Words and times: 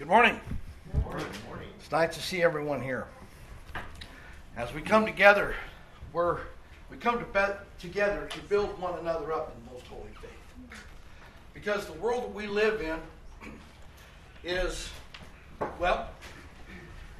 Good 0.00 0.08
morning. 0.08 0.40
Good 0.90 1.04
morning. 1.04 1.68
It's 1.78 1.92
nice 1.92 2.14
to 2.14 2.22
see 2.22 2.42
everyone 2.42 2.80
here. 2.80 3.06
As 4.56 4.72
we 4.72 4.80
come 4.80 5.04
together, 5.04 5.54
we're, 6.14 6.38
we 6.90 6.96
come 6.96 7.18
to 7.18 7.26
be- 7.26 7.86
together 7.86 8.26
to 8.30 8.40
build 8.44 8.80
one 8.80 8.98
another 8.98 9.30
up 9.30 9.54
in 9.54 9.62
the 9.62 9.74
most 9.74 9.86
holy 9.88 10.08
faith. 10.18 10.80
Because 11.52 11.84
the 11.84 11.92
world 11.92 12.22
that 12.22 12.34
we 12.34 12.46
live 12.46 12.80
in 12.80 12.98
is, 14.42 14.88
well, 15.78 16.08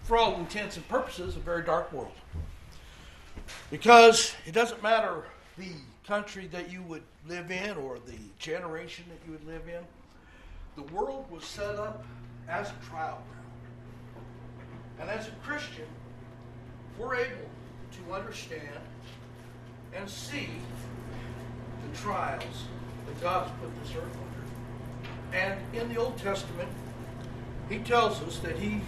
for 0.04 0.16
all 0.16 0.36
intents 0.36 0.78
and 0.78 0.88
purposes, 0.88 1.36
a 1.36 1.40
very 1.40 1.62
dark 1.62 1.92
world. 1.92 2.16
Because 3.70 4.34
it 4.46 4.52
doesn't 4.52 4.82
matter 4.82 5.24
the 5.58 5.72
country 6.06 6.46
that 6.46 6.72
you 6.72 6.80
would 6.84 7.02
live 7.28 7.50
in 7.50 7.76
or 7.76 7.98
the 8.06 8.16
generation 8.38 9.04
that 9.10 9.18
you 9.26 9.32
would 9.32 9.46
live 9.46 9.68
in, 9.68 9.84
the 10.82 10.94
world 10.94 11.30
was 11.30 11.44
set 11.44 11.76
up 11.76 12.06
as 12.50 12.70
a 12.70 12.86
trial 12.86 13.22
ground. 13.28 13.46
And 15.00 15.10
as 15.10 15.28
a 15.28 15.30
Christian, 15.42 15.86
we're 16.98 17.14
able 17.14 17.48
to 17.92 18.14
understand 18.14 18.62
and 19.94 20.08
see 20.08 20.48
the 21.90 21.98
trials 21.98 22.64
that 23.06 23.20
God 23.20 23.46
has 23.46 23.58
put 23.60 23.82
this 23.82 23.94
earth 23.96 24.16
under. 25.32 25.36
And 25.36 25.60
in 25.74 25.88
the 25.92 26.00
Old 26.00 26.18
Testament, 26.18 26.68
he 27.68 27.78
tells 27.78 28.20
us 28.22 28.38
that 28.38 28.58
he 28.58 28.80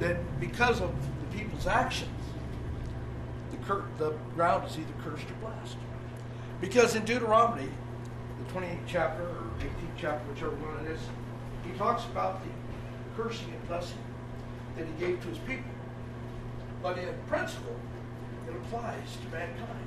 that 0.00 0.40
because 0.40 0.80
of 0.80 0.92
the 1.20 1.38
people's 1.38 1.66
actions, 1.66 2.10
the, 3.50 3.56
cur- 3.58 3.84
the 3.98 4.10
ground 4.34 4.68
is 4.68 4.76
either 4.76 4.92
cursed 5.02 5.30
or 5.30 5.34
blessed. 5.34 5.76
Because 6.60 6.96
in 6.96 7.04
Deuteronomy, 7.04 7.68
the 8.46 8.52
28th 8.52 8.78
chapter 8.86 9.22
or 9.22 9.50
18th 9.60 9.96
chapter, 9.96 10.32
whichever 10.32 10.56
one 10.56 10.84
it 10.84 10.90
is, 10.92 11.00
he 11.64 11.78
talks 11.78 12.04
about 12.06 12.42
the 12.42 12.50
cursing 13.16 13.52
and 13.52 13.68
blessing 13.68 13.98
that 14.76 14.86
he 14.86 15.06
gave 15.06 15.20
to 15.22 15.28
his 15.28 15.38
people. 15.38 15.70
But 16.82 16.98
in 16.98 17.08
principle, 17.26 17.76
it 18.48 18.54
applies 18.56 19.16
to 19.22 19.36
mankind. 19.36 19.86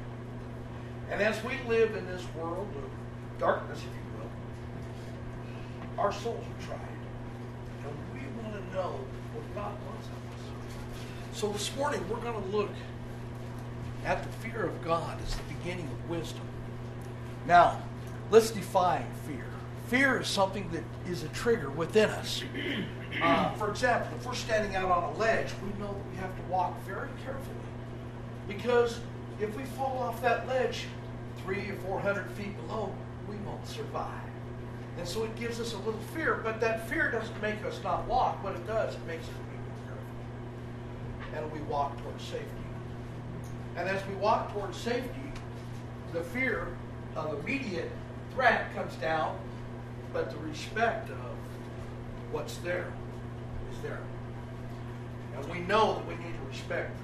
And 1.09 1.21
as 1.21 1.43
we 1.43 1.53
live 1.67 1.95
in 1.95 2.05
this 2.07 2.23
world 2.35 2.67
of 2.75 3.39
darkness, 3.39 3.79
if 3.79 3.85
you 3.85 4.19
will, 4.19 6.03
our 6.03 6.11
souls 6.11 6.43
are 6.43 6.65
tried. 6.65 6.79
And 7.85 7.93
we 8.13 8.19
want 8.41 8.55
to 8.55 8.75
know 8.75 8.99
what 9.33 9.55
God 9.55 9.73
wants 9.85 10.07
of 10.07 10.13
us. 10.13 11.39
So 11.39 11.49
this 11.49 11.75
morning, 11.75 12.03
we're 12.09 12.17
going 12.17 12.41
to 12.41 12.49
look 12.49 12.71
at 14.05 14.23
the 14.23 14.29
fear 14.49 14.65
of 14.65 14.83
God 14.83 15.17
as 15.25 15.35
the 15.35 15.53
beginning 15.53 15.85
of 15.85 16.09
wisdom. 16.09 16.41
Now, 17.45 17.81
let's 18.31 18.51
define 18.51 19.05
fear. 19.25 19.45
Fear 19.87 20.21
is 20.21 20.27
something 20.27 20.69
that 20.71 20.83
is 21.09 21.23
a 21.23 21.29
trigger 21.29 21.69
within 21.69 22.09
us. 22.09 22.43
Uh, 23.21 23.53
for 23.53 23.69
example, 23.69 24.09
if 24.17 24.25
we're 24.25 24.33
standing 24.35 24.75
out 24.75 24.91
on 24.91 25.15
a 25.15 25.17
ledge, 25.17 25.47
we 25.63 25.69
know 25.79 25.87
that 25.87 26.11
we 26.11 26.17
have 26.17 26.35
to 26.35 26.41
walk 26.51 26.79
very 26.85 27.07
carefully. 27.23 27.55
Because 28.47 28.99
if 29.39 29.55
we 29.55 29.63
fall 29.63 29.97
off 29.99 30.21
that 30.21 30.45
ledge 30.47 30.85
three 31.43 31.69
or 31.69 31.75
four 31.85 31.99
hundred 31.99 32.29
feet 32.31 32.55
below, 32.67 32.93
we 33.29 33.37
won't 33.37 33.65
survive. 33.65 34.11
And 34.97 35.07
so 35.07 35.23
it 35.23 35.35
gives 35.37 35.59
us 35.59 35.73
a 35.73 35.77
little 35.77 35.99
fear, 36.13 36.41
but 36.43 36.59
that 36.59 36.89
fear 36.89 37.09
doesn't 37.09 37.41
make 37.41 37.63
us 37.63 37.79
not 37.83 38.05
walk. 38.07 38.43
What 38.43 38.55
it 38.55 38.67
does, 38.67 38.93
it 38.93 39.05
makes 39.07 39.23
us 39.23 39.29
be 39.29 39.57
more 39.57 39.77
careful. 41.31 41.43
And 41.43 41.51
we 41.51 41.59
walk 41.67 42.01
towards 42.01 42.23
safety. 42.23 42.47
And 43.77 43.87
as 43.87 44.05
we 44.07 44.15
walk 44.15 44.51
towards 44.53 44.75
safety, 44.75 45.31
the 46.11 46.21
fear 46.21 46.67
of 47.15 47.39
immediate 47.39 47.91
threat 48.33 48.73
comes 48.75 48.95
down, 48.95 49.37
but 50.17 50.31
the 50.31 50.37
respect 50.37 51.11
of 51.11 51.35
what's 52.31 52.57
there 52.57 52.91
is 53.71 53.79
there. 53.83 53.99
And 55.35 55.45
we 55.47 55.59
know 55.59 55.93
that 55.93 56.07
we 56.07 56.15
need 56.15 56.33
to 56.33 56.47
respect 56.49 56.97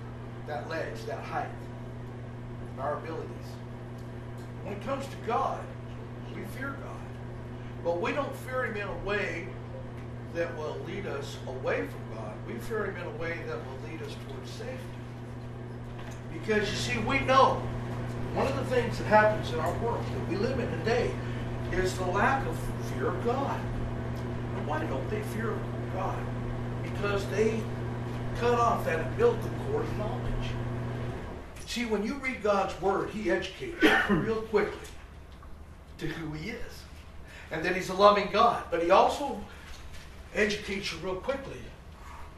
that 0.47 0.67
ledge, 0.67 0.95
that 1.05 1.19
height, 1.19 1.51
our 2.79 2.95
abilities. 2.95 3.29
When 4.63 4.73
it 4.73 4.83
comes 4.83 5.05
to 5.05 5.15
God, 5.27 5.63
we 6.35 6.41
fear 6.57 6.69
God. 6.69 6.89
But 7.83 8.01
we 8.01 8.13
don't 8.13 8.35
fear 8.37 8.65
Him 8.65 8.77
in 8.77 8.87
a 8.87 9.05
way 9.05 9.47
that 10.33 10.57
will 10.57 10.79
lead 10.87 11.05
us 11.05 11.37
away 11.45 11.85
from 11.85 12.17
God. 12.17 12.33
We 12.47 12.55
fear 12.55 12.85
Him 12.85 12.95
in 12.95 13.05
a 13.05 13.17
way 13.21 13.37
that 13.45 13.57
will 13.57 13.91
lead 13.91 14.01
us 14.01 14.15
towards 14.27 14.49
safety. 14.49 14.79
Because 16.33 16.67
you 16.67 16.77
see, 16.77 16.97
we 17.01 17.19
know 17.19 17.61
one 18.33 18.47
of 18.47 18.55
the 18.55 18.75
things 18.75 18.97
that 18.97 19.05
happens 19.05 19.53
in 19.53 19.59
our 19.59 19.73
world 19.77 20.03
that 20.03 20.29
we 20.29 20.35
live 20.35 20.57
in 20.57 20.71
today 20.79 21.13
is 21.79 21.97
the 21.97 22.05
lack 22.05 22.45
of 22.47 22.57
fear 22.93 23.07
of 23.07 23.25
God. 23.25 23.59
Why 24.65 24.83
don't 24.85 25.09
they 25.09 25.21
fear 25.21 25.53
God? 25.93 26.17
Because 26.83 27.25
they 27.27 27.61
cut 28.39 28.59
off 28.59 28.85
that 28.85 28.99
umbilical 28.99 29.49
cord 29.67 29.85
of 29.85 29.97
knowledge. 29.97 30.49
See, 31.65 31.85
when 31.85 32.03
you 32.03 32.15
read 32.15 32.43
God's 32.43 32.79
word, 32.81 33.09
He 33.09 33.31
educates 33.31 33.81
you 33.81 33.97
real 34.15 34.41
quickly 34.43 34.87
to 35.97 36.07
who 36.07 36.33
He 36.33 36.51
is. 36.51 36.83
And 37.51 37.63
that 37.65 37.75
He's 37.75 37.89
a 37.89 37.93
loving 37.93 38.29
God. 38.31 38.63
But 38.71 38.83
He 38.83 38.91
also 38.91 39.39
educates 40.33 40.91
you 40.91 40.99
real 40.99 41.15
quickly 41.15 41.59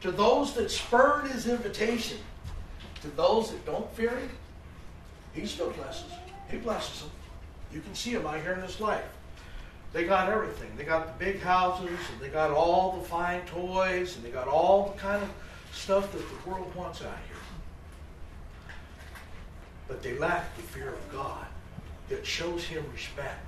to 0.00 0.10
those 0.10 0.54
that 0.54 0.70
spurn 0.70 1.28
His 1.28 1.46
invitation, 1.46 2.18
to 3.02 3.08
those 3.08 3.50
that 3.50 3.64
don't 3.66 3.90
fear 3.94 4.10
Him, 4.10 4.30
He 5.34 5.46
still 5.46 5.70
blesses. 5.70 6.10
He 6.50 6.56
blesses 6.56 7.00
them. 7.00 7.10
You 7.72 7.80
can 7.80 7.94
see 7.94 8.10
Him 8.10 8.26
out 8.26 8.40
here 8.40 8.52
in 8.52 8.60
this 8.60 8.80
life. 8.80 9.04
They 9.96 10.04
got 10.04 10.28
everything. 10.28 10.68
They 10.76 10.84
got 10.84 11.06
the 11.06 11.24
big 11.24 11.40
houses, 11.40 11.88
and 11.88 12.20
they 12.20 12.28
got 12.28 12.50
all 12.50 12.98
the 13.00 13.08
fine 13.08 13.40
toys, 13.46 14.14
and 14.14 14.22
they 14.22 14.28
got 14.28 14.46
all 14.46 14.92
the 14.94 15.00
kind 15.00 15.22
of 15.22 15.30
stuff 15.72 16.12
that 16.12 16.18
the 16.18 16.50
world 16.50 16.70
wants 16.74 17.00
out 17.00 17.16
here. 17.26 18.74
But 19.88 20.02
they 20.02 20.18
lack 20.18 20.54
the 20.56 20.62
fear 20.64 20.90
of 20.90 21.12
God 21.12 21.46
that 22.10 22.26
shows 22.26 22.62
Him 22.62 22.84
respect, 22.92 23.42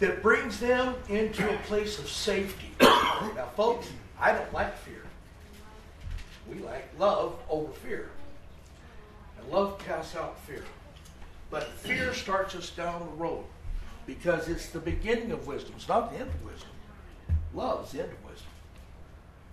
that 0.00 0.22
brings 0.22 0.58
them 0.58 0.94
into 1.10 1.46
a 1.46 1.58
place 1.64 1.98
of 1.98 2.08
safety. 2.08 2.70
now, 2.80 3.50
folks, 3.54 3.90
I 4.18 4.32
don't 4.32 4.50
like 4.54 4.74
fear. 4.78 5.02
We 6.50 6.60
like 6.60 6.88
love 6.98 7.36
over 7.50 7.70
fear. 7.74 8.08
And 9.38 9.52
love 9.52 9.78
casts 9.78 10.16
out 10.16 10.40
fear. 10.46 10.64
But 11.50 11.64
fear 11.64 12.14
starts 12.14 12.54
us 12.54 12.70
down 12.70 13.00
the 13.00 13.22
road 13.22 13.44
because 14.08 14.48
it's 14.48 14.70
the 14.70 14.78
beginning 14.80 15.30
of 15.32 15.46
wisdom. 15.46 15.74
It's 15.76 15.86
not 15.86 16.10
the 16.10 16.18
end 16.18 16.30
of 16.30 16.42
wisdom. 16.42 16.70
Love 17.54 17.84
is 17.84 17.92
the 17.92 18.02
end 18.02 18.10
of 18.10 18.24
wisdom. 18.24 18.48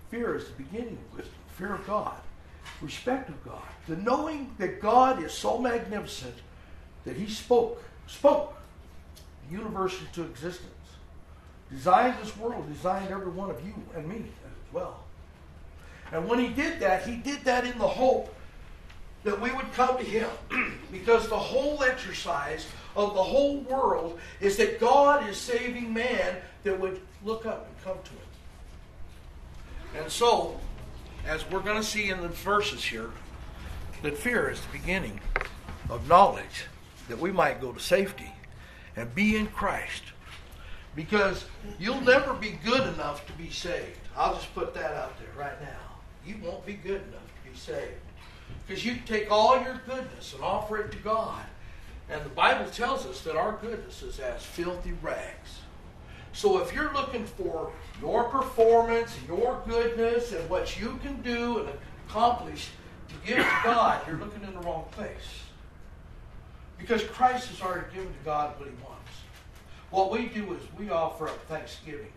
Fear 0.10 0.36
is 0.38 0.46
the 0.48 0.64
beginning 0.64 0.98
of 1.12 1.18
wisdom. 1.18 1.36
Fear 1.58 1.74
of 1.74 1.86
God, 1.86 2.16
respect 2.82 3.28
of 3.28 3.44
God, 3.44 3.68
the 3.90 3.98
knowing 3.98 4.56
that 4.58 4.80
God 4.80 5.22
is 5.22 5.34
so 5.34 5.60
magnificent 5.60 6.36
that 7.04 7.18
He 7.18 7.28
spoke, 7.28 7.84
spoke 8.08 8.56
the 9.46 9.58
universe 9.58 10.00
into 10.00 10.24
existence, 10.24 10.72
designed 11.70 12.16
this 12.22 12.36
world, 12.38 12.66
designed 12.74 13.12
every 13.12 13.32
one 13.32 13.50
of 13.50 13.66
you 13.66 13.74
and 13.94 14.08
me 14.08 14.16
as 14.46 14.74
well. 14.74 15.02
And 16.14 16.30
when 16.30 16.40
He 16.40 16.48
did 16.48 16.80
that, 16.80 17.06
He 17.06 17.18
did 17.18 17.44
that 17.44 17.66
in 17.66 17.78
the 17.78 17.88
hope 17.88 18.34
that 19.26 19.42
we 19.42 19.52
would 19.52 19.74
come 19.74 19.98
to 19.98 20.04
Him. 20.04 20.30
because 20.94 21.28
the 21.28 21.38
whole 21.38 21.84
exercise 21.84 22.66
of 22.96 23.14
the 23.14 23.24
whole 23.24 23.58
world 23.58 24.20
is 24.40 24.58
that 24.58 24.80
God 24.80 25.28
is 25.30 25.38
saving 25.38 25.94
man 25.94 26.38
that 26.64 26.80
would 26.80 27.02
look 27.24 27.46
up 27.46 27.68
and 27.68 27.84
come 27.84 27.98
to 28.04 28.12
Him. 28.12 30.04
And 30.04 30.12
so, 30.12 30.60
as 31.28 31.50
we're 31.50 31.62
going 31.62 31.78
to 31.78 31.84
see 31.84 32.10
in 32.10 32.22
the 32.22 32.30
verses 32.30 32.84
here, 32.84 33.12
that 34.02 34.18
fear 34.18 34.50
is 34.50 34.60
the 34.62 34.78
beginning 34.78 35.20
of 35.90 36.08
knowledge 36.08 36.66
that 37.08 37.20
we 37.20 37.32
might 37.32 37.62
go 37.62 37.72
to 37.72 37.80
safety 37.80 38.32
and 38.96 39.14
be 39.16 39.36
in 39.36 39.48
Christ. 39.48 40.04
Because 40.96 41.46
you'll 41.80 42.02
never 42.02 42.34
be 42.34 42.58
good 42.64 42.82
enough 42.94 43.26
to 43.28 43.34
be 43.34 43.50
saved. 43.50 44.00
I'll 44.16 44.36
just 44.36 44.54
put 44.56 44.74
that 44.76 44.94
out 44.94 45.18
there 45.20 45.28
right 45.38 45.60
now. 45.62 45.68
You 46.26 46.36
won't 46.44 46.66
be 46.66 46.74
good 46.74 47.02
enough 47.02 47.28
to 47.44 47.52
be 47.52 47.58
saved. 47.58 48.00
Because 48.66 48.86
you 48.86 48.98
take 49.06 49.30
all 49.30 49.62
your 49.62 49.82
goodness 49.86 50.34
and 50.34 50.44
offer 50.44 50.78
it 50.78 50.92
to 50.92 50.98
God. 51.00 51.44
And 52.10 52.24
the 52.24 52.30
Bible 52.30 52.70
tells 52.70 53.06
us 53.06 53.22
that 53.22 53.36
our 53.36 53.58
goodness 53.62 54.04
is 54.04 54.20
as 54.20 54.44
filthy 54.44 54.94
rags. 55.02 55.60
So 56.34 56.60
if 56.60 56.74
you're 56.74 56.94
looking 56.94 57.26
for 57.26 57.72
your 58.02 58.26
performance, 58.26 59.16
your 59.28 59.64
goodness, 59.66 60.34
and 60.34 60.48
what 60.50 60.80
you 60.80 61.00
can 61.02 61.22
do 61.22 61.60
and 61.60 61.70
accomplish 62.08 62.70
to 63.08 63.16
give 63.26 63.38
to 63.38 63.60
God, 63.64 64.02
you're 64.06 64.18
looking 64.18 64.44
in 64.44 64.54
the 64.54 64.60
wrong 64.60 64.86
place. 64.92 65.44
Because 66.78 67.04
Christ 67.06 67.48
has 67.48 67.62
already 67.62 67.88
given 67.94 68.10
to 68.10 68.26
God 68.26 68.60
what 68.60 68.68
he 68.68 68.76
wants. 68.84 69.12
What 69.92 70.12
we 70.12 70.26
do 70.28 70.54
is 70.54 70.62
we 70.78 70.90
offer 70.90 71.30
up 71.30 71.42
thanksgiving 71.48 72.12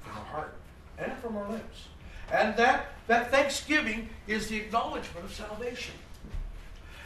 from 0.00 0.18
our 0.18 0.24
heart 0.24 0.54
and 0.98 1.12
from 1.18 1.36
our 1.36 1.48
lips. 1.48 1.86
And 2.32 2.56
that, 2.56 2.86
that 3.06 3.30
thanksgiving 3.30 4.08
is 4.26 4.48
the 4.48 4.56
acknowledgement 4.56 5.24
of 5.24 5.32
salvation. 5.32 5.94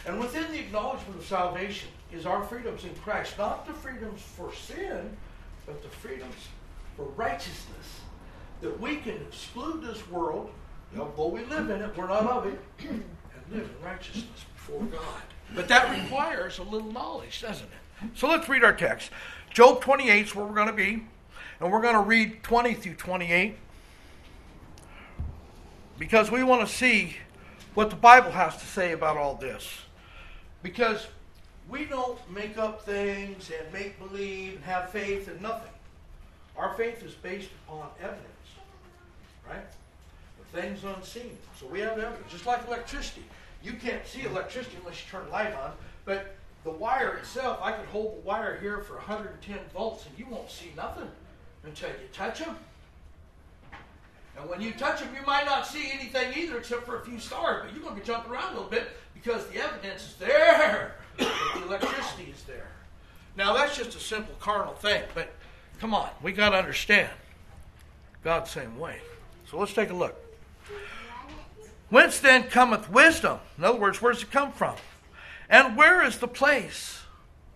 And 0.07 0.21
within 0.21 0.51
the 0.53 0.59
acknowledgement 0.59 1.19
of 1.19 1.27
salvation 1.27 1.89
is 2.13 2.27
our 2.27 2.43
freedoms 2.45 2.85
in 2.85 2.95
Christ, 2.97 3.39
not 3.39 3.67
the 3.67 3.73
freedoms 3.73 4.21
for 4.21 4.53
sin, 4.53 5.17
but 5.67 5.83
the 5.83 5.89
freedoms 5.89 6.35
for 6.97 7.07
righteousness 7.17 8.01
that 8.61 8.79
we 8.81 8.97
can 8.97 9.17
exclude 9.29 9.83
this 9.83 10.09
world, 10.09 10.51
although 10.99 11.29
we 11.29 11.45
live 11.47 11.71
in 11.71 11.83
it, 11.83 11.97
we're 11.97 12.09
not 12.09 12.27
of 12.27 12.47
it, 12.47 12.59
and 12.81 13.03
live 13.51 13.69
in 13.69 13.85
righteousness 13.87 14.45
before 14.55 14.83
God. 14.85 15.23
But 15.55 15.69
that 15.69 15.91
requires 15.91 16.59
a 16.59 16.63
little 16.63 16.91
knowledge, 16.93 17.43
doesn't 17.43 17.67
it? 17.67 18.11
So 18.15 18.29
let's 18.29 18.49
read 18.49 18.65
our 18.65 18.73
text. 18.73 19.11
Job 19.53 19.81
28 19.81 20.27
is 20.27 20.35
where 20.35 20.45
we're 20.45 20.55
going 20.55 20.67
to 20.69 20.73
be, 20.73 21.05
and 21.61 21.73
we're 21.73 21.83
going 21.83 21.95
to 21.95 22.01
read 22.01 22.43
20 22.43 22.75
through 22.75 22.95
28 22.95 23.57
because 25.99 26.31
we 26.31 26.43
want 26.43 26.67
to 26.67 26.75
see 26.75 27.17
what 27.75 27.91
the 27.91 27.97
Bible 27.97 28.31
has 28.31 28.57
to 28.57 28.67
say 28.67 28.93
about 28.93 29.17
all 29.17 29.35
this. 29.35 29.69
Because 30.65 31.07
we 31.69 31.85
don't 31.85 32.19
make 32.33 32.57
up 32.57 32.87
things 32.87 33.51
and 33.57 33.71
make 33.71 33.99
believe 33.99 34.55
and 34.55 34.65
have 34.65 34.91
faith 34.91 35.29
in 35.29 35.41
nothing. 35.41 35.71
Our 36.57 36.73
faith 36.75 37.05
is 37.05 37.13
based 37.13 37.51
upon 37.67 37.91
evidence, 38.01 38.25
right? 39.47 39.67
The 40.39 40.61
things 40.61 40.83
unseen. 40.83 41.37
So 41.61 41.67
we 41.67 41.81
have 41.81 41.99
evidence, 41.99 42.33
just 42.33 42.47
like 42.47 42.67
electricity. 42.67 43.25
You 43.63 43.75
can't 43.75 44.07
see 44.07 44.23
electricity 44.23 44.77
unless 44.81 45.05
you 45.05 45.11
turn 45.11 45.31
light 45.31 45.55
on, 45.55 45.73
but 46.07 46.35
the 46.65 46.71
wire 46.71 47.17
itself, 47.19 47.59
I 47.61 47.73
could 47.73 47.87
hold 47.89 48.17
the 48.17 48.27
wire 48.27 48.59
here 48.59 48.79
for 48.79 48.95
110 48.95 49.59
volts 49.75 50.07
and 50.07 50.19
you 50.19 50.27
won't 50.31 50.51
see 50.51 50.73
nothing 50.75 51.11
until 51.65 51.91
you 51.91 52.09
touch 52.11 52.39
them. 52.39 52.57
And 54.37 54.49
when 54.49 54.61
you 54.61 54.73
touch 54.73 55.01
them, 55.01 55.09
you 55.15 55.25
might 55.27 55.47
not 55.47 55.67
see 55.67 55.91
anything 55.93 56.33
either 56.37 56.59
except 56.59 56.85
for 56.85 57.01
a 57.01 57.05
few 57.05 57.19
stars, 57.19 57.63
but 57.65 57.75
you're 57.75 57.85
going 57.85 57.99
to 57.99 58.05
jumping 58.05 58.33
around 58.33 58.53
a 58.53 58.55
little 58.55 58.71
bit 58.71 58.89
because 59.15 59.47
the 59.47 59.59
evidence 59.59 60.03
is 60.03 60.15
there. 60.17 60.97
the 61.17 61.63
electricity 61.65 62.33
is 62.35 62.43
there. 62.45 62.69
Now, 63.37 63.53
that's 63.55 63.77
just 63.77 63.97
a 63.97 64.01
simple 64.01 64.35
carnal 64.41 64.75
thing, 64.75 65.03
but 65.15 65.33
come 65.81 65.95
on, 65.95 66.09
we 66.23 66.33
got 66.33 66.51
to 66.51 66.57
understand 66.57 67.11
God's 68.23 68.51
same 68.51 68.79
way. 68.79 68.99
So 69.51 69.59
let's 69.59 69.73
take 69.73 69.91
a 69.91 69.95
look. 69.95 70.17
Whence 71.91 72.19
then 72.19 72.45
cometh 72.45 72.91
wisdom? 72.91 73.39
In 73.59 73.65
other 73.65 73.79
words, 73.79 74.01
where 74.01 74.13
does 74.13 74.23
it 74.23 74.31
come 74.31 74.53
from? 74.53 74.75
And 75.49 75.77
where 75.77 76.05
is 76.05 76.19
the 76.19 76.29
place 76.29 77.04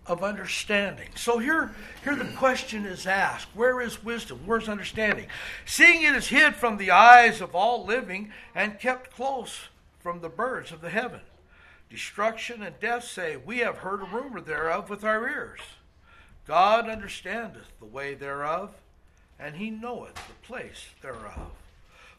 of 0.09 0.23
understanding? 0.23 1.07
So 1.15 1.37
here, 1.37 1.73
here 2.03 2.15
the 2.15 2.25
question 2.35 2.85
is 2.85 3.07
asked 3.07 3.47
Where 3.53 3.79
is 3.79 4.03
wisdom? 4.03 4.41
Where's 4.45 4.67
understanding? 4.67 5.27
Seeing 5.65 6.03
it 6.03 6.15
is 6.15 6.27
hid 6.27 6.55
from 6.55 6.77
the 6.77 6.91
eyes 6.91 7.39
of 7.39 7.55
all 7.55 7.85
living 7.85 8.31
and 8.53 8.79
kept 8.79 9.15
close 9.15 9.69
from 9.99 10.19
the 10.19 10.29
birds 10.29 10.71
of 10.71 10.81
the 10.81 10.89
heaven. 10.89 11.21
Destruction 11.89 12.61
and 12.61 12.79
death 12.79 13.03
say, 13.03 13.37
We 13.37 13.59
have 13.59 13.77
heard 13.77 14.01
a 14.01 14.05
rumor 14.05 14.41
thereof 14.41 14.89
with 14.89 15.03
our 15.03 15.27
ears. 15.27 15.61
God 16.45 16.89
understandeth 16.89 17.71
the 17.79 17.85
way 17.85 18.15
thereof, 18.15 18.73
and 19.39 19.55
he 19.55 19.69
knoweth 19.69 20.15
the 20.15 20.47
place 20.47 20.87
thereof. 21.01 21.51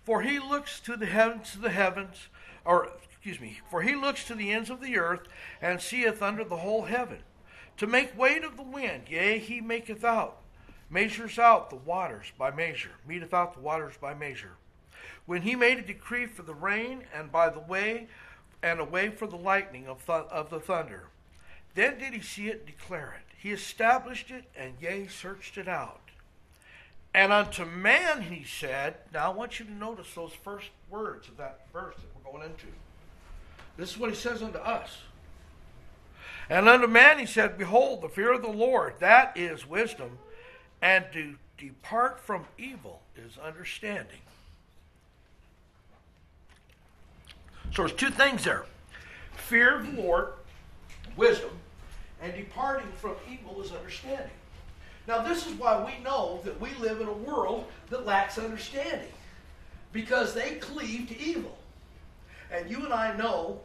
For 0.04 0.22
he 0.22 0.38
looks 0.38 0.81
to 0.81 0.96
the 0.96 1.06
heavens 1.06 1.52
to 1.52 1.58
the 1.58 1.70
heavens, 1.70 2.28
or 2.64 2.90
excuse 3.12 3.40
me, 3.40 3.60
for 3.70 3.82
he 3.82 3.94
looks 3.94 4.25
to 4.26 4.34
the 4.34 4.52
ends 4.52 4.70
of 4.70 4.81
the 4.81 4.98
earth, 4.98 5.26
and 5.60 5.81
seeth 5.81 6.22
under 6.22 6.44
the 6.44 6.56
whole 6.56 6.82
heaven, 6.82 7.19
to 7.81 7.87
make 7.87 8.17
weight 8.19 8.44
of 8.44 8.59
the 8.59 8.62
wind, 8.62 9.05
yea, 9.09 9.38
he 9.38 9.62
maketh 9.62 10.05
out, 10.05 10.37
measures 10.91 11.38
out 11.38 11.71
the 11.71 11.77
waters 11.77 12.27
by 12.37 12.50
measure, 12.50 12.91
meteth 13.09 13.32
out 13.32 13.55
the 13.55 13.61
waters 13.61 13.94
by 13.99 14.12
measure. 14.12 14.53
When 15.25 15.41
he 15.41 15.56
made 15.56 15.79
a 15.79 15.82
decree 15.82 16.27
for 16.27 16.43
the 16.43 16.53
rain, 16.53 17.05
and 17.15 17.32
by 17.32 17.49
the 17.49 17.59
way 17.59 18.09
and 18.62 18.81
a 18.81 18.85
way 18.85 19.09
for 19.09 19.27
the 19.27 19.37
lightning 19.37 19.87
of, 19.87 20.05
th- 20.05 20.27
of 20.31 20.50
the 20.50 20.61
thunder. 20.61 21.05
Then 21.75 21.99
did 21.99 22.12
he 22.12 22.21
see 22.21 22.49
it 22.49 22.67
declare 22.67 23.17
it. 23.19 23.35
He 23.38 23.50
established 23.50 24.31
it, 24.31 24.44
and 24.55 24.75
yea, 24.79 25.06
searched 25.06 25.56
it 25.56 25.67
out. 25.67 26.03
And 27.15 27.32
unto 27.32 27.65
man 27.65 28.21
he 28.21 28.44
said, 28.44 28.97
Now 29.15 29.32
I 29.32 29.35
want 29.35 29.59
you 29.59 29.65
to 29.65 29.73
notice 29.73 30.12
those 30.15 30.35
first 30.35 30.69
words 30.91 31.29
of 31.29 31.38
that 31.38 31.61
verse 31.73 31.94
that 31.97 32.06
we're 32.15 32.31
going 32.31 32.50
into. 32.50 32.67
This 33.79 33.93
is 33.93 33.99
what 33.99 34.11
he 34.11 34.17
says 34.17 34.43
unto 34.43 34.59
us. 34.59 34.99
And 36.50 36.69
unto 36.69 36.88
man 36.88 37.20
he 37.20 37.26
said, 37.26 37.56
Behold, 37.56 38.02
the 38.02 38.08
fear 38.08 38.32
of 38.32 38.43
the 38.43 38.49
Lord, 38.49 38.94
that 38.99 39.37
is 39.37 39.67
wisdom, 39.67 40.19
and 40.82 41.05
to 41.12 41.37
depart 41.56 42.19
from 42.19 42.44
evil 42.58 43.02
is 43.17 43.38
understanding. 43.38 44.19
So 47.73 47.82
there's 47.82 47.93
two 47.93 48.11
things 48.11 48.43
there 48.43 48.64
fear 49.37 49.76
of 49.76 49.94
the 49.94 50.02
Lord, 50.02 50.32
wisdom, 51.17 51.50
and 52.20 52.35
departing 52.35 52.91
from 52.96 53.14
evil 53.31 53.62
is 53.62 53.70
understanding. 53.70 54.31
Now, 55.06 55.23
this 55.23 55.46
is 55.46 55.55
why 55.55 55.85
we 55.85 56.03
know 56.05 56.41
that 56.44 56.61
we 56.61 56.70
live 56.81 57.00
in 57.00 57.08
a 57.08 57.12
world 57.12 57.67
that 57.91 58.05
lacks 58.05 58.38
understanding, 58.38 59.12
because 59.93 60.35
they 60.35 60.56
cleave 60.56 61.08
to 61.08 61.20
evil. 61.20 61.56
And 62.53 62.69
you 62.69 62.85
and 62.85 62.93
I 62.93 63.17
know 63.17 63.61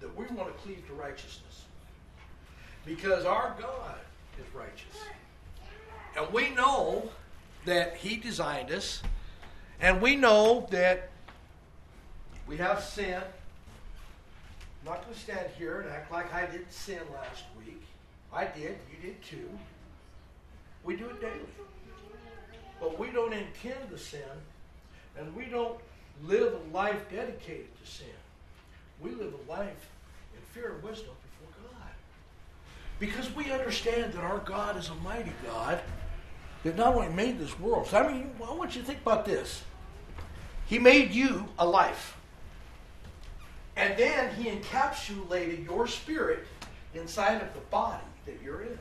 that 0.00 0.16
we 0.16 0.26
want 0.26 0.48
to 0.48 0.62
cleave 0.62 0.86
to 0.86 0.94
righteousness, 0.94 1.64
because 2.84 3.24
our 3.24 3.54
God 3.60 3.96
is 4.38 4.54
righteous. 4.54 4.96
And 6.16 6.32
we 6.32 6.50
know 6.50 7.08
that 7.64 7.96
He 7.96 8.16
designed 8.16 8.70
us, 8.70 9.02
and 9.80 10.00
we 10.00 10.16
know 10.16 10.66
that 10.70 11.10
we 12.46 12.56
have 12.56 12.82
sin. 12.82 13.22
I'm 14.82 14.92
not 14.92 15.02
going 15.02 15.14
to 15.14 15.20
stand 15.20 15.46
here 15.58 15.80
and 15.80 15.90
act 15.90 16.10
like 16.10 16.32
I 16.34 16.46
didn't 16.46 16.72
sin 16.72 17.00
last 17.12 17.44
week. 17.58 17.82
I 18.32 18.44
did. 18.44 18.78
You 18.90 18.96
did 19.02 19.22
too. 19.22 19.48
We 20.84 20.96
do 20.96 21.06
it 21.06 21.20
daily. 21.20 21.34
But 22.80 22.98
we 22.98 23.10
don't 23.10 23.32
intend 23.32 23.90
to 23.90 23.98
sin, 23.98 24.20
and 25.18 25.34
we 25.36 25.44
don't 25.44 25.78
live 26.24 26.54
a 26.54 26.76
life 26.76 27.10
dedicated 27.10 27.68
to 27.82 27.90
sin. 27.90 28.06
We 29.00 29.10
live 29.10 29.34
a 29.34 29.50
life 29.50 29.88
in 30.34 30.40
fear 30.52 30.74
and 30.74 30.82
wisdom. 30.82 31.14
Because 33.00 33.34
we 33.34 33.50
understand 33.50 34.12
that 34.12 34.22
our 34.22 34.38
God 34.38 34.76
is 34.76 34.90
a 34.90 34.94
mighty 34.96 35.32
God 35.44 35.80
that 36.62 36.76
not 36.76 36.94
only 36.94 37.08
made 37.08 37.38
this 37.38 37.58
world. 37.58 37.88
So 37.88 37.96
I 37.96 38.12
mean, 38.12 38.30
I 38.46 38.52
want 38.52 38.76
you 38.76 38.82
to 38.82 38.86
think 38.86 39.00
about 39.00 39.24
this. 39.24 39.64
He 40.66 40.78
made 40.78 41.10
you 41.10 41.48
a 41.58 41.66
life. 41.66 42.16
And 43.76 43.98
then 43.98 44.34
he 44.34 44.50
encapsulated 44.50 45.64
your 45.64 45.86
spirit 45.86 46.46
inside 46.94 47.40
of 47.40 47.52
the 47.54 47.60
body 47.70 48.04
that 48.26 48.36
you're 48.44 48.62
in. 48.62 48.78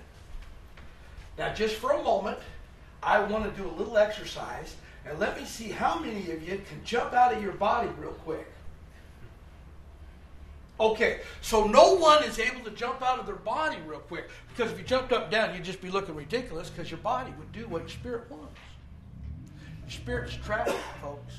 Now, 1.37 1.53
just 1.53 1.75
for 1.75 1.93
a 1.93 2.03
moment, 2.03 2.37
I 3.01 3.19
want 3.23 3.45
to 3.45 3.61
do 3.61 3.67
a 3.67 3.71
little 3.71 3.97
exercise, 3.97 4.75
and 5.05 5.17
let 5.17 5.39
me 5.39 5.45
see 5.45 5.69
how 5.69 5.97
many 5.97 6.31
of 6.31 6.43
you 6.43 6.57
can 6.57 6.83
jump 6.83 7.13
out 7.13 7.33
of 7.33 7.41
your 7.41 7.53
body 7.53 7.89
real 7.97 8.11
quick. 8.11 8.45
Okay, 10.79 11.19
so 11.41 11.65
no 11.65 11.95
one 11.95 12.23
is 12.23 12.39
able 12.39 12.61
to 12.61 12.71
jump 12.71 13.01
out 13.01 13.19
of 13.19 13.25
their 13.25 13.35
body 13.35 13.75
real 13.85 13.99
quick 13.99 14.29
because 14.47 14.71
if 14.71 14.77
you 14.77 14.85
jumped 14.85 15.11
up 15.11 15.29
down, 15.29 15.53
you'd 15.53 15.65
just 15.65 15.81
be 15.81 15.89
looking 15.89 16.15
ridiculous 16.15 16.69
because 16.69 16.89
your 16.89 17.01
body 17.01 17.33
would 17.37 17.51
do 17.51 17.67
what 17.67 17.81
your 17.81 17.89
spirit 17.89 18.31
wants. 18.31 18.57
Your 19.81 19.91
spirit's 19.91 20.35
trapped, 20.37 20.71
folks. 21.01 21.33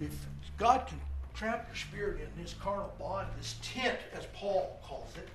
If 0.00 0.10
God 0.56 0.88
can 0.88 1.00
trap 1.32 1.68
your 1.68 1.76
spirit 1.76 2.20
in 2.20 2.42
this 2.42 2.56
carnal 2.60 2.92
body, 2.98 3.28
this 3.36 3.54
tent, 3.62 3.98
as 4.16 4.26
Paul 4.34 4.80
calls 4.84 5.12
it, 5.16 5.28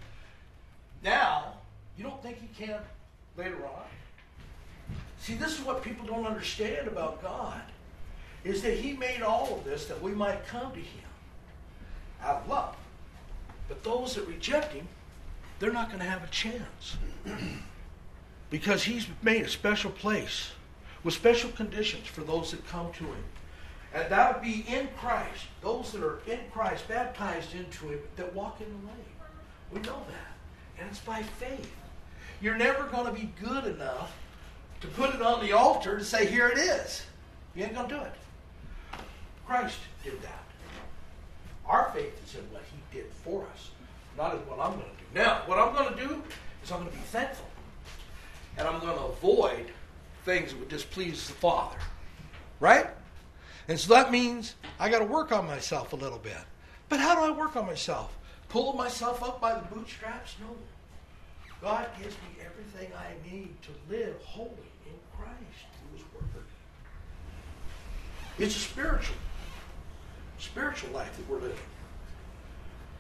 now 1.04 1.54
you 1.98 2.04
don't 2.04 2.22
think 2.22 2.38
He 2.42 2.66
can 2.66 2.82
later 3.38 3.66
on. 3.66 3.86
See, 5.20 5.36
this 5.36 5.58
is 5.58 5.66
what 5.66 5.84
people 5.84 6.06
don't 6.06 6.25
understand 6.25 6.90
about 6.90 7.22
God, 7.22 7.62
is 8.44 8.62
that 8.62 8.78
He 8.78 8.92
made 8.92 9.22
all 9.22 9.56
of 9.56 9.63
this 9.63 9.86
that 9.86 10.02
we 10.02 10.12
might 10.12 10.46
come 10.48 10.74
to 10.74 10.80
Him 10.80 11.04
out 12.24 12.44
of 12.44 12.50
love. 12.50 12.75
But 13.68 13.84
those 13.84 14.15
that 14.15 14.27
reject 14.27 14.74
Him, 14.74 14.88
they're 15.60 15.72
not 15.72 15.89
going 15.89 16.00
to 16.00 16.10
have 16.10 16.24
a 16.24 16.27
chance. 16.27 16.98
because 18.50 18.84
He's 18.84 19.08
made 19.22 19.44
a 19.44 19.50
special 19.50 19.92
place 19.92 20.51
with 21.03 21.13
special 21.13 21.51
conditions 21.51 22.08
for 22.08 22.22
those 22.22 22.51
that 22.51 22.65
come 22.68 22.92
to 22.94 23.06
Him. 23.06 23.24
And 23.94 24.12
that 24.12 24.34
would 24.34 24.44
be 24.44 24.65
in 24.68 24.88
Christ, 24.98 25.46
those 25.62 25.92
that 25.92 26.03
are 26.03 26.20
in 26.25 26.39
Christ, 26.51 26.88
baptized 26.88 27.53
into 27.53 27.89
Him, 27.89 28.00
that 28.15 28.34
walk 28.34 28.60
in 28.62 28.68
the 28.68 28.88
way. 28.88 28.94
We 29.72 29.80
know 29.82 30.01
that. 30.08 30.80
And 30.80 30.89
it's 30.89 31.00
by 31.00 31.22
faith. 31.22 31.72
You're 32.42 32.58
never 32.58 32.84
going 32.86 33.06
to 33.06 33.12
be 33.12 33.32
good 33.42 33.65
enough 33.65 34.12
to 34.82 34.88
put 34.88 35.13
it 35.13 35.22
on 35.22 35.46
the 35.46 35.53
altar 35.53 35.98
to 35.98 36.03
say, 36.03 36.25
here 36.25 36.50
it 36.50 36.58
is. 36.58 37.03
You 37.56 37.63
ain't 37.63 37.74
going 37.74 37.88
to 37.88 37.96
do 37.96 38.01
it. 38.01 38.13
Christ 39.46 39.77
did 40.03 40.22
that. 40.22 40.44
Our 41.67 41.91
faith 41.93 42.20
is 42.25 42.36
in 42.36 42.41
what 42.51 42.63
he 42.72 42.98
did 42.98 43.12
for 43.24 43.46
us, 43.53 43.72
not 44.17 44.34
in 44.34 44.39
what 44.41 44.60
I'm 44.60 44.74
going 44.74 44.84
to 44.84 44.98
do. 44.98 45.05
Now, 45.13 45.43
what 45.46 45.60
I'm 45.60 45.74
going 45.74 45.96
to 45.96 46.08
do 46.08 46.22
is 46.63 46.72
I'm 46.72 46.79
going 46.79 46.91
to 46.91 46.98
be 46.98 47.03
thankful. 47.03 47.48
And 48.58 48.67
I'm 48.67 48.79
going 48.79 48.96
to 48.96 49.03
avoid 49.05 49.67
things 50.25 50.51
that 50.51 50.60
would 50.60 50.70
displease 50.70 51.27
the 51.27 51.34
Father. 51.34 51.77
Right? 52.60 52.88
And 53.67 53.79
so 53.79 53.93
that 53.93 54.12
means 54.12 54.55
I 54.79 54.89
got 54.89 55.00
to 55.00 55.05
work 55.05 55.32
on 55.32 55.48
myself 55.48 55.93
a 55.93 55.96
little 55.96 56.20
bit. 56.20 56.38
But 56.89 57.00
how 57.00 57.15
do 57.15 57.22
I 57.22 57.32
work 57.36 57.55
on 57.55 57.65
myself? 57.65 58.15
Pull 58.50 58.74
myself 58.74 59.24
up 59.24 59.41
by 59.41 59.55
the 59.55 59.65
bootstraps? 59.74 60.36
No. 60.39 60.55
God 61.62 61.88
gives 61.98 62.15
me 62.15 62.43
everything 62.46 62.91
I 62.96 63.13
need 63.32 63.55
to 63.63 63.70
live 63.89 64.22
holy 64.22 64.50
in 64.86 64.93
Christ 65.17 65.65
through 65.79 65.98
His 65.98 66.05
Word. 66.13 66.43
It's 68.38 68.55
a 68.55 68.60
spiritual, 68.60 69.15
spiritual 70.44 70.92
life 70.92 71.16
that 71.18 71.30
we're 71.30 71.40
living. 71.40 71.58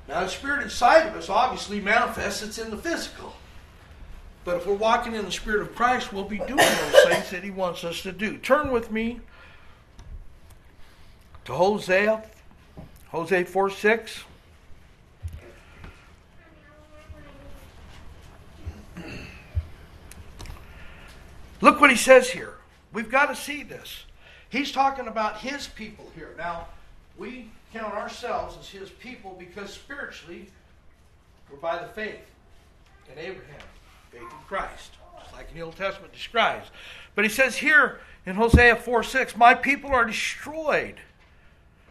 Now, 0.07 0.21
the 0.21 0.29
spirit 0.29 0.63
inside 0.63 1.07
of 1.07 1.15
us 1.15 1.29
obviously 1.29 1.79
manifests, 1.79 2.41
it's 2.41 2.57
in 2.57 2.69
the 2.69 2.77
physical. 2.77 3.33
But 4.43 4.57
if 4.57 4.67
we're 4.67 4.73
walking 4.73 5.15
in 5.15 5.23
the 5.23 5.31
Spirit 5.31 5.61
of 5.61 5.73
Christ, 5.73 6.11
we'll 6.11 6.25
be 6.25 6.39
doing 6.39 6.57
those 6.57 7.03
things 7.07 7.29
that 7.29 7.43
He 7.43 7.51
wants 7.51 7.85
us 7.85 8.01
to 8.01 8.11
do. 8.11 8.37
Turn 8.37 8.71
with 8.71 8.91
me 8.91 9.21
to 11.45 11.53
Hosea, 11.53 12.23
Hosea 13.09 13.45
4 13.45 13.69
6. 13.69 14.23
Look 21.61 21.79
what 21.79 21.89
he 21.89 21.95
says 21.95 22.29
here. 22.29 22.55
We've 22.91 23.09
got 23.09 23.27
to 23.27 23.35
see 23.35 23.63
this. 23.63 24.03
He's 24.49 24.73
talking 24.73 25.07
about 25.07 25.39
his 25.39 25.67
people 25.67 26.11
here. 26.15 26.35
Now, 26.37 26.67
we 27.17 27.49
count 27.73 27.93
ourselves 27.93 28.57
as 28.59 28.69
his 28.69 28.89
people 28.89 29.35
because 29.37 29.73
spiritually, 29.73 30.47
we're 31.49 31.57
by 31.57 31.77
the 31.77 31.87
faith 31.87 32.21
in 33.11 33.17
Abraham, 33.17 33.61
faith 34.11 34.21
in 34.21 34.27
Christ, 34.47 34.91
just 35.19 35.33
like 35.33 35.49
in 35.49 35.55
the 35.57 35.61
Old 35.61 35.75
Testament 35.75 36.13
describes. 36.13 36.69
But 37.15 37.25
he 37.25 37.29
says 37.29 37.57
here 37.57 37.99
in 38.25 38.35
Hosea 38.35 38.75
4 38.77 39.03
6, 39.03 39.37
My 39.37 39.53
people 39.53 39.91
are 39.91 40.05
destroyed. 40.05 40.95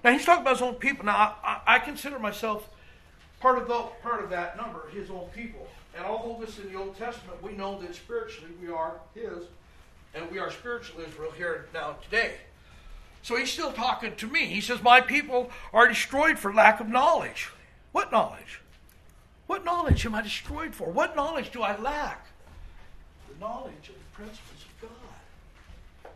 Now, 0.03 0.13
he's 0.13 0.25
talking 0.25 0.43
about 0.43 0.55
his 0.55 0.63
own 0.63 0.75
people. 0.75 1.05
Now, 1.05 1.37
I, 1.45 1.61
I 1.67 1.79
consider 1.79 2.19
myself 2.19 2.69
part 3.41 3.59
of, 3.59 3.69
the, 3.69 3.83
part 4.03 4.23
of 4.23 4.31
that 4.31 4.57
number, 4.57 4.89
his 4.93 5.11
own 5.11 5.29
people. 5.35 5.69
And 5.97 6.05
although 6.05 6.45
this 6.45 6.59
is 6.59 6.67
in 6.67 6.73
the 6.73 6.79
Old 6.79 6.97
Testament, 6.97 7.41
we 7.43 7.53
know 7.53 7.81
that 7.81 7.95
spiritually 7.95 8.51
we 8.61 8.69
are 8.69 8.95
his, 9.15 9.45
and 10.15 10.31
we 10.31 10.39
are 10.39 10.51
spiritual 10.51 11.01
Israel 11.03 11.31
here 11.37 11.67
now 11.73 11.97
today. 12.03 12.35
So 13.23 13.37
he's 13.37 13.53
still 13.53 13.73
talking 13.73 14.15
to 14.17 14.27
me. 14.27 14.47
He 14.47 14.61
says, 14.61 14.83
My 14.83 15.01
people 15.01 15.51
are 15.73 15.89
destroyed 15.89 16.39
for 16.39 16.53
lack 16.53 16.81
of 16.81 16.89
knowledge. 16.89 17.51
What 17.93 18.11
knowledge? 18.11 18.61
What 19.47 19.65
knowledge 19.65 20.05
am 20.05 20.15
I 20.15 20.23
destroyed 20.23 20.75
for? 20.75 20.91
What 20.91 21.15
knowledge 21.15 21.53
do 21.53 21.63
I 21.63 21.79
lack? 21.79 22.27
The 23.29 23.39
knowledge 23.41 23.89
of 23.89 23.95
the 23.95 24.11
principles 24.13 24.65
of 24.65 24.89
God. 24.89 26.11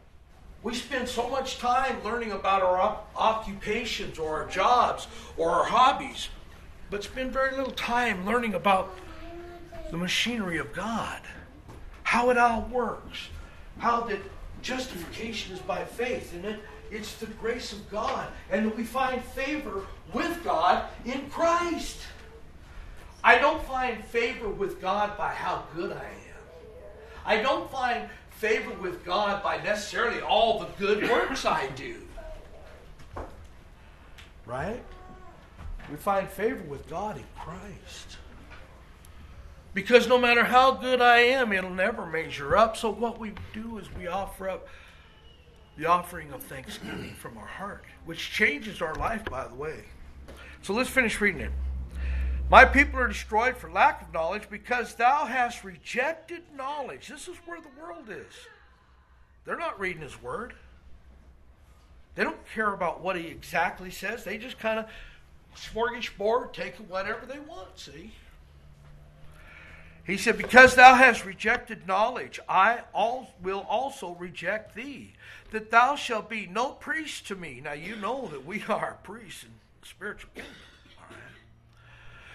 We 0.62 0.74
spend 0.74 1.08
so 1.08 1.28
much 1.28 1.58
time 1.58 2.02
learning 2.02 2.32
about 2.32 2.62
our 2.62 2.98
occupations 3.14 4.18
or 4.18 4.42
our 4.42 4.48
jobs 4.48 5.06
or 5.36 5.50
our 5.50 5.64
hobbies, 5.64 6.28
but 6.90 7.04
spend 7.04 7.32
very 7.32 7.56
little 7.56 7.72
time 7.72 8.26
learning 8.26 8.54
about 8.54 8.96
the 9.90 9.96
machinery 9.96 10.58
of 10.58 10.72
God, 10.72 11.20
how 12.02 12.30
it 12.30 12.38
all 12.38 12.62
works, 12.62 13.28
how 13.78 14.00
that 14.02 14.18
justification 14.62 15.54
is 15.54 15.60
by 15.60 15.84
faith, 15.84 16.34
and 16.34 16.44
it, 16.44 16.60
it's 16.90 17.14
the 17.16 17.26
grace 17.26 17.72
of 17.72 17.90
God, 17.90 18.28
and 18.50 18.66
that 18.66 18.76
we 18.76 18.84
find 18.84 19.22
favor 19.22 19.86
with 20.12 20.42
God 20.44 20.84
in 21.04 21.28
Christ. 21.30 21.98
I 23.24 23.38
don't 23.38 23.62
find 23.64 24.04
favor 24.04 24.48
with 24.48 24.80
God 24.80 25.16
by 25.18 25.32
how 25.32 25.64
good 25.74 25.92
I 25.92 26.04
am. 26.04 26.36
I 27.24 27.42
don't 27.42 27.70
find 27.70 28.08
favor 28.30 28.72
with 28.74 29.04
God 29.04 29.42
by 29.42 29.56
necessarily 29.62 30.20
all 30.20 30.60
the 30.60 30.68
good 30.78 31.08
works 31.10 31.44
I 31.44 31.68
do. 31.68 31.96
Right? 34.44 34.82
We 35.90 35.96
find 35.96 36.28
favor 36.28 36.62
with 36.64 36.88
God 36.88 37.16
in 37.16 37.24
Christ. 37.36 38.18
Because 39.74 40.08
no 40.08 40.18
matter 40.18 40.44
how 40.44 40.72
good 40.72 41.02
I 41.02 41.18
am, 41.18 41.52
it'll 41.52 41.70
never 41.70 42.06
measure 42.06 42.56
up. 42.56 42.76
So 42.76 42.90
what 42.90 43.18
we 43.18 43.32
do 43.52 43.78
is 43.78 43.92
we 43.94 44.06
offer 44.06 44.48
up 44.48 44.68
the 45.76 45.86
offering 45.86 46.32
of 46.32 46.42
thanksgiving 46.42 47.14
from 47.14 47.36
our 47.36 47.46
heart, 47.46 47.84
which 48.04 48.30
changes 48.30 48.80
our 48.80 48.94
life, 48.94 49.24
by 49.26 49.46
the 49.46 49.54
way. 49.54 49.84
So 50.62 50.72
let's 50.72 50.88
finish 50.90 51.20
reading 51.20 51.42
it. 51.42 51.52
My 52.48 52.64
people 52.64 53.00
are 53.00 53.08
destroyed 53.08 53.56
for 53.56 53.70
lack 53.70 54.02
of 54.02 54.12
knowledge 54.12 54.48
because 54.48 54.94
thou 54.94 55.26
hast 55.26 55.64
rejected 55.64 56.42
knowledge. 56.56 57.08
This 57.08 57.28
is 57.28 57.36
where 57.44 57.60
the 57.60 57.68
world 57.80 58.08
is. 58.08 58.32
They're 59.44 59.58
not 59.58 59.78
reading 59.78 60.02
his 60.02 60.22
word. 60.22 60.54
They 62.14 62.24
don't 62.24 62.38
care 62.54 62.72
about 62.72 63.02
what 63.02 63.16
he 63.16 63.26
exactly 63.26 63.90
says. 63.90 64.24
They 64.24 64.38
just 64.38 64.58
kind 64.58 64.78
of 64.78 64.86
smorgasbord, 65.56 66.52
take 66.52 66.76
whatever 66.88 67.26
they 67.26 67.40
want, 67.40 67.78
see? 67.78 68.12
He 70.06 70.16
said, 70.16 70.38
Because 70.38 70.74
thou 70.76 70.94
hast 70.94 71.24
rejected 71.24 71.88
knowledge, 71.88 72.38
I 72.48 72.80
will 73.42 73.66
also 73.68 74.14
reject 74.14 74.74
thee, 74.76 75.14
that 75.50 75.70
thou 75.70 75.96
shalt 75.96 76.28
be 76.28 76.46
no 76.46 76.70
priest 76.70 77.26
to 77.28 77.34
me. 77.34 77.60
Now 77.62 77.72
you 77.72 77.96
know 77.96 78.28
that 78.28 78.46
we 78.46 78.62
are 78.68 78.98
priests 79.02 79.42
in 79.42 79.50
the 79.80 79.88
spiritual 79.88 80.30
kingdom. 80.34 80.52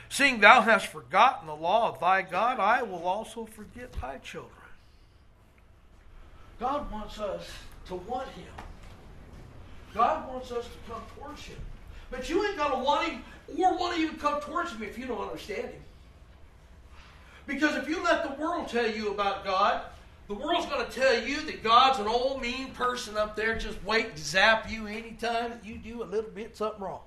Seeing 0.09 0.41
thou 0.41 0.61
hast 0.61 0.87
forgotten 0.87 1.47
the 1.47 1.55
law 1.55 1.87
of 1.87 2.01
thy 2.01 2.21
God, 2.21 2.59
I 2.59 2.83
will 2.83 3.05
also 3.05 3.45
forget 3.45 3.93
thy 3.93 4.17
children. 4.17 4.51
God 6.59 6.91
wants 6.91 7.17
us 7.19 7.49
to 7.87 7.95
want 7.95 8.27
him. 8.29 8.51
God 9.93 10.27
wants 10.27 10.51
us 10.51 10.65
to 10.65 10.91
come 10.91 11.01
towards 11.17 11.43
him. 11.45 11.57
But 12.09 12.29
you 12.29 12.45
ain't 12.45 12.57
going 12.57 12.71
to 12.71 12.77
want 12.79 13.07
him 13.07 13.23
or 13.57 13.77
want 13.77 13.95
to 13.95 14.01
even 14.01 14.17
come 14.17 14.41
towards 14.41 14.73
him 14.73 14.83
if 14.83 14.97
you 14.97 15.05
don't 15.05 15.21
understand 15.21 15.69
him. 15.69 15.81
Because 17.47 17.75
if 17.75 17.89
you 17.89 18.03
let 18.03 18.23
the 18.23 18.41
world 18.41 18.67
tell 18.67 18.89
you 18.89 19.11
about 19.11 19.43
God, 19.43 19.81
the 20.27 20.33
world's 20.33 20.65
going 20.67 20.85
to 20.85 20.91
tell 20.91 21.21
you 21.21 21.41
that 21.41 21.63
God's 21.63 21.99
an 21.99 22.07
old 22.07 22.41
mean 22.41 22.71
person 22.71 23.17
up 23.17 23.35
there 23.35 23.57
just 23.57 23.83
waiting 23.83 24.13
to 24.13 24.21
zap 24.21 24.71
you 24.71 24.87
anytime 24.87 25.49
that 25.49 25.65
you 25.65 25.77
do 25.77 26.03
a 26.03 26.05
little 26.05 26.29
bit 26.31 26.55
something 26.55 26.81
wrong. 26.81 27.01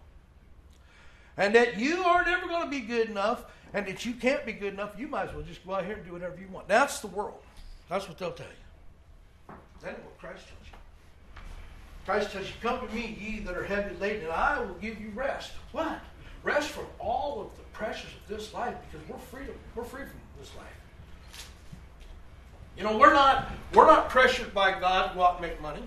And 1.37 1.55
that 1.55 1.79
you 1.79 2.03
are 2.05 2.25
never 2.25 2.47
going 2.47 2.65
to 2.65 2.71
be 2.71 2.81
good 2.81 3.09
enough 3.09 3.47
and 3.73 3.87
that 3.87 4.05
you 4.05 4.15
can't 4.15 4.47
be 4.47 4.53
good 4.53 4.73
enough, 4.73 4.93
you 4.97 5.09
might 5.09 5.29
as 5.29 5.35
well 5.35 5.43
just 5.43 5.67
go 5.67 5.75
out 5.75 5.85
here 5.85 5.97
and 5.97 6.05
do 6.05 6.13
whatever 6.13 6.37
you 6.39 6.47
want. 6.49 6.69
That's 6.69 7.01
the 7.01 7.09
world. 7.09 7.41
That's 7.89 8.09
what 8.09 8.19
they'll 8.19 8.33
tell 8.33 8.47
you. 8.47 9.55
That's 9.83 9.99
what 9.99 10.19
Christ 10.19 10.45
tells 10.47 10.67
you. 10.71 11.43
Christ 12.05 12.33
tells 12.33 12.47
you, 12.47 12.53
Come 12.63 12.87
to 12.87 12.95
me, 12.95 13.19
ye 13.21 13.41
that 13.41 13.57
are 13.57 13.65
heavy 13.65 13.97
laden, 13.97 14.25
and 14.25 14.33
I 14.33 14.61
will 14.61 14.75
give 14.75 15.01
you 15.01 15.11
rest. 15.15 15.53
What? 15.73 15.99
Rest 16.43 16.69
from 16.69 16.87
all 16.99 17.41
of 17.41 17.57
the 17.57 17.63
pressures 17.73 18.11
of 18.11 18.37
this 18.37 18.53
life 18.55 18.75
because 18.91 19.09
we're 19.09 19.19
free, 19.19 19.47
to, 19.47 19.53
we're 19.75 19.85
free 19.85 20.03
from 20.05 20.21
this 20.45 20.55
life. 20.57 20.67
You 22.77 22.85
know, 22.85 22.99
we're 22.99 23.13
not, 23.13 23.51
we're 23.73 23.87
not 23.87 24.09
pressured 24.09 24.53
by 24.53 24.79
God 24.79 25.09
to 25.09 25.15
go 25.15 25.23
out 25.23 25.41
and 25.41 25.49
make 25.49 25.61
money. 25.61 25.83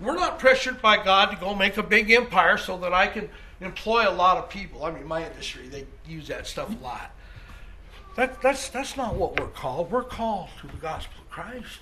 We're 0.00 0.16
not 0.16 0.38
pressured 0.38 0.82
by 0.82 1.02
God 1.02 1.30
to 1.30 1.36
go 1.36 1.54
make 1.54 1.76
a 1.76 1.82
big 1.82 2.10
empire 2.10 2.58
so 2.58 2.76
that 2.78 2.92
I 2.92 3.06
can 3.06 3.28
employ 3.60 4.08
a 4.08 4.10
lot 4.10 4.36
of 4.36 4.50
people. 4.50 4.84
I 4.84 4.90
mean, 4.90 5.06
my 5.06 5.24
industry, 5.24 5.68
they 5.68 5.86
use 6.06 6.28
that 6.28 6.46
stuff 6.46 6.68
a 6.68 6.84
lot. 6.84 7.12
That, 8.16 8.42
that's, 8.42 8.68
that's 8.68 8.96
not 8.96 9.14
what 9.14 9.38
we're 9.38 9.48
called. 9.48 9.90
We're 9.90 10.02
called 10.02 10.48
to 10.60 10.66
the 10.66 10.76
gospel 10.76 11.22
of 11.22 11.30
Christ. 11.30 11.78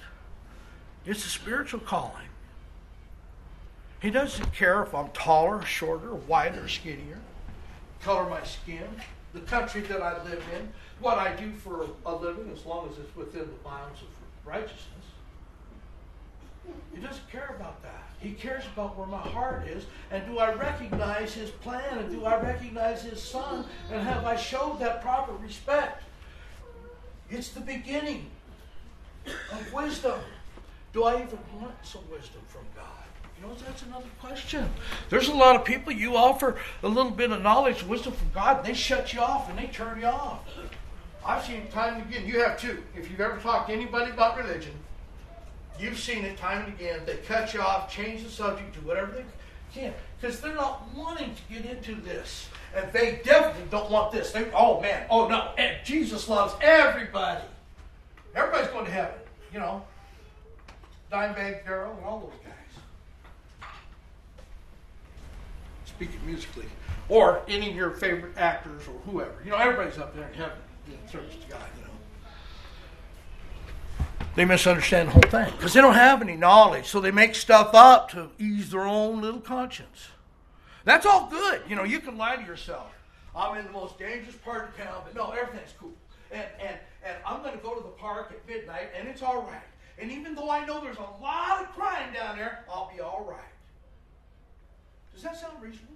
It's 1.05 1.25
a 1.25 1.29
spiritual 1.29 1.81
calling. 1.81 2.29
He 4.01 4.11
doesn't 4.11 4.55
care 4.55 4.83
if 4.83 4.95
I'm 4.95 5.09
taller, 5.11 5.63
shorter, 5.63 6.15
wider, 6.15 6.69
skinnier, 6.69 7.19
color 8.01 8.29
my 8.29 8.43
skin, 8.45 8.89
the 9.33 9.41
country 9.41 9.81
that 9.83 10.03
I 10.03 10.23
live 10.25 10.43
in, 10.55 10.69
what 11.03 11.19
I 11.19 11.35
do 11.35 11.53
for 11.53 11.87
a 12.07 12.15
living, 12.15 12.51
as 12.53 12.65
long 12.65 12.89
as 12.91 12.99
it's 12.99 13.15
within 13.17 13.43
the 13.43 13.69
bounds 13.69 14.01
of 14.01 14.09
righteousness. 14.45 14.87
He 16.95 17.01
doesn't 17.01 17.29
care 17.31 17.55
about 17.59 17.83
that. 17.83 18.09
He 18.21 18.33
cares 18.33 18.65
about 18.73 18.97
where 18.97 19.09
my 19.09 19.19
heart 19.19 19.67
is, 19.67 19.85
and 20.13 20.25
do 20.27 20.39
I 20.39 20.55
recognize 20.55 21.35
His 21.35 21.51
plan, 21.51 21.99
and 21.99 22.11
do 22.11 22.25
I 22.25 22.41
recognize 22.41 23.03
His 23.03 23.21
Son, 23.21 23.65
and 23.91 24.01
have 24.07 24.25
I 24.25 24.37
showed 24.37 24.79
that 24.79 25.03
proper 25.03 25.33
respect? 25.43 26.05
It's 27.29 27.49
the 27.49 27.61
beginning 27.61 28.31
of 29.27 29.73
wisdom. 29.73 30.21
Do 30.93 31.05
I 31.05 31.15
even 31.15 31.39
want 31.61 31.75
some 31.83 32.03
wisdom 32.11 32.43
from 32.47 32.63
God? 32.77 32.87
You 33.41 33.49
know, 33.49 33.55
that's 33.55 33.83
another 33.83 34.07
question. 34.21 34.71
There's 35.09 35.29
a 35.29 35.35
lot 35.35 35.57
of 35.57 35.65
people 35.65 35.93
you 35.93 36.17
offer 36.17 36.57
a 36.85 36.89
little 36.89 37.11
bit 37.11 37.33
of 37.33 37.43
knowledge, 37.43 37.83
wisdom 37.83 38.13
from 38.13 38.31
God, 38.33 38.59
and 38.59 38.67
they 38.67 38.75
shut 38.75 39.13
you 39.13 39.21
off 39.21 39.51
and 39.51 39.59
they 39.59 39.67
turn 39.67 39.99
you 39.99 40.07
off. 40.07 40.45
I've 41.25 41.45
seen 41.45 41.57
it 41.59 41.71
time 41.71 42.01
and 42.01 42.11
again. 42.11 42.27
You 42.27 42.41
have 42.41 42.61
too. 42.61 42.83
If 42.97 43.11
you've 43.11 43.21
ever 43.21 43.39
talked 43.39 43.69
to 43.69 43.75
anybody 43.75 44.11
about 44.11 44.37
religion, 44.37 44.73
you've 45.79 45.99
seen 45.99 46.25
it 46.25 46.37
time 46.37 46.65
and 46.65 46.75
again. 46.75 47.01
They 47.07 47.17
cut 47.19 47.55
you 47.55 47.61
off, 47.61 47.93
change 47.93 48.25
the 48.25 48.31
subject, 48.31 48.75
do 48.75 48.87
whatever 48.87 49.13
they 49.13 49.25
can, 49.73 49.95
because 50.21 50.41
they're 50.41 50.55
not 50.55 50.83
wanting 50.95 51.35
to 51.35 51.43
get 51.53 51.65
into 51.65 51.95
this, 52.01 52.49
and 52.75 52.93
they 52.93 53.21
definitely 53.25 53.69
don't 53.71 53.91
want 53.91 54.13
this. 54.13 54.33
They, 54.33 54.51
oh 54.53 54.81
man, 54.81 55.07
oh 55.11 55.29
no, 55.29 55.53
and 55.59 55.77
Jesus 55.85 56.29
loves 56.29 56.55
everybody. 56.61 57.45
Everybody's 58.35 58.71
going 58.71 58.87
to 58.87 58.91
heaven, 58.91 59.15
you 59.53 59.61
know. 59.61 59.85
Dimebag 61.13 61.65
Darrell 61.67 61.95
and 61.95 62.05
all 62.05 62.21
those 62.21 62.41
guys. 62.43 63.69
Speaking 65.85 66.21
musically, 66.27 66.65
or 67.11 67.43
any 67.47 67.71
of 67.71 67.77
your 67.77 67.91
favorite 67.91 68.37
actors 68.39 68.89
or 68.89 68.95
whoever, 69.11 69.35
you 69.45 69.51
know, 69.51 69.59
everybody's 69.59 69.99
up 69.99 70.17
there 70.17 70.27
in 70.29 70.35
heaven 70.35 70.57
service 71.11 71.37
to 71.37 71.49
God, 71.49 71.61
you 71.79 71.85
know. 71.85 71.91
They 74.35 74.45
misunderstand 74.45 75.09
the 75.09 75.13
whole 75.13 75.23
thing 75.23 75.53
because 75.57 75.75
they 75.75 75.81
don't 75.81 75.95
have 75.95 76.23
any 76.23 76.37
knowledge, 76.37 76.87
so 76.87 77.01
they 77.01 77.11
make 77.11 77.35
stuff 77.35 77.75
up 77.75 78.11
to 78.13 78.31
ease 78.39 78.71
their 78.71 78.87
own 78.87 79.21
little 79.21 79.41
conscience. 79.41 80.09
That's 80.85 81.07
all 81.07 81.29
good. 81.31 81.63
You 81.69 81.77
know, 81.77 81.85
you 81.85 82.01
can 82.01 82.17
lie 82.17 82.37
to 82.37 82.43
yourself. 82.43 82.93
I'm 83.37 83.59
in 83.59 83.67
the 83.67 83.73
most 83.73 83.99
dangerous 83.99 84.37
part 84.37 84.69
of 84.69 84.77
town, 84.77 85.03
but 85.05 85.15
no, 85.15 85.31
everything's 85.31 85.73
cool. 85.79 85.93
And, 86.31 86.45
and, 86.61 86.77
and 87.05 87.17
I'm 87.27 87.43
going 87.43 87.57
to 87.57 87.63
go 87.63 87.75
to 87.75 87.83
the 87.83 87.89
park 87.89 88.33
at 88.33 88.47
midnight, 88.49 88.89
and 88.99 89.09
it's 89.09 89.23
all 89.23 89.43
right. 89.43 89.63
And 89.99 90.11
even 90.11 90.35
though 90.35 90.51
I 90.51 90.65
know 90.67 90.81
there's 90.81 90.97
a 90.97 91.23
lot 91.23 91.63
of 91.63 91.71
crime 91.73 92.13
down 92.13 92.37
there, 92.37 92.65
I'll 92.71 92.91
be 92.95 93.01
all 93.01 93.27
right. 93.29 93.39
Does 95.15 95.23
that 95.23 95.37
sound 95.37 95.63
reasonable? 95.63 95.95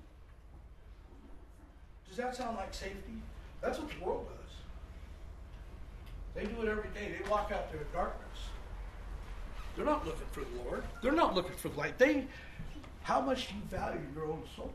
Does 2.09 2.17
that 2.19 2.37
sound 2.37 2.57
like 2.57 2.73
safety? 2.73 3.21
That's 3.61 3.79
what 3.79 3.89
the 3.91 4.05
world 4.05 4.27
does. 4.29 4.36
They 6.37 6.45
do 6.45 6.63
it 6.63 6.69
every 6.69 6.91
day. 6.91 7.15
They 7.19 7.31
walk 7.31 7.51
out 7.53 7.73
there 7.73 7.81
in 7.81 7.87
darkness. 7.93 8.39
They're 9.75 9.87
not 9.87 10.07
looking 10.07 10.27
for 10.33 10.41
the 10.41 10.63
Lord. 10.65 10.85
They're 11.03 11.13
not 11.13 11.35
looking 11.35 11.57
for 11.57 11.69
the 11.71 11.79
light. 11.79 11.99
They, 11.99 12.27
how 13.03 13.21
much 13.21 13.49
do 13.49 13.55
you 13.55 13.63
value 13.71 14.01
your 14.15 14.27
own 14.27 14.43
soul? 14.55 14.71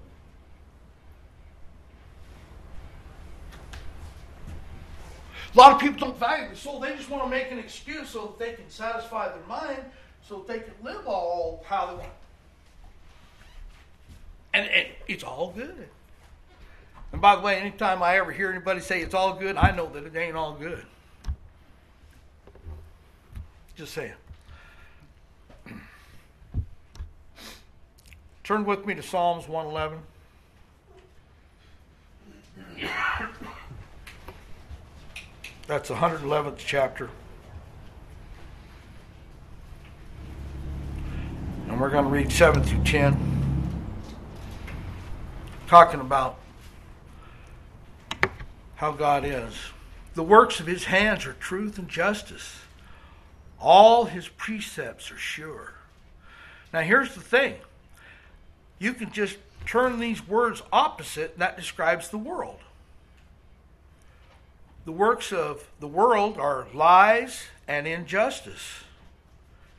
A 5.53 5.58
lot 5.58 5.74
of 5.74 5.80
people 5.80 6.08
don't 6.08 6.20
value 6.20 6.50
the 6.50 6.56
soul. 6.56 6.80
They 6.80 6.96
just 6.96 7.10
want 7.10 7.24
to 7.24 7.30
make 7.30 7.51
an 7.51 7.60
excuse 7.60 8.10
so 8.10 8.27
that 8.27 8.39
they 8.39 8.53
can 8.53 8.70
satisfy 8.70 9.30
their 9.30 9.46
mind, 9.48 9.84
so 10.27 10.38
that 10.38 10.48
they 10.48 10.60
can 10.60 10.74
live 10.82 11.06
all 11.06 11.63
how 11.68 11.88
they 11.88 11.94
want. 11.94 12.10
And, 14.53 14.68
and 14.70 14.88
it's 15.08 15.24
all 15.24 15.51
good. 15.56 15.89
And 17.12 17.22
by 17.22 17.36
the 17.36 17.41
way, 17.41 17.58
anytime 17.58 18.01
I 18.01 18.18
ever 18.18 18.32
hear 18.32 18.50
anybody 18.50 18.80
say 18.80 19.01
it's 19.01 19.13
all 19.13 19.34
good, 19.34 19.58
I 19.58 19.75
know 19.75 19.88
that 19.94 20.06
it 20.06 20.15
ain't 20.15 20.38
all 20.38 20.53
good. 20.53 20.86
Just 23.81 23.95
saying. 23.95 24.13
Turn 28.43 28.63
with 28.63 28.85
me 28.85 28.93
to 28.93 29.01
Psalms 29.01 29.47
111. 29.47 29.97
That's 35.65 35.88
the 35.88 35.95
111th 35.95 36.57
chapter. 36.59 37.09
And 41.67 41.81
we're 41.81 41.89
going 41.89 42.05
to 42.05 42.11
read 42.11 42.31
7 42.31 42.61
through 42.61 42.83
10. 42.83 43.17
Talking 45.65 46.01
about 46.01 46.38
how 48.75 48.91
God 48.91 49.25
is. 49.25 49.55
The 50.13 50.21
works 50.21 50.59
of 50.59 50.67
his 50.67 50.83
hands 50.83 51.25
are 51.25 51.33
truth 51.33 51.79
and 51.79 51.89
justice. 51.89 52.59
All 53.62 54.06
his 54.06 54.27
precepts 54.27 55.12
are 55.12 55.18
sure. 55.18 55.74
Now, 56.74 56.82
here's 56.82 57.13
the 57.13 57.22
thing 57.22 57.56
you 58.80 58.94
can 58.94 59.12
just 59.12 59.38
turn 59.65 60.00
these 60.00 60.27
words 60.27 60.63
opposite, 60.74 61.34
and 61.34 61.41
that 61.41 61.56
describes 61.56 62.10
the 62.10 62.18
world. 62.18 62.60
The 64.86 64.91
works 64.91 65.32
of 65.32 65.70
the 65.80 65.88
world 65.88 66.38
are 66.38 66.68
lies 66.74 67.44
and 67.68 67.86
injustice, 67.86 68.84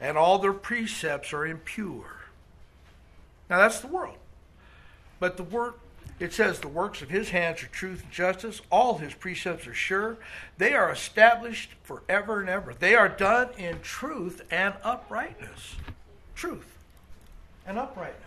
and 0.01 0.17
all 0.17 0.39
their 0.39 0.53
precepts 0.53 1.33
are 1.33 1.45
impure. 1.45 2.21
Now 3.51 3.59
that's 3.59 3.81
the 3.81 3.89
world. 3.89 4.19
But 5.19 5.37
the 5.37 5.43
word 5.43 5.75
it 6.19 6.33
says 6.33 6.61
the 6.61 6.69
works 6.69 7.03
of 7.03 7.11
his 7.11 7.31
hands 7.31 7.63
are 7.63 7.69
truth 7.69 8.03
and 8.03 8.13
justice, 8.13 8.61
all 8.71 8.99
his 8.99 9.15
precepts 9.15 9.67
are 9.67 9.75
sure, 9.75 10.19
they 10.59 10.73
are 10.73 10.91
established 10.91 11.71
forever 11.83 12.41
and 12.41 12.49
ever. 12.49 12.75
They 12.75 12.95
are 12.95 13.09
done 13.09 13.49
in 13.59 13.81
truth 13.81 14.43
and 14.51 14.75
uprightness. 14.85 15.77
Truth 16.35 16.67
and 17.67 17.79
uprightness. 17.79 18.19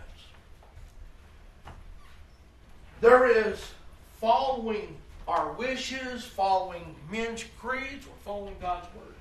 There 3.00 3.26
is 3.26 3.72
following 4.20 4.96
our 5.28 5.52
wishes, 5.52 6.24
following 6.24 6.94
men's 7.10 7.44
creeds, 7.58 8.06
or 8.06 8.14
following 8.24 8.56
God's 8.60 8.86
word. 8.94 9.14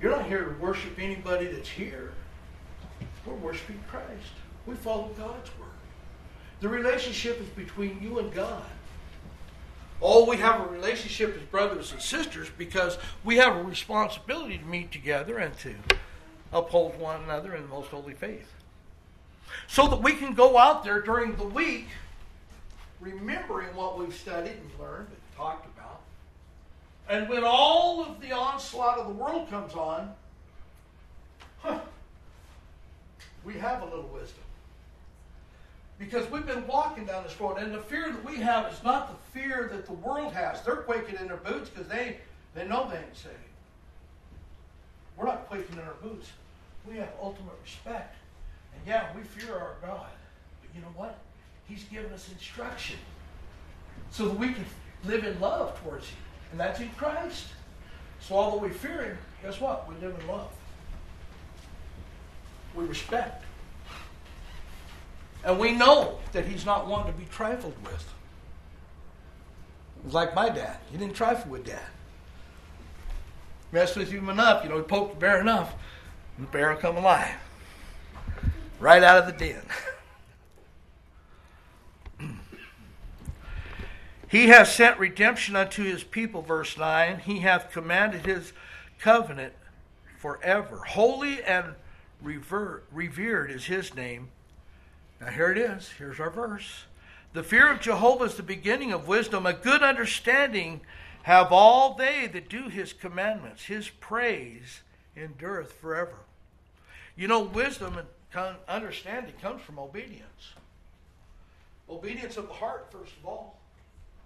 You're 0.00 0.12
not 0.12 0.26
here 0.26 0.44
to 0.44 0.60
worship 0.60 0.98
anybody 0.98 1.46
that's 1.46 1.68
here. 1.68 2.12
We're 3.26 3.34
worshiping 3.34 3.82
Christ. 3.88 4.32
We 4.68 4.74
follow 4.74 5.08
God's 5.16 5.48
word. 5.58 5.70
The 6.60 6.68
relationship 6.68 7.40
is 7.40 7.48
between 7.48 8.02
you 8.02 8.18
and 8.18 8.30
God. 8.30 8.62
All 10.02 10.26
we 10.26 10.36
have 10.36 10.60
a 10.60 10.66
relationship 10.66 11.34
as 11.34 11.42
brothers 11.44 11.90
and 11.90 12.02
sisters 12.02 12.50
because 12.58 12.98
we 13.24 13.38
have 13.38 13.56
a 13.56 13.62
responsibility 13.62 14.58
to 14.58 14.64
meet 14.66 14.92
together 14.92 15.38
and 15.38 15.56
to 15.60 15.74
uphold 16.52 17.00
one 17.00 17.22
another 17.22 17.54
in 17.54 17.62
the 17.62 17.68
most 17.68 17.88
holy 17.88 18.12
faith. 18.12 18.52
So 19.68 19.88
that 19.88 20.02
we 20.02 20.12
can 20.12 20.34
go 20.34 20.58
out 20.58 20.84
there 20.84 21.00
during 21.00 21.34
the 21.36 21.46
week 21.46 21.86
remembering 23.00 23.74
what 23.74 23.98
we've 23.98 24.14
studied 24.14 24.52
and 24.52 24.70
learned 24.78 25.08
and 25.08 25.36
talked 25.36 25.66
about. 25.78 26.00
And 27.08 27.26
when 27.28 27.42
all 27.42 28.04
of 28.04 28.20
the 28.20 28.32
onslaught 28.32 28.98
of 28.98 29.06
the 29.06 29.14
world 29.14 29.48
comes 29.48 29.72
on, 29.72 30.12
huh, 31.60 31.78
we 33.44 33.54
have 33.54 33.80
a 33.80 33.86
little 33.86 34.10
wisdom. 34.12 34.42
Because 35.98 36.30
we've 36.30 36.46
been 36.46 36.66
walking 36.66 37.06
down 37.06 37.24
this 37.24 37.38
road, 37.40 37.58
and 37.58 37.74
the 37.74 37.80
fear 37.80 38.10
that 38.10 38.24
we 38.24 38.36
have 38.36 38.72
is 38.72 38.82
not 38.84 39.08
the 39.08 39.38
fear 39.38 39.68
that 39.72 39.86
the 39.86 39.94
world 39.94 40.32
has. 40.32 40.62
They're 40.62 40.76
quaking 40.76 41.16
in 41.20 41.26
their 41.26 41.38
boots 41.38 41.70
because 41.70 41.88
they, 41.88 42.18
they 42.54 42.66
know 42.66 42.88
they 42.88 42.98
ain't 42.98 43.16
saved. 43.16 43.34
We're 45.16 45.26
not 45.26 45.48
quaking 45.48 45.76
in 45.76 45.82
our 45.82 45.96
boots. 46.00 46.30
We 46.86 46.96
have 46.96 47.08
ultimate 47.20 47.54
respect. 47.62 48.14
And 48.74 48.82
yeah, 48.86 49.08
we 49.16 49.22
fear 49.22 49.54
our 49.54 49.74
God. 49.82 50.06
But 50.60 50.74
you 50.74 50.80
know 50.80 50.92
what? 50.94 51.18
He's 51.66 51.82
given 51.84 52.12
us 52.12 52.30
instruction 52.32 52.96
so 54.10 54.28
that 54.28 54.38
we 54.38 54.52
can 54.52 54.64
live 55.04 55.24
in 55.24 55.38
love 55.40 55.80
towards 55.82 56.06
Him. 56.06 56.18
And 56.52 56.60
that's 56.60 56.78
in 56.78 56.88
Christ. 56.90 57.46
So 58.20 58.36
although 58.36 58.58
we 58.58 58.70
fear 58.70 59.02
Him, 59.02 59.18
guess 59.42 59.60
what? 59.60 59.88
We 59.88 59.96
live 59.96 60.18
in 60.20 60.28
love. 60.28 60.50
We 62.74 62.84
respect. 62.84 63.44
And 65.44 65.58
we 65.58 65.72
know 65.72 66.18
that 66.32 66.46
He's 66.46 66.66
not 66.66 66.86
one 66.86 67.06
to 67.06 67.12
be 67.12 67.24
trifled 67.26 67.74
with. 67.82 68.12
Like 70.12 70.34
my 70.34 70.48
dad. 70.48 70.78
He 70.90 70.98
didn't 70.98 71.14
trifle 71.14 71.50
with 71.50 71.66
dad. 71.66 71.82
Messed 73.70 73.96
with 73.96 74.10
him 74.10 74.28
enough, 74.30 74.64
you 74.64 74.70
know, 74.70 74.78
he 74.78 74.82
poked 74.82 75.14
the 75.14 75.20
bear 75.20 75.40
enough, 75.40 75.74
and 76.36 76.46
the 76.46 76.50
bear 76.50 76.70
will 76.70 76.80
come 76.80 76.96
alive. 76.96 77.34
Right 78.80 79.02
out 79.02 79.18
of 79.18 79.26
the 79.26 79.32
den. 79.32 79.62
He 84.30 84.48
hath 84.48 84.68
sent 84.68 84.98
redemption 84.98 85.56
unto 85.56 85.84
his 85.84 86.04
people, 86.04 86.42
verse 86.42 86.76
9. 86.76 87.20
He 87.20 87.38
hath 87.38 87.72
commanded 87.72 88.26
his 88.26 88.52
covenant 88.98 89.54
forever. 90.18 90.82
Holy 90.86 91.42
and 91.42 91.74
revered 92.20 93.50
is 93.50 93.64
his 93.64 93.94
name. 93.94 94.28
Now 95.20 95.28
here 95.28 95.50
it 95.50 95.58
is. 95.58 95.90
Here's 95.98 96.20
our 96.20 96.30
verse. 96.30 96.84
The 97.32 97.42
fear 97.42 97.70
of 97.70 97.80
Jehovah 97.80 98.24
is 98.24 98.34
the 98.36 98.42
beginning 98.42 98.92
of 98.92 99.08
wisdom. 99.08 99.46
A 99.46 99.52
good 99.52 99.82
understanding 99.82 100.80
have 101.24 101.52
all 101.52 101.94
they 101.94 102.26
that 102.28 102.48
do 102.48 102.68
his 102.68 102.92
commandments. 102.92 103.64
His 103.64 103.88
praise 103.88 104.80
endureth 105.16 105.72
forever. 105.72 106.20
You 107.16 107.28
know, 107.28 107.40
wisdom 107.40 107.98
and 107.98 108.56
understanding 108.68 109.34
comes 109.42 109.60
from 109.62 109.78
obedience. 109.78 110.54
Obedience 111.90 112.36
of 112.36 112.48
the 112.48 112.54
heart, 112.54 112.88
first 112.90 113.12
of 113.18 113.26
all 113.26 113.58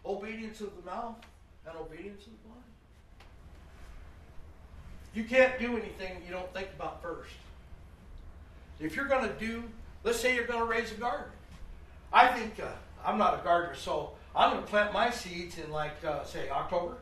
obedience 0.05 0.61
of 0.61 0.71
the 0.77 0.91
mouth 0.91 1.17
and 1.67 1.77
obedience 1.77 2.27
of 2.27 2.33
the 2.43 2.49
mind. 2.49 2.63
You 5.15 5.25
can't 5.25 5.59
do 5.59 5.77
anything 5.77 6.23
you 6.27 6.33
don't 6.33 6.53
think 6.53 6.69
about 6.77 7.03
first. 7.03 7.33
If 8.81 8.97
you're 8.97 9.07
going 9.07 9.29
to 9.29 9.35
do, 9.39 9.65
let's 10.05 10.21
say 10.21 10.35
you're 10.35 10.47
going 10.47 10.61
to 10.61 10.67
raise 10.67 10.91
a 10.93 10.95
garden. 10.95 11.31
I 12.13 12.29
think, 12.29 12.61
uh, 12.61 12.69
I'm 13.05 13.19
not 13.19 13.41
a 13.41 13.43
gardener, 13.43 13.75
so 13.75 14.13
I'm 14.35 14.51
going 14.51 14.63
to 14.63 14.69
plant 14.69 14.93
my 14.93 15.11
seeds 15.11 15.59
in, 15.59 15.71
like, 15.71 16.05
uh, 16.05 16.25
say, 16.25 16.49
October. 16.51 16.97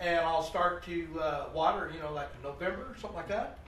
And 0.00 0.20
I'll 0.20 0.44
start 0.44 0.84
to 0.84 1.20
uh, 1.20 1.46
water, 1.52 1.90
you 1.92 2.00
know, 2.00 2.12
like 2.12 2.28
in 2.36 2.42
November, 2.48 2.82
or 2.82 2.96
something 3.00 3.16
like 3.16 3.28
that. 3.28 3.58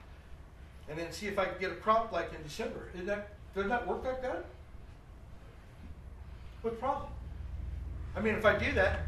And 0.89 0.97
then 0.97 1.11
see 1.11 1.27
if 1.27 1.37
I 1.37 1.45
can 1.45 1.59
get 1.59 1.71
a 1.71 1.75
crop 1.75 2.11
like 2.11 2.33
in 2.33 2.41
December. 2.43 2.89
Isn't 2.93 3.05
that, 3.07 3.29
doesn't 3.53 3.69
that 3.69 3.85
work 3.85 4.05
like 4.05 4.21
that? 4.21 4.45
What 6.61 6.79
problem? 6.79 7.09
I 8.15 8.21
mean, 8.21 8.35
if 8.35 8.45
I 8.45 8.57
do 8.57 8.71
that, 8.73 9.01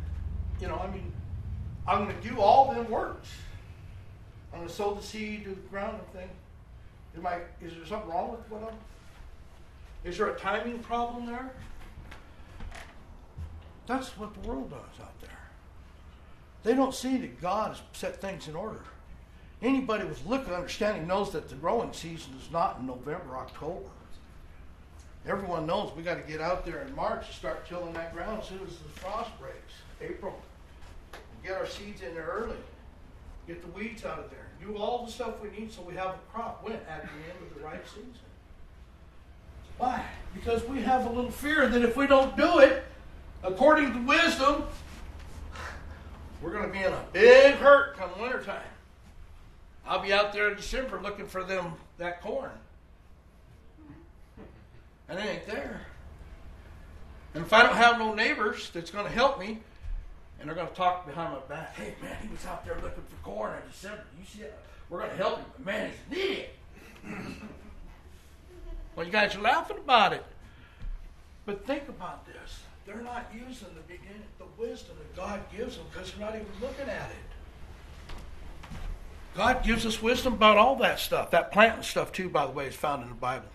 you 0.59 0.67
know, 0.67 0.75
I 0.75 0.91
mean, 0.91 1.11
I'm 1.87 2.05
going 2.05 2.21
to 2.21 2.29
do 2.29 2.39
all 2.41 2.73
them 2.73 2.89
works. 2.89 3.29
I'm 4.51 4.59
going 4.59 4.69
to 4.69 4.75
sow 4.75 4.93
the 4.93 5.03
seed 5.03 5.45
to 5.45 5.51
the 5.51 5.55
ground 5.69 5.99
and. 6.13 6.29
Am 7.17 7.25
I, 7.25 7.35
is 7.61 7.73
there 7.75 7.85
something 7.85 8.09
wrong 8.09 8.31
with 8.31 8.49
what 8.49 8.71
I'm? 8.71 8.77
Is 10.03 10.17
there 10.17 10.29
a 10.29 10.39
timing 10.39 10.79
problem 10.79 11.25
there? 11.25 11.51
That's 13.85 14.17
what 14.17 14.33
the 14.33 14.47
world 14.47 14.69
does 14.69 15.05
out 15.05 15.19
there. 15.21 15.29
They 16.63 16.73
don't 16.73 16.95
see 16.95 17.17
that 17.17 17.41
God 17.41 17.69
has 17.69 17.81
set 17.93 18.21
things 18.21 18.47
in 18.47 18.55
order. 18.55 18.79
Anybody 19.61 20.05
with 20.05 20.25
and 20.25 20.51
understanding 20.51 21.07
knows 21.07 21.31
that 21.31 21.47
the 21.47 21.55
growing 21.55 21.93
season 21.93 22.33
is 22.41 22.51
not 22.51 22.79
in 22.79 22.87
November, 22.87 23.37
October. 23.37 23.89
Everyone 25.25 25.65
knows 25.65 25.95
we 25.95 26.03
got 26.03 26.15
to 26.15 26.29
get 26.29 26.41
out 26.41 26.65
there 26.65 26.81
in 26.81 26.93
March 26.95 27.25
and 27.27 27.35
start 27.35 27.65
tilling 27.67 27.93
that 27.93 28.13
ground 28.13 28.41
as 28.41 28.49
soon 28.49 28.59
as 28.67 28.75
the 28.75 28.99
frost 28.99 29.31
breaks. 29.39 29.73
April. 30.01 30.37
Get 31.43 31.53
our 31.53 31.67
seeds 31.67 32.01
in 32.01 32.13
there 32.13 32.25
early. 32.25 32.57
Get 33.47 33.61
the 33.61 33.71
weeds 33.71 34.03
out 34.03 34.19
of 34.19 34.29
there. 34.29 34.42
Do 34.63 34.77
all 34.77 35.05
the 35.05 35.11
stuff 35.11 35.41
we 35.41 35.49
need 35.49 35.73
so 35.73 35.81
we 35.81 35.93
have 35.95 36.11
a 36.11 36.19
crop 36.31 36.63
when 36.63 36.73
at 36.73 37.03
the 37.03 37.09
end 37.09 37.51
of 37.51 37.57
the 37.57 37.63
right 37.63 37.85
season. 37.85 38.13
Why? 39.77 40.05
Because 40.33 40.63
we 40.65 40.81
have 40.81 41.05
a 41.05 41.09
little 41.09 41.31
fear 41.31 41.67
that 41.67 41.81
if 41.81 41.97
we 41.97 42.07
don't 42.07 42.37
do 42.37 42.59
it 42.59 42.83
according 43.43 43.91
to 43.91 43.99
wisdom, 43.99 44.63
we're 46.41 46.51
going 46.51 46.65
to 46.65 46.71
be 46.71 46.79
in 46.79 46.93
a 46.93 47.03
big 47.11 47.55
hurt 47.55 47.97
come 47.97 48.09
wintertime. 48.21 48.61
I'll 49.85 50.01
be 50.01 50.13
out 50.13 50.31
there 50.31 50.49
in 50.49 50.55
December 50.55 51.01
looking 51.01 51.27
for 51.27 51.43
them 51.43 51.73
that 51.97 52.21
corn. 52.21 52.51
And 55.09 55.19
it 55.19 55.25
ain't 55.25 55.45
there. 55.45 55.81
And 57.33 57.43
if 57.43 57.51
I 57.51 57.63
don't 57.63 57.75
have 57.75 57.99
no 57.99 58.13
neighbors 58.13 58.69
that's 58.73 58.91
going 58.91 59.05
to 59.05 59.11
help 59.11 59.39
me, 59.39 59.59
and 60.43 60.49
they're 60.49 60.57
going 60.57 60.67
to 60.67 60.75
talk 60.75 61.05
behind 61.05 61.31
my 61.31 61.39
back, 61.55 61.73
hey 61.73 61.95
man, 62.01 62.17
he 62.21 62.27
was 62.27 62.45
out 62.45 62.65
there 62.65 62.75
looking 62.83 63.03
for 63.03 63.15
corn 63.23 63.53
in 63.53 63.71
December. 63.71 64.03
You 64.19 64.25
see? 64.25 64.43
We're 64.89 64.99
going 64.99 65.11
to 65.11 65.15
help 65.15 65.37
him. 65.37 65.45
But 65.55 65.65
man, 65.65 65.91
he's 66.09 66.17
an 66.17 66.21
idiot. 66.21 66.55
well, 68.93 69.05
you 69.05 69.11
guys 69.13 69.33
are 69.37 69.41
laughing 69.41 69.77
about 69.77 70.11
it. 70.11 70.25
But 71.45 71.65
think 71.65 71.87
about 71.87 72.25
this. 72.25 72.59
They're 72.85 73.01
not 73.01 73.31
using 73.33 73.69
the 73.73 73.83
beginning, 73.87 74.23
the 74.37 74.43
wisdom 74.57 74.97
that 74.97 75.15
God 75.15 75.39
gives 75.55 75.77
them 75.77 75.85
because 75.93 76.11
they're 76.11 76.25
not 76.25 76.35
even 76.35 76.47
looking 76.59 76.89
at 76.89 77.09
it. 77.09 78.59
God 79.37 79.63
gives 79.63 79.85
us 79.85 80.01
wisdom 80.01 80.33
about 80.33 80.57
all 80.57 80.75
that 80.75 80.99
stuff. 80.99 81.31
That 81.31 81.53
planting 81.53 81.83
stuff, 81.83 82.11
too, 82.11 82.27
by 82.27 82.47
the 82.47 82.51
way, 82.51 82.67
is 82.67 82.75
found 82.75 83.03
in 83.03 83.07
the 83.07 83.15
Bible. 83.15 83.47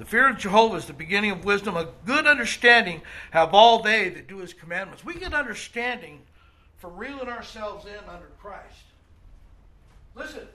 The 0.00 0.06
fear 0.06 0.30
of 0.30 0.38
Jehovah 0.38 0.76
is 0.76 0.86
the 0.86 0.94
beginning 0.94 1.30
of 1.30 1.44
wisdom. 1.44 1.76
A 1.76 1.86
good 2.06 2.26
understanding 2.26 3.02
have 3.32 3.52
all 3.52 3.82
they 3.82 4.08
that 4.08 4.28
do 4.28 4.38
his 4.38 4.54
commandments. 4.54 5.04
We 5.04 5.12
get 5.12 5.34
understanding 5.34 6.22
from 6.78 6.96
reeling 6.96 7.28
ourselves 7.28 7.84
in 7.84 8.08
under 8.08 8.28
Christ. 8.40 8.80
Listen, 10.14 10.48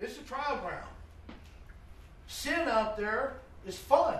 it's 0.00 0.16
a 0.16 0.22
trial 0.22 0.60
ground. 0.62 0.88
Sin 2.26 2.66
out 2.66 2.96
there 2.96 3.34
is 3.66 3.76
fun. 3.76 4.16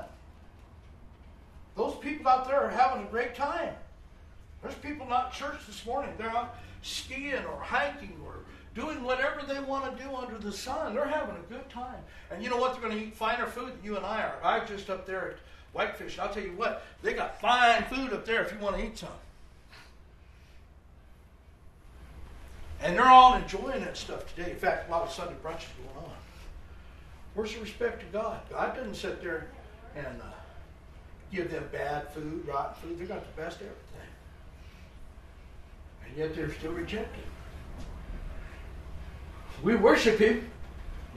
Those 1.77 1.97
people 2.03 2.29
out 2.29 2.47
there 2.47 2.61
are 2.61 2.69
having 2.69 3.07
a 3.07 3.11
great 3.11 3.35
time. 3.35 3.73
There's 4.61 4.75
people 4.75 5.07
not 5.07 5.33
church 5.33 5.67
this 5.67 5.87
morning. 5.87 6.13
They're 6.19 6.29
out 6.29 6.59
skiing 6.83 7.47
or 7.47 7.63
hiking 7.63 8.21
or 8.27 8.35
doing 8.75 9.03
whatever 9.03 9.43
they 9.47 9.61
want 9.61 9.97
to 9.97 10.03
do 10.03 10.15
under 10.15 10.39
the 10.39 10.53
sun. 10.53 10.95
They're 10.95 11.07
having 11.07 11.37
a 11.37 11.53
good 11.53 11.69
time. 11.69 12.03
And 12.31 12.43
you 12.43 12.51
know 12.51 12.57
what? 12.57 12.73
They're 12.73 12.83
going 12.83 12.97
to 12.97 13.05
eat 13.05 13.15
finer 13.15 13.47
food 13.47 13.73
than 13.73 13.85
you 13.85 13.97
and 13.97 14.07
I 14.07 14.23
are. 14.23 14.39
I'm 14.43 14.67
just 14.67 14.91
up 14.91 15.07
there 15.07 15.33
at 15.33 15.37
Whitefish. 15.73 16.19
I'll 16.19 16.33
tell 16.33 16.43
you 16.43 16.53
what, 16.57 16.85
they 17.03 17.13
got 17.13 17.41
fine 17.41 17.85
food 17.85 18.13
up 18.13 18.25
there 18.25 18.43
if 18.43 18.53
you 18.53 18.59
want 18.59 18.77
to 18.77 18.85
eat 18.85 18.99
some. 18.99 19.09
And 22.83 22.97
they're 22.97 23.09
all 23.09 23.35
enjoying 23.35 23.85
that 23.85 23.97
stuff 23.97 24.35
today. 24.35 24.53
In 24.53 24.57
fact, 24.57 24.89
a 24.89 24.91
lot 24.91 25.03
of 25.03 25.13
Sunday 25.13 25.35
brunches 25.45 25.69
going 25.77 26.07
on. 26.07 26.13
Where's 27.35 27.55
the 27.55 27.61
respect 27.61 28.01
to 28.01 28.07
God? 28.07 28.41
God 28.51 28.75
doesn't 28.75 28.95
sit 28.95 29.23
there 29.23 29.49
and 29.95 30.07
uh, 30.07 30.25
give 31.31 31.51
them 31.51 31.69
bad 31.71 32.13
food, 32.13 32.47
rotten 32.47 32.75
food. 32.81 32.99
They 32.99 33.05
got 33.05 33.23
the 33.25 33.43
best 33.43 33.59
everything. 33.59 33.77
And 36.07 36.17
yet 36.17 36.35
they're 36.35 36.53
still 36.55 36.73
rejected. 36.73 37.25
We 39.63 39.77
worship 39.77 40.19
Him. 40.19 40.51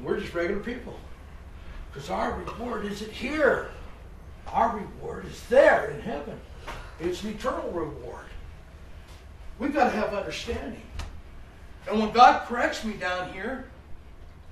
We're 0.01 0.19
just 0.19 0.33
regular 0.33 0.61
people. 0.61 0.95
Because 1.91 2.09
our 2.09 2.33
reward 2.33 2.85
isn't 2.85 3.11
here. 3.11 3.69
Our 4.47 4.77
reward 4.77 5.25
is 5.25 5.41
there 5.47 5.91
in 5.91 6.01
heaven. 6.01 6.39
It's 6.99 7.23
an 7.23 7.31
eternal 7.31 7.71
reward. 7.71 8.25
We've 9.59 9.73
got 9.73 9.91
to 9.91 9.95
have 9.95 10.13
understanding. 10.13 10.81
And 11.87 11.99
when 11.99 12.11
God 12.11 12.47
corrects 12.47 12.83
me 12.83 12.93
down 12.93 13.31
here, 13.33 13.65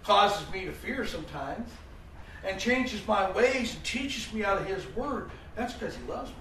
causes 0.04 0.52
me 0.52 0.66
to 0.66 0.72
fear 0.72 1.06
sometimes, 1.06 1.70
and 2.44 2.60
changes 2.60 3.06
my 3.08 3.30
ways 3.32 3.76
and 3.76 3.84
teaches 3.84 4.32
me 4.34 4.44
out 4.44 4.58
of 4.58 4.66
His 4.66 4.86
Word, 4.96 5.30
that's 5.56 5.74
because 5.74 5.96
He 5.96 6.04
loves 6.04 6.30
me. 6.30 6.36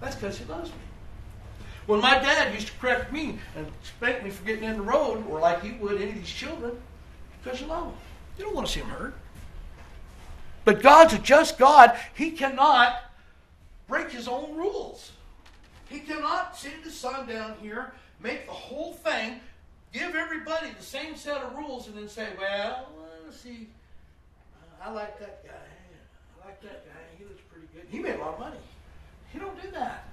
That's 0.00 0.14
because 0.14 0.38
He 0.38 0.44
loves 0.44 0.70
me. 0.70 0.76
When 1.86 2.00
my 2.00 2.18
dad 2.18 2.52
used 2.52 2.68
to 2.68 2.72
correct 2.74 3.12
me 3.12 3.38
and 3.56 3.66
spank 3.82 4.24
me 4.24 4.30
for 4.30 4.44
getting 4.44 4.64
in 4.64 4.76
the 4.76 4.82
road, 4.82 5.24
or 5.28 5.38
like 5.38 5.62
he 5.62 5.72
would 5.72 6.00
any 6.00 6.10
of 6.10 6.16
these 6.16 6.28
children, 6.28 6.76
because 7.42 7.60
you 7.60 7.68
love 7.68 7.84
them. 7.84 7.94
You 8.38 8.44
don't 8.44 8.54
want 8.54 8.66
to 8.66 8.72
see 8.72 8.80
them 8.80 8.88
hurt. 8.90 9.14
But 10.64 10.82
God's 10.82 11.14
a 11.14 11.18
just 11.18 11.58
God. 11.58 11.96
He 12.14 12.32
cannot 12.32 13.04
break 13.86 14.10
his 14.10 14.26
own 14.26 14.56
rules. 14.56 15.12
He 15.88 16.00
cannot 16.00 16.56
send 16.56 16.82
his 16.82 16.96
son 16.96 17.28
down 17.28 17.54
here, 17.62 17.92
make 18.20 18.46
the 18.46 18.52
whole 18.52 18.94
thing, 18.94 19.38
give 19.92 20.16
everybody 20.16 20.70
the 20.76 20.82
same 20.82 21.14
set 21.14 21.36
of 21.36 21.56
rules, 21.56 21.86
and 21.86 21.96
then 21.96 22.08
say, 22.08 22.26
well, 22.36 22.88
let's 23.24 23.38
see, 23.38 23.68
uh, 24.56 24.88
I 24.88 24.90
like 24.90 25.20
that 25.20 25.44
guy. 25.44 25.52
I 26.42 26.46
like 26.46 26.60
that 26.62 26.84
guy. 26.84 27.00
He 27.16 27.24
looks 27.24 27.42
pretty 27.48 27.68
good. 27.72 27.84
He 27.88 28.00
made 28.00 28.16
a 28.16 28.18
lot 28.18 28.34
of 28.34 28.40
money. 28.40 28.56
He 29.32 29.38
don't 29.38 29.60
do 29.62 29.70
that. 29.70 30.08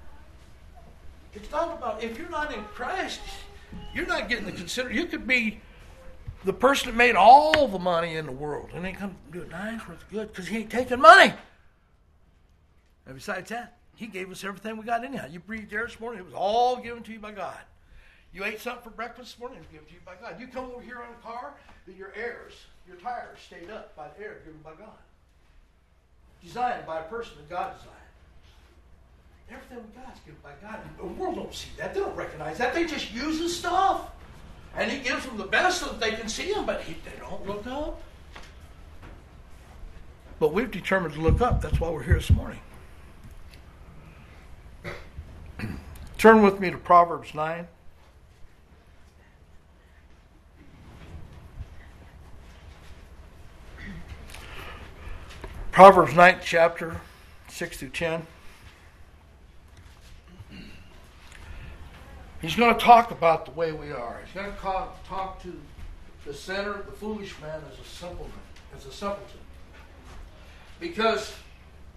It's 1.34 1.50
not 1.50 1.76
about 1.76 2.02
if 2.02 2.18
you're 2.18 2.28
not 2.28 2.54
in 2.54 2.62
Christ, 2.64 3.20
you're 3.92 4.06
not 4.06 4.28
getting 4.28 4.46
the 4.46 4.52
consider. 4.52 4.92
You 4.92 5.06
could 5.06 5.26
be 5.26 5.60
the 6.44 6.52
person 6.52 6.90
that 6.90 6.96
made 6.96 7.16
all 7.16 7.66
the 7.66 7.78
money 7.78 8.16
in 8.16 8.26
the 8.26 8.32
world, 8.32 8.70
and 8.74 8.84
they 8.84 8.92
come 8.92 9.16
do 9.32 9.42
it 9.42 9.50
nice, 9.50 9.80
it's 9.90 10.04
good, 10.10 10.28
because 10.28 10.46
he 10.46 10.58
ain't 10.58 10.70
taking 10.70 11.00
money. 11.00 11.32
And 13.06 13.14
besides 13.14 13.50
that, 13.50 13.78
he 13.96 14.06
gave 14.06 14.30
us 14.30 14.44
everything 14.44 14.76
we 14.76 14.84
got 14.84 15.04
anyhow. 15.04 15.26
You 15.30 15.40
breathed 15.40 15.72
air 15.72 15.86
this 15.86 15.98
morning, 15.98 16.20
it 16.20 16.24
was 16.24 16.34
all 16.34 16.76
given 16.76 17.02
to 17.04 17.12
you 17.12 17.18
by 17.18 17.32
God. 17.32 17.58
You 18.32 18.44
ate 18.44 18.60
something 18.60 18.82
for 18.82 18.90
breakfast 18.90 19.32
this 19.32 19.40
morning, 19.40 19.58
it 19.58 19.60
was 19.60 19.68
given 19.68 19.86
to 19.86 19.94
you 19.94 20.00
by 20.04 20.14
God. 20.20 20.40
You 20.40 20.48
come 20.48 20.66
over 20.66 20.82
here 20.82 20.98
on 20.98 21.08
a 21.18 21.22
car, 21.22 21.54
that 21.86 21.96
your 21.96 22.12
airs, 22.14 22.52
your 22.86 22.96
tires 22.96 23.38
stayed 23.44 23.70
up 23.70 23.96
by 23.96 24.08
the 24.08 24.24
air 24.24 24.40
given 24.44 24.60
by 24.62 24.72
God. 24.72 24.98
Designed 26.42 26.86
by 26.86 27.00
a 27.00 27.04
person 27.04 27.32
that 27.38 27.48
God 27.48 27.74
designed. 27.78 28.03
Everything 29.50 29.78
we 29.78 30.00
got 30.00 30.14
is 30.14 30.20
given 30.20 30.40
by 30.42 30.52
God. 30.62 30.80
The 30.96 31.06
world 31.06 31.36
don't 31.36 31.54
see 31.54 31.68
that. 31.78 31.94
They 31.94 32.00
don't 32.00 32.16
recognize 32.16 32.58
that. 32.58 32.74
They 32.74 32.86
just 32.86 33.12
use 33.12 33.56
stuff. 33.56 34.10
And 34.76 34.90
he 34.90 34.98
gives 34.98 35.24
them 35.24 35.36
the 35.36 35.44
best 35.44 35.80
so 35.80 35.86
that 35.86 36.00
they 36.00 36.12
can 36.12 36.28
see 36.28 36.52
him, 36.52 36.66
but 36.66 36.82
he, 36.82 36.94
they 37.04 37.18
don't 37.18 37.46
look 37.46 37.66
up. 37.66 38.00
But 40.40 40.52
we've 40.52 40.70
determined 40.70 41.14
to 41.14 41.20
look 41.20 41.40
up. 41.40 41.62
That's 41.62 41.78
why 41.78 41.90
we're 41.90 42.02
here 42.02 42.14
this 42.14 42.30
morning. 42.30 42.58
Turn 46.18 46.42
with 46.42 46.58
me 46.58 46.70
to 46.70 46.76
Proverbs 46.76 47.34
9. 47.34 47.68
Proverbs 55.70 56.14
9, 56.14 56.38
chapter, 56.42 57.00
6 57.48 57.78
through 57.78 57.88
10. 57.88 58.26
He's 62.44 62.56
going 62.56 62.74
to 62.74 62.80
talk 62.80 63.10
about 63.10 63.46
the 63.46 63.52
way 63.52 63.72
we 63.72 63.90
are. 63.90 64.20
He's 64.22 64.34
going 64.34 64.54
to 64.54 64.60
talk, 64.60 65.02
talk 65.08 65.42
to 65.44 65.60
the 66.26 66.34
sinner, 66.34 66.82
the 66.84 66.92
foolish 66.92 67.40
man, 67.40 67.62
as 67.72 67.78
a 67.78 67.88
simpleton, 67.88 68.34
as 68.76 68.84
a 68.84 68.92
simpleton. 68.92 69.40
Because 70.78 71.32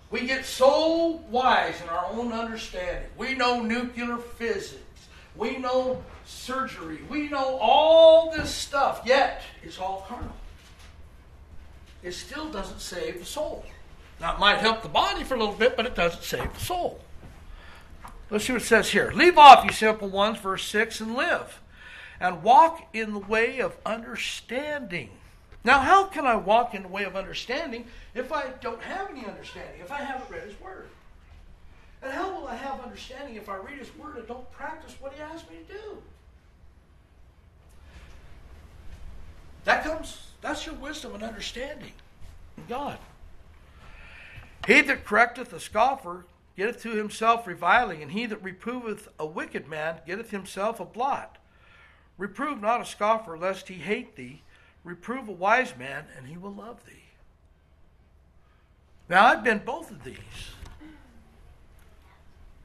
we 0.10 0.26
get 0.26 0.46
so 0.46 1.22
wise 1.30 1.82
in 1.82 1.90
our 1.90 2.06
own 2.14 2.32
understanding. 2.32 3.10
We 3.18 3.36
know 3.36 3.62
nuclear 3.62 4.16
physics. 4.18 5.10
We 5.36 5.58
know 5.58 6.02
surgery. 6.26 7.00
We 7.10 7.28
know 7.28 7.58
all 7.60 8.32
this 8.32 8.50
stuff, 8.50 9.02
yet 9.04 9.42
it's 9.64 9.80
all 9.80 10.06
carnal. 10.08 10.32
It 12.04 12.14
still 12.14 12.50
doesn't 12.50 12.80
save 12.80 13.20
the 13.20 13.26
soul. 13.26 13.66
Now, 14.22 14.36
it 14.36 14.40
might 14.40 14.60
help 14.60 14.82
the 14.82 14.88
body 14.88 15.26
for 15.26 15.36
a 15.36 15.40
little 15.40 15.56
bit, 15.56 15.76
but 15.76 15.86
it 15.86 15.94
doesn't 15.94 16.24
save 16.24 16.54
the 16.54 16.60
soul. 16.62 17.02
Let's 18.30 18.46
see 18.46 18.54
what 18.54 18.62
it 18.62 18.66
says 18.66 18.90
here. 18.90 19.12
Leave 19.16 19.38
off, 19.38 19.64
you 19.64 19.72
simple 19.72 20.10
ones, 20.10 20.40
verse 20.40 20.66
6, 20.66 21.00
and 21.00 21.16
live, 21.16 21.62
and 22.20 22.44
walk 22.44 22.88
in 22.94 23.14
the 23.14 23.20
way 23.20 23.60
of 23.60 23.78
understanding. 23.86 25.12
Now, 25.64 25.80
how 25.80 26.06
can 26.06 26.26
I 26.26 26.36
walk 26.36 26.74
in 26.74 26.84
the 26.84 26.88
way 26.90 27.04
of 27.04 27.16
understanding 27.16 27.88
if 28.14 28.32
I 28.32 28.52
don't 28.62 28.82
have 28.82 29.10
any 29.10 29.26
understanding, 29.26 29.82
if 29.82 29.92
I 29.92 30.02
haven't 30.02 30.30
read 30.30 30.44
His 30.44 30.60
Word? 30.60 30.88
And 32.02 32.12
how 32.12 32.34
will 32.34 32.48
I 32.48 32.56
have 32.56 32.82
understanding 32.82 33.36
if 33.36 33.50
I 33.50 33.56
read 33.58 33.80
His 33.80 33.96
Word 33.98 34.18
and 34.18 34.28
don't 34.28 34.50
practice 34.52 34.96
what 35.00 35.14
He 35.14 35.22
asked 35.22 35.50
me 35.50 35.58
to 35.68 35.74
do? 35.74 35.98
That 39.64 39.84
comes, 39.84 40.32
that's 40.42 40.66
your 40.66 40.76
wisdom 40.76 41.16
and 41.16 41.24
understanding 41.24 41.92
in 42.58 42.64
God. 42.70 42.98
He 44.66 44.82
that 44.82 45.06
correcteth 45.06 45.54
a 45.54 45.60
scoffer 45.60 46.26
getteth 46.58 46.82
to 46.82 46.92
himself 46.92 47.46
reviling, 47.46 48.02
and 48.02 48.12
he 48.12 48.26
that 48.26 48.44
reproveth 48.44 49.08
a 49.20 49.26
wicked 49.26 49.68
man 49.68 50.00
getteth 50.08 50.32
himself 50.32 50.80
a 50.80 50.86
blot. 50.86 51.38
Reprove 52.18 52.60
not 52.60 52.82
a 52.82 52.86
scoffer, 52.86 53.38
lest 53.38 53.68
he 53.68 53.76
hate 53.76 54.16
thee. 54.16 54.42
Reprove 54.84 55.30
a 55.30 55.34
wise 55.34 55.78
man, 55.78 56.06
and 56.18 56.26
he 56.28 56.36
will 56.36 56.54
love 56.54 56.84
thee. 56.86 56.94
Now, 59.08 59.26
I've 59.26 59.44
been 59.44 59.60
both 59.60 59.92
of 59.92 60.04
these. 60.04 60.16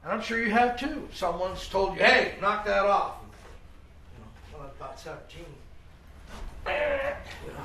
And 0.03 0.11
I'm 0.11 0.21
sure 0.21 0.43
you 0.43 0.51
have 0.51 0.77
too. 0.77 1.07
Someone's 1.13 1.67
told 1.67 1.95
you, 1.95 2.03
hey, 2.03 2.33
knock 2.41 2.65
that 2.65 2.85
off. 2.85 3.17
You 4.13 4.23
know, 4.23 4.57
when 4.57 4.61
I 4.63 4.65
was 4.65 4.75
about 4.75 4.99
17, 4.99 5.45
you 7.45 7.53
know, 7.53 7.63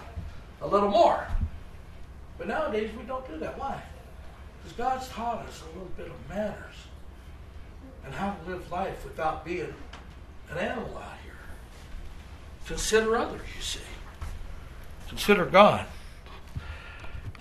a 0.60 0.68
little 0.68 0.90
more. 0.90 1.26
But 2.36 2.48
nowadays, 2.48 2.90
we 2.96 3.04
don't 3.04 3.26
do 3.26 3.38
that. 3.38 3.58
Why? 3.58 3.82
Because 4.68 4.76
God's 4.76 5.08
taught 5.08 5.46
us 5.46 5.62
a 5.62 5.66
little 5.68 5.90
bit 5.96 6.08
of 6.08 6.28
manners 6.28 6.74
and 8.04 8.14
how 8.14 8.32
to 8.34 8.50
live 8.50 8.70
life 8.70 9.02
without 9.04 9.44
being 9.44 9.72
an 10.50 10.58
animal 10.58 10.98
out 10.98 11.14
here. 11.24 11.32
Consider 12.66 13.16
others, 13.16 13.40
you 13.56 13.62
see. 13.62 13.80
Consider 15.08 15.46
God. 15.46 15.86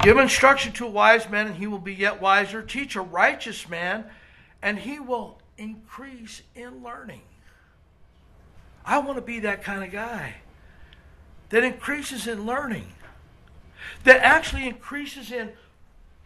Give 0.04 0.18
instruction 0.18 0.72
to 0.74 0.86
a 0.86 0.90
wise 0.90 1.30
man, 1.30 1.48
and 1.48 1.56
he 1.58 1.68
will 1.68 1.80
be 1.80 1.94
yet 1.94 2.22
wiser. 2.22 2.62
Teach 2.62 2.96
a 2.96 3.02
righteous 3.02 3.68
man, 3.68 4.06
and 4.62 4.80
he 4.80 5.00
will 5.00 5.42
increase 5.58 6.44
in 6.56 6.82
learning. 6.82 7.24
I 8.86 9.00
want 9.00 9.18
to 9.18 9.22
be 9.22 9.40
that 9.40 9.63
kind 9.63 9.84
of 9.84 9.92
guy 9.92 10.36
that 11.50 11.63
increases 11.63 12.26
in 12.26 12.46
learning, 12.46 12.94
that 14.06 14.22
actually 14.22 14.66
increases 14.66 15.32
in 15.32 15.52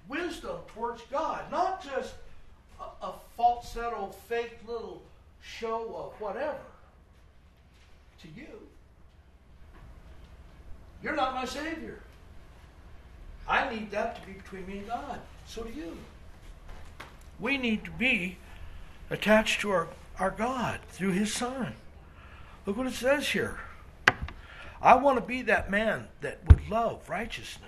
wisdom 0.08 0.58
towards 0.74 1.02
God, 1.12 1.50
not 1.52 1.84
just 1.84 2.14
a, 2.80 3.06
a 3.06 3.14
falsetto, 3.38 4.14
fake 4.28 4.58
little 4.68 5.02
show 5.42 5.96
of 5.96 6.22
whatever 6.22 6.58
to 8.22 8.28
you. 8.36 8.48
You're 11.04 11.16
not 11.16 11.34
my 11.34 11.46
Savior. 11.46 12.00
I 13.48 13.74
need 13.74 13.92
that 13.92 14.22
to 14.22 14.28
be 14.28 14.34
between 14.34 14.68
me 14.68 14.78
and 14.80 14.88
God. 14.88 15.20
So 15.46 15.64
do 15.64 15.72
you. 15.74 15.98
We 17.40 17.58
need 17.58 17.84
to 17.86 17.92
be 17.92 18.38
attached 19.10 19.62
to 19.62 19.72
our, 19.72 19.88
our 20.20 20.32
God 20.32 20.80
through 20.90 21.12
His 21.12 21.34
Son. 21.34 21.74
Look 22.66 22.78
what 22.78 22.88
it 22.88 22.94
says 22.94 23.30
here. 23.30 23.60
I 24.82 24.96
want 24.96 25.18
to 25.18 25.22
be 25.22 25.42
that 25.44 25.70
man 25.70 26.08
that 26.22 26.40
would 26.48 26.70
love 26.70 27.10
righteousness. 27.10 27.68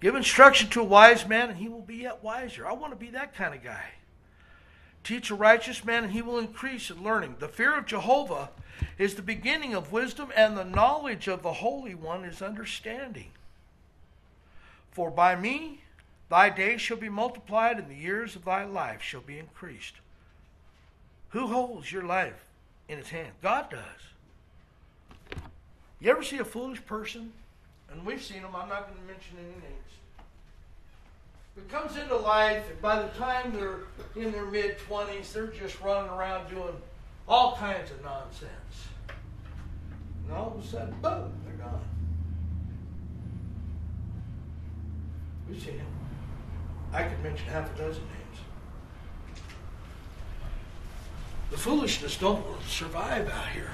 Give 0.00 0.14
instruction 0.14 0.68
to 0.70 0.80
a 0.80 0.84
wise 0.84 1.26
man, 1.26 1.50
and 1.50 1.58
he 1.58 1.68
will 1.68 1.80
be 1.80 1.96
yet 1.96 2.22
wiser. 2.22 2.66
I 2.66 2.72
want 2.72 2.92
to 2.92 2.98
be 2.98 3.10
that 3.10 3.34
kind 3.34 3.54
of 3.54 3.64
guy. 3.64 3.92
Teach 5.04 5.30
a 5.30 5.34
righteous 5.34 5.84
man, 5.84 6.04
and 6.04 6.12
he 6.12 6.22
will 6.22 6.38
increase 6.38 6.90
in 6.90 7.02
learning. 7.02 7.36
The 7.38 7.48
fear 7.48 7.76
of 7.76 7.86
Jehovah 7.86 8.50
is 8.98 9.14
the 9.14 9.22
beginning 9.22 9.74
of 9.74 9.92
wisdom, 9.92 10.30
and 10.36 10.56
the 10.56 10.64
knowledge 10.64 11.28
of 11.28 11.42
the 11.42 11.54
Holy 11.54 11.94
One 11.94 12.24
is 12.24 12.42
understanding. 12.42 13.30
For 14.90 15.10
by 15.10 15.36
me 15.36 15.80
thy 16.28 16.50
days 16.50 16.80
shall 16.80 16.96
be 16.96 17.08
multiplied, 17.08 17.78
and 17.78 17.88
the 17.88 17.94
years 17.94 18.36
of 18.36 18.44
thy 18.44 18.64
life 18.64 19.00
shall 19.00 19.20
be 19.20 19.38
increased. 19.38 19.94
Who 21.30 21.46
holds 21.46 21.90
your 21.90 22.02
life 22.02 22.44
in 22.88 22.98
his 22.98 23.10
hand? 23.10 23.32
God 23.42 23.70
does. 23.70 25.40
You 26.00 26.10
ever 26.10 26.22
see 26.22 26.38
a 26.38 26.44
foolish 26.44 26.84
person? 26.84 27.32
And 27.96 28.06
we've 28.06 28.22
seen 28.22 28.42
them, 28.42 28.54
I'm 28.54 28.68
not 28.68 28.86
going 28.86 29.00
to 29.00 29.06
mention 29.06 29.38
any 29.38 29.54
names 29.54 29.86
it 31.56 31.68
comes 31.70 31.96
into 31.96 32.16
life, 32.16 32.70
and 32.70 32.80
by 32.82 33.00
the 33.02 33.08
time 33.08 33.52
they're 33.52 33.80
in 34.14 34.30
their 34.32 34.44
mid 34.44 34.78
20s, 34.78 35.32
they're 35.32 35.46
just 35.46 35.80
running 35.80 36.10
around 36.10 36.50
doing 36.50 36.74
all 37.26 37.56
kinds 37.56 37.90
of 37.90 38.02
nonsense. 38.04 38.50
And 40.26 40.36
all 40.36 40.54
of 40.56 40.64
a 40.64 40.66
sudden, 40.66 40.94
boom, 41.00 41.32
they're 41.44 41.66
gone. 41.66 41.80
We've 45.48 45.62
seen 45.62 45.78
them. 45.78 45.86
I 46.92 47.04
could 47.04 47.22
mention 47.22 47.46
half 47.46 47.74
a 47.74 47.78
dozen 47.78 48.02
names. 48.02 48.40
The 51.50 51.56
foolishness 51.56 52.18
don't 52.18 52.44
survive 52.66 53.30
out 53.30 53.48
here. 53.48 53.70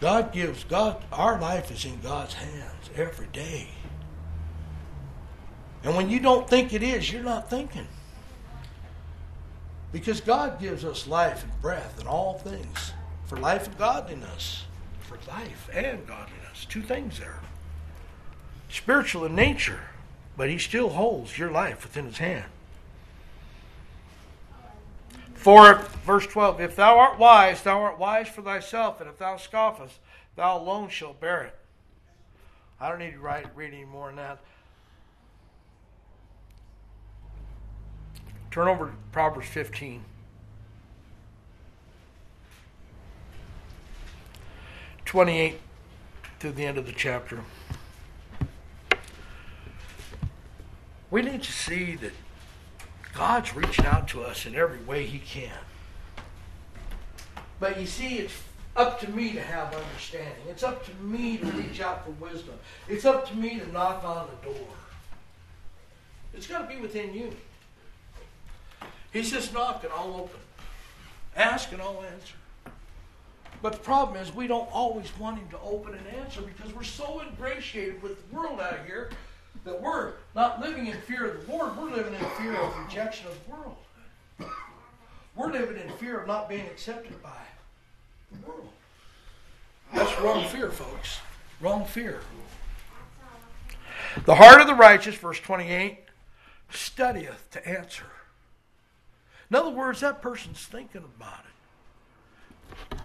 God 0.00 0.32
gives 0.32 0.64
God 0.64 1.02
our 1.10 1.40
life 1.40 1.70
is 1.70 1.84
in 1.84 2.00
God's 2.00 2.34
hands 2.34 2.90
every 2.94 3.28
day. 3.28 3.68
And 5.82 5.96
when 5.96 6.10
you 6.10 6.20
don't 6.20 6.48
think 6.48 6.72
it 6.72 6.82
is, 6.82 7.10
you're 7.12 7.22
not 7.22 7.48
thinking. 7.48 7.86
Because 9.92 10.20
God 10.20 10.60
gives 10.60 10.84
us 10.84 11.06
life 11.06 11.44
and 11.44 11.62
breath 11.62 11.98
and 11.98 12.08
all 12.08 12.34
things 12.34 12.92
for 13.26 13.36
life 13.36 13.66
and 13.66 13.78
godliness. 13.78 14.64
For 15.00 15.18
life 15.28 15.70
and 15.72 16.06
godliness. 16.06 16.66
Two 16.68 16.82
things 16.82 17.18
there. 17.18 17.40
Spiritual 18.68 19.24
in 19.24 19.34
nature, 19.34 19.80
but 20.36 20.50
He 20.50 20.58
still 20.58 20.90
holds 20.90 21.38
your 21.38 21.50
life 21.50 21.84
within 21.84 22.06
His 22.06 22.18
hand. 22.18 22.50
For, 25.36 25.74
verse 26.04 26.26
12, 26.26 26.60
if 26.60 26.76
thou 26.76 26.98
art 26.98 27.18
wise, 27.18 27.62
thou 27.62 27.80
art 27.80 27.98
wise 27.98 28.28
for 28.28 28.42
thyself, 28.42 29.00
and 29.00 29.08
if 29.08 29.18
thou 29.18 29.36
scoffest, 29.36 29.98
thou 30.34 30.58
alone 30.58 30.88
shalt 30.88 31.20
bear 31.20 31.42
it. 31.42 31.56
I 32.80 32.88
don't 32.88 32.98
need 32.98 33.12
to 33.12 33.20
write, 33.20 33.46
read 33.54 33.72
any 33.72 33.84
more 33.84 34.08
than 34.08 34.16
that. 34.16 34.38
Turn 38.50 38.68
over 38.68 38.86
to 38.86 38.92
Proverbs 39.12 39.48
15. 39.48 40.02
Twenty-eight 45.04 45.60
to 46.40 46.50
the 46.50 46.64
end 46.64 46.78
of 46.78 46.86
the 46.86 46.92
chapter. 46.92 47.40
We 51.10 51.22
need 51.22 51.42
to 51.42 51.52
see 51.52 51.94
that 51.96 52.12
God's 53.16 53.56
reaching 53.56 53.86
out 53.86 54.08
to 54.08 54.22
us 54.22 54.44
in 54.46 54.54
every 54.54 54.78
way 54.80 55.06
He 55.06 55.18
can. 55.18 55.58
But 57.58 57.80
you 57.80 57.86
see, 57.86 58.18
it's 58.18 58.34
up 58.76 59.00
to 59.00 59.10
me 59.10 59.32
to 59.32 59.40
have 59.40 59.74
understanding. 59.74 60.44
It's 60.48 60.62
up 60.62 60.84
to 60.84 60.94
me 61.02 61.38
to 61.38 61.46
reach 61.46 61.80
out 61.80 62.04
for 62.04 62.10
wisdom. 62.12 62.54
It's 62.88 63.06
up 63.06 63.26
to 63.28 63.36
me 63.36 63.58
to 63.58 63.72
knock 63.72 64.04
on 64.04 64.28
the 64.28 64.50
door. 64.50 64.66
It's 66.34 66.46
got 66.46 66.68
to 66.68 66.74
be 66.74 66.80
within 66.80 67.14
you. 67.14 67.32
He 69.12 69.22
says, 69.22 69.50
knock 69.52 69.82
and 69.82 69.92
I'll 69.94 70.14
open. 70.14 70.40
Ask 71.34 71.72
and 71.72 71.80
I'll 71.80 72.04
answer. 72.12 72.34
But 73.62 73.72
the 73.72 73.78
problem 73.78 74.20
is 74.22 74.34
we 74.34 74.46
don't 74.46 74.68
always 74.70 75.10
want 75.18 75.38
him 75.38 75.48
to 75.48 75.60
open 75.60 75.94
and 75.94 76.06
answer 76.18 76.42
because 76.42 76.74
we're 76.74 76.82
so 76.82 77.22
ingratiated 77.22 78.02
with 78.02 78.28
the 78.28 78.36
world 78.36 78.60
out 78.60 78.80
here 78.86 79.10
that 79.66 79.82
we're 79.82 80.12
not 80.34 80.60
living 80.60 80.86
in 80.86 80.96
fear 81.02 81.26
of 81.26 81.46
the 81.46 81.52
Lord. 81.52 81.76
We're 81.76 81.90
living 81.90 82.14
in 82.14 82.24
fear 82.38 82.54
of 82.54 82.78
rejection 82.78 83.26
of 83.26 83.34
the 83.44 83.52
world. 83.52 83.76
We're 85.34 85.52
living 85.52 85.76
in 85.76 85.92
fear 85.98 86.20
of 86.20 86.26
not 86.26 86.48
being 86.48 86.64
accepted 86.66 87.20
by 87.22 87.42
the 88.30 88.46
world. 88.46 88.68
That's 89.92 90.18
wrong 90.20 90.46
fear, 90.46 90.70
folks. 90.70 91.18
Wrong 91.60 91.84
fear. 91.84 92.20
The 94.24 94.36
heart 94.36 94.60
of 94.60 94.66
the 94.66 94.74
righteous, 94.74 95.16
verse 95.16 95.40
28, 95.40 95.98
studieth 96.70 97.50
to 97.50 97.68
answer. 97.68 98.06
In 99.50 99.56
other 99.56 99.70
words, 99.70 100.00
that 100.00 100.22
person's 100.22 100.64
thinking 100.64 101.04
about 101.16 101.44
it. 102.92 102.98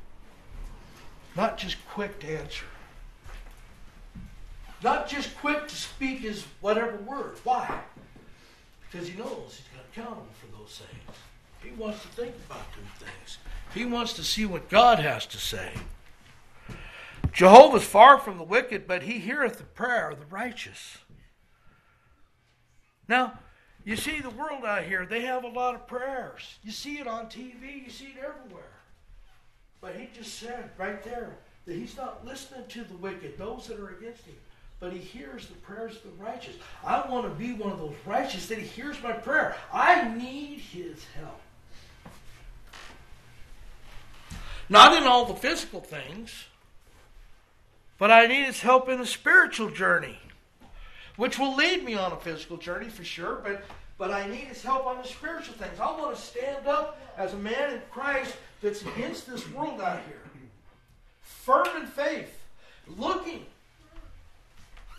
Not 1.35 1.57
just 1.57 1.77
quick 1.89 2.19
to 2.19 2.39
answer. 2.39 2.65
Not 4.83 5.07
just 5.07 5.37
quick 5.37 5.67
to 5.67 5.75
speak 5.75 6.19
his 6.19 6.45
whatever 6.59 6.97
word. 6.97 7.37
Why? 7.43 7.81
Because 8.91 9.07
he 9.07 9.17
knows 9.17 9.29
he's 9.47 9.57
he's 9.57 9.81
accountable 9.91 10.27
for 10.39 10.57
those 10.57 10.81
things. 10.81 11.17
He 11.63 11.71
wants 11.79 12.01
to 12.01 12.07
think 12.09 12.33
about 12.49 12.65
those 12.75 13.07
things. 13.07 13.37
He 13.73 13.85
wants 13.85 14.13
to 14.13 14.23
see 14.23 14.45
what 14.45 14.69
God 14.69 14.99
has 14.99 15.25
to 15.27 15.37
say. 15.37 15.71
Jehovah 17.31 17.77
is 17.77 17.83
far 17.83 18.17
from 18.17 18.37
the 18.37 18.43
wicked, 18.43 18.87
but 18.87 19.03
he 19.03 19.19
heareth 19.19 19.57
the 19.57 19.63
prayer 19.63 20.09
of 20.09 20.19
the 20.19 20.25
righteous. 20.25 20.97
Now, 23.07 23.39
you 23.85 23.95
see 23.95 24.19
the 24.19 24.29
world 24.29 24.65
out 24.65 24.83
here, 24.83 25.05
they 25.05 25.21
have 25.21 25.43
a 25.43 25.47
lot 25.47 25.75
of 25.75 25.87
prayers. 25.87 26.57
You 26.63 26.71
see 26.71 26.99
it 26.99 27.07
on 27.07 27.27
TV, 27.27 27.85
you 27.85 27.89
see 27.89 28.15
it 28.17 28.17
everywhere. 28.17 28.63
But 29.79 29.95
he 29.95 30.09
just 30.13 30.37
said 30.37 30.71
right 30.77 31.01
there 31.03 31.37
that 31.65 31.75
he's 31.75 31.97
not 31.97 32.25
listening 32.25 32.67
to 32.67 32.83
the 32.83 32.97
wicked, 32.97 33.37
those 33.37 33.67
that 33.67 33.79
are 33.79 33.89
against 33.89 34.25
him, 34.25 34.35
but 34.81 34.91
he 34.91 34.99
hears 34.99 35.45
the 35.45 35.53
prayers 35.53 35.95
of 35.95 36.03
the 36.03 36.23
righteous. 36.23 36.55
I 36.83 37.07
want 37.07 37.25
to 37.25 37.29
be 37.29 37.53
one 37.53 37.71
of 37.71 37.79
those 37.79 37.95
righteous 38.05 38.47
that 38.47 38.57
he 38.57 38.65
hears 38.65 39.01
my 39.01 39.13
prayer. 39.13 39.55
I 39.71 40.09
need 40.09 40.57
his 40.59 41.05
help. 41.17 41.39
Not 44.67 44.97
in 44.99 45.03
all 45.07 45.25
the 45.25 45.35
physical 45.35 45.81
things, 45.81 46.45
but 47.99 48.09
I 48.09 48.25
need 48.25 48.45
his 48.45 48.61
help 48.61 48.89
in 48.89 48.97
the 48.99 49.05
spiritual 49.05 49.69
journey. 49.69 50.17
which 51.17 51.37
will 51.37 51.55
lead 51.55 51.83
me 51.83 51.93
on 51.95 52.11
a 52.11 52.15
physical 52.17 52.57
journey 52.57 52.89
for 52.89 53.03
sure, 53.03 53.41
but, 53.43 53.63
but 53.97 54.11
I 54.11 54.27
need 54.27 54.45
his 54.45 54.63
help 54.63 54.85
on 54.87 54.97
the 54.97 55.07
spiritual 55.07 55.53
things. 55.55 55.79
I 55.79 55.85
want 55.91 56.15
to 56.15 56.21
stand 56.21 56.65
up 56.67 56.99
as 57.17 57.33
a 57.33 57.37
man 57.37 57.73
in 57.73 57.81
Christ 57.91 58.35
that's 58.61 58.81
against 58.81 59.27
this 59.27 59.47
world 59.51 59.81
out 59.81 60.01
here. 60.07 60.17
Firm 61.21 61.67
in 61.77 61.85
faith, 61.85 62.39
looking, 62.87 63.45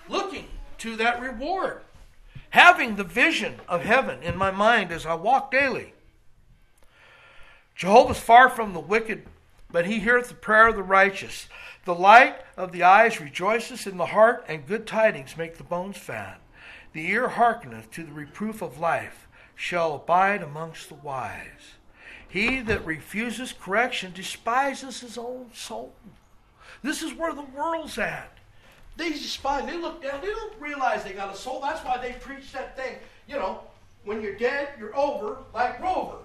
looking 0.09 0.49
to 0.79 0.97
that 0.97 1.21
reward. 1.21 1.83
Having 2.51 2.97
the 2.97 3.05
vision 3.05 3.61
of 3.69 3.83
heaven 3.83 4.23
in 4.23 4.37
my 4.37 4.51
mind 4.51 4.93
as 4.93 5.07
I 5.07 5.15
walk 5.15 5.51
daily. 5.51 5.95
Jehovah 7.75 8.13
is 8.13 8.21
far 8.21 8.49
from 8.49 8.75
the 8.75 8.81
wicked, 8.81 9.27
but 9.71 9.87
he 9.87 10.01
heareth 10.01 10.29
the 10.29 10.35
prayer 10.35 10.69
of 10.69 10.77
the 10.77 10.83
righteous. 10.83 11.49
The 11.85 11.95
light 11.95 12.37
of 12.57 12.73
the 12.73 12.83
eyes 12.83 13.21
rejoiceth 13.21 13.87
in 13.87 13.97
the 13.97 14.07
heart, 14.07 14.45
and 14.47 14.67
good 14.67 14.87
tidings 14.87 15.37
make 15.37 15.57
the 15.57 15.65
bones 15.65 15.97
fat. 15.97 16.41
The 16.93 17.09
ear 17.09 17.31
hearkeneth 17.31 17.91
to 17.93 18.05
the 18.05 18.13
reproof 18.13 18.61
of 18.61 18.79
life, 18.79 19.27
shall 19.55 19.95
abide 19.95 20.43
amongst 20.43 20.89
the 20.89 20.95
wise. 20.97 21.77
He 22.29 22.61
that 22.63 22.85
refuses 22.85 23.53
correction 23.53 24.13
despises 24.13 25.01
his 25.01 25.17
own 25.17 25.51
soul. 25.55 25.95
This 26.83 27.03
is 27.03 27.15
where 27.15 27.35
the 27.35 27.43
world's 27.43 27.99
at. 27.99 28.39
They 28.97 29.11
despise, 29.11 29.67
they 29.67 29.79
look 29.79 30.03
down, 30.03 30.21
they 30.21 30.29
don't 30.29 30.61
realize 30.61 31.03
they 31.03 31.13
got 31.13 31.33
a 31.33 31.37
soul. 31.37 31.61
That's 31.61 31.85
why 31.85 31.99
they 31.99 32.13
preach 32.13 32.53
that 32.53 32.77
thing. 32.77 32.97
You 33.27 33.37
know, 33.37 33.61
when 34.05 34.21
you're 34.21 34.37
dead, 34.37 34.71
you're 34.79 34.97
over 34.97 35.39
like 35.55 35.81
Rover 35.81 36.17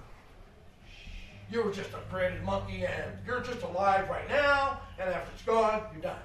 you 1.51 1.63
were 1.63 1.71
just 1.71 1.89
a 1.91 1.97
created 2.11 2.43
monkey 2.43 2.85
and 2.85 3.11
you're 3.25 3.41
just 3.41 3.61
alive 3.63 4.09
right 4.09 4.27
now, 4.27 4.81
and 4.99 5.09
after 5.09 5.31
it's 5.33 5.43
gone, 5.43 5.83
you're 5.93 6.01
done. 6.01 6.19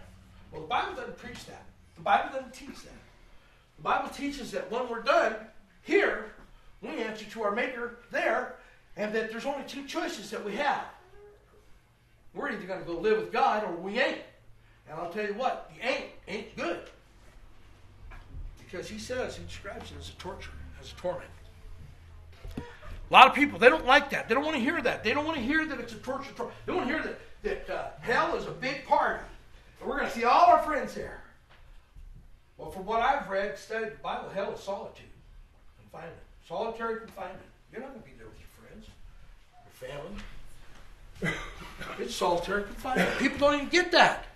Well, 0.50 0.62
the 0.62 0.68
Bible 0.68 0.96
doesn't 0.96 1.18
preach 1.18 1.46
that. 1.46 1.64
The 1.94 2.02
Bible 2.02 2.30
doesn't 2.32 2.52
teach 2.52 2.82
that. 2.82 3.00
The 3.76 3.82
Bible 3.82 4.08
teaches 4.08 4.50
that 4.50 4.70
when 4.70 4.88
we're 4.88 5.02
done 5.02 5.36
here, 5.82 6.32
we 6.80 6.90
answer 7.02 7.24
to 7.24 7.42
our 7.42 7.52
Maker 7.52 7.98
there, 8.10 8.56
and 8.96 9.14
that 9.14 9.30
there's 9.30 9.46
only 9.46 9.64
two 9.66 9.86
choices 9.86 10.30
that 10.30 10.44
we 10.44 10.56
have. 10.56 10.84
We're 12.34 12.50
either 12.50 12.66
going 12.66 12.80
to 12.80 12.86
go 12.86 12.98
live 12.98 13.18
with 13.18 13.32
God 13.32 13.64
or 13.64 13.74
we 13.74 14.00
ain't. 14.00 14.22
And 14.88 14.98
I'll 14.98 15.10
tell 15.10 15.26
you 15.26 15.34
what, 15.34 15.70
the 15.74 15.86
ain't 15.86 16.04
ain't 16.28 16.56
good. 16.56 16.80
Because 18.58 18.88
he 18.88 18.98
says, 18.98 19.36
he 19.36 19.44
describes 19.44 19.90
it 19.90 19.98
as 19.98 20.08
a 20.08 20.12
torture, 20.14 20.50
as 20.80 20.92
a 20.92 20.94
torment. 20.96 21.30
A 22.56 23.12
lot 23.12 23.26
of 23.26 23.34
people, 23.34 23.58
they 23.58 23.68
don't 23.68 23.84
like 23.84 24.08
that. 24.10 24.28
They 24.28 24.34
don't 24.34 24.44
want 24.44 24.56
to 24.56 24.62
hear 24.62 24.80
that. 24.80 25.04
They 25.04 25.12
don't 25.12 25.26
want 25.26 25.36
to 25.36 25.44
hear 25.44 25.66
that 25.66 25.78
it's 25.78 25.92
a 25.92 25.96
torture. 25.96 26.32
They 26.64 26.72
want 26.72 26.88
to 26.88 26.94
hear 26.94 27.02
that, 27.02 27.66
that 27.66 27.74
uh, 27.74 27.88
hell 28.00 28.34
is 28.36 28.46
a 28.46 28.50
big 28.50 28.86
party. 28.86 29.22
And 29.78 29.88
we're 29.88 29.98
going 29.98 30.08
to 30.08 30.14
see 30.14 30.24
all 30.24 30.46
our 30.46 30.62
friends 30.62 30.94
there. 30.94 31.22
Well, 32.56 32.70
from 32.70 32.86
what 32.86 33.00
I've 33.00 33.28
read, 33.28 33.58
studied 33.58 33.92
the 33.92 34.02
Bible, 34.02 34.30
hell 34.30 34.52
is 34.52 34.60
solitude, 34.60 35.04
confinement, 35.78 36.16
solitary 36.48 37.00
confinement. 37.00 37.40
You're 37.70 37.82
not 37.82 37.90
going 37.90 38.02
to 38.02 38.08
be 38.08 38.14
there 38.16 38.28
with 38.28 38.38
your 38.38 38.48
friends, 38.56 38.86
your 41.20 41.34
family. 41.34 41.36
it's 42.00 42.14
solitary 42.14 42.64
confinement. 42.64 43.18
People 43.18 43.38
don't 43.38 43.54
even 43.56 43.68
get 43.68 43.92
that. 43.92 44.26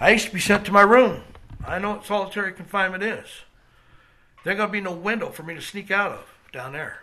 I 0.00 0.10
used 0.10 0.28
to 0.28 0.32
be 0.32 0.40
sent 0.40 0.64
to 0.64 0.72
my 0.72 0.80
room. 0.80 1.22
I 1.64 1.78
know 1.78 1.90
what 1.92 2.06
solitary 2.06 2.52
confinement 2.54 3.02
is. 3.02 3.26
There 4.42 4.52
ain't 4.52 4.58
going 4.58 4.70
to 4.70 4.72
be 4.72 4.80
no 4.80 4.92
window 4.92 5.28
for 5.28 5.42
me 5.42 5.54
to 5.54 5.60
sneak 5.60 5.90
out 5.90 6.12
of 6.12 6.24
down 6.52 6.72
there. 6.72 7.00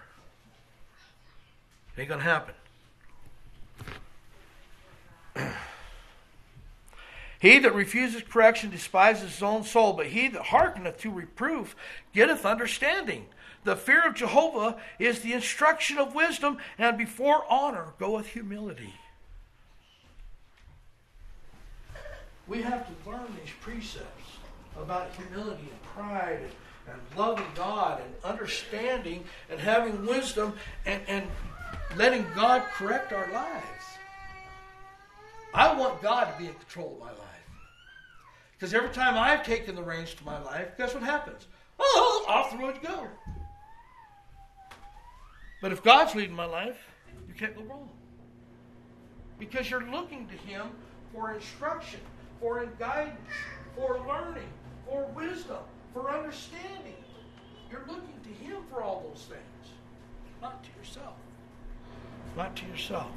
Ain't 1.96 2.10
going 2.10 2.22
to 2.22 2.26
happen. 2.26 2.56
he 7.40 7.60
that 7.60 7.76
refuses 7.76 8.24
correction 8.24 8.72
despises 8.72 9.34
his 9.34 9.44
own 9.44 9.64
soul, 9.64 9.94
but 9.94 10.08
he 10.08 10.28
that 10.30 10.46
hearkeneth 10.46 10.98
to 11.02 11.12
reproof 11.12 11.76
getteth 12.14 12.48
understanding. 12.48 13.28
The 13.64 13.76
fear 13.76 14.08
of 14.08 14.16
Jehovah 14.16 14.78
is 14.98 15.20
the 15.20 15.34
instruction 15.34 16.00
of 16.00 16.16
wisdom, 16.16 16.58
and 16.80 16.98
before 16.98 17.44
honor 17.50 17.94
goeth 18.00 18.28
humility. 18.28 18.96
We 22.48 22.62
have 22.62 22.88
to 22.88 23.10
learn 23.10 23.28
these 23.44 23.54
precepts 23.62 24.24
about 24.80 25.12
humility 25.16 25.70
and 25.70 25.84
pride 25.84 26.40
and 26.42 26.52
and 26.90 27.00
loving 27.18 27.46
God 27.56 28.02
and 28.02 28.14
understanding 28.24 29.24
and 29.50 29.60
having 29.60 30.06
wisdom 30.06 30.54
and, 30.86 31.02
and 31.08 31.26
letting 31.96 32.26
God 32.36 32.64
correct 32.74 33.14
our 33.14 33.32
lives. 33.32 33.86
I 35.54 35.74
want 35.78 36.02
God 36.02 36.32
to 36.32 36.38
be 36.38 36.48
in 36.48 36.54
control 36.54 36.94
of 36.94 37.00
my 37.00 37.12
life. 37.12 37.24
Because 38.54 38.74
every 38.74 38.90
time 38.90 39.18
I've 39.18 39.44
taken 39.44 39.76
the 39.76 39.84
reins 39.84 40.14
to 40.16 40.26
my 40.26 40.40
life, 40.42 40.78
guess 40.78 40.94
what 40.94 41.04
happens? 41.04 41.48
Oh, 41.80 42.26
off 42.28 42.52
the 42.52 42.58
road 42.58 42.76
you 42.82 42.88
go. 42.88 43.08
But 45.62 45.72
if 45.72 45.84
God's 45.84 46.16
leading 46.16 46.36
my 46.36 46.46
life, 46.46 46.78
you 47.28 47.34
can't 47.34 47.56
go 47.56 47.64
wrong. 47.64 47.90
Because 49.40 49.70
you're 49.70 49.90
looking 49.90 50.28
to 50.28 50.36
Him 50.50 50.68
for 51.14 51.34
instruction, 51.34 52.00
for 52.40 52.66
guidance, 52.80 53.20
for 53.76 54.00
learning, 54.08 54.50
for 54.86 55.06
wisdom 55.16 55.58
for 55.98 56.12
understanding. 56.12 56.94
You're 57.72 57.84
looking 57.88 58.20
to 58.24 58.30
Him 58.30 58.62
for 58.70 58.84
all 58.84 59.06
those 59.10 59.26
things, 59.26 59.74
not 60.42 60.64
to 60.64 60.70
yourself. 60.80 61.16
Not 62.36 62.56
to 62.58 62.66
yourself. 62.68 63.12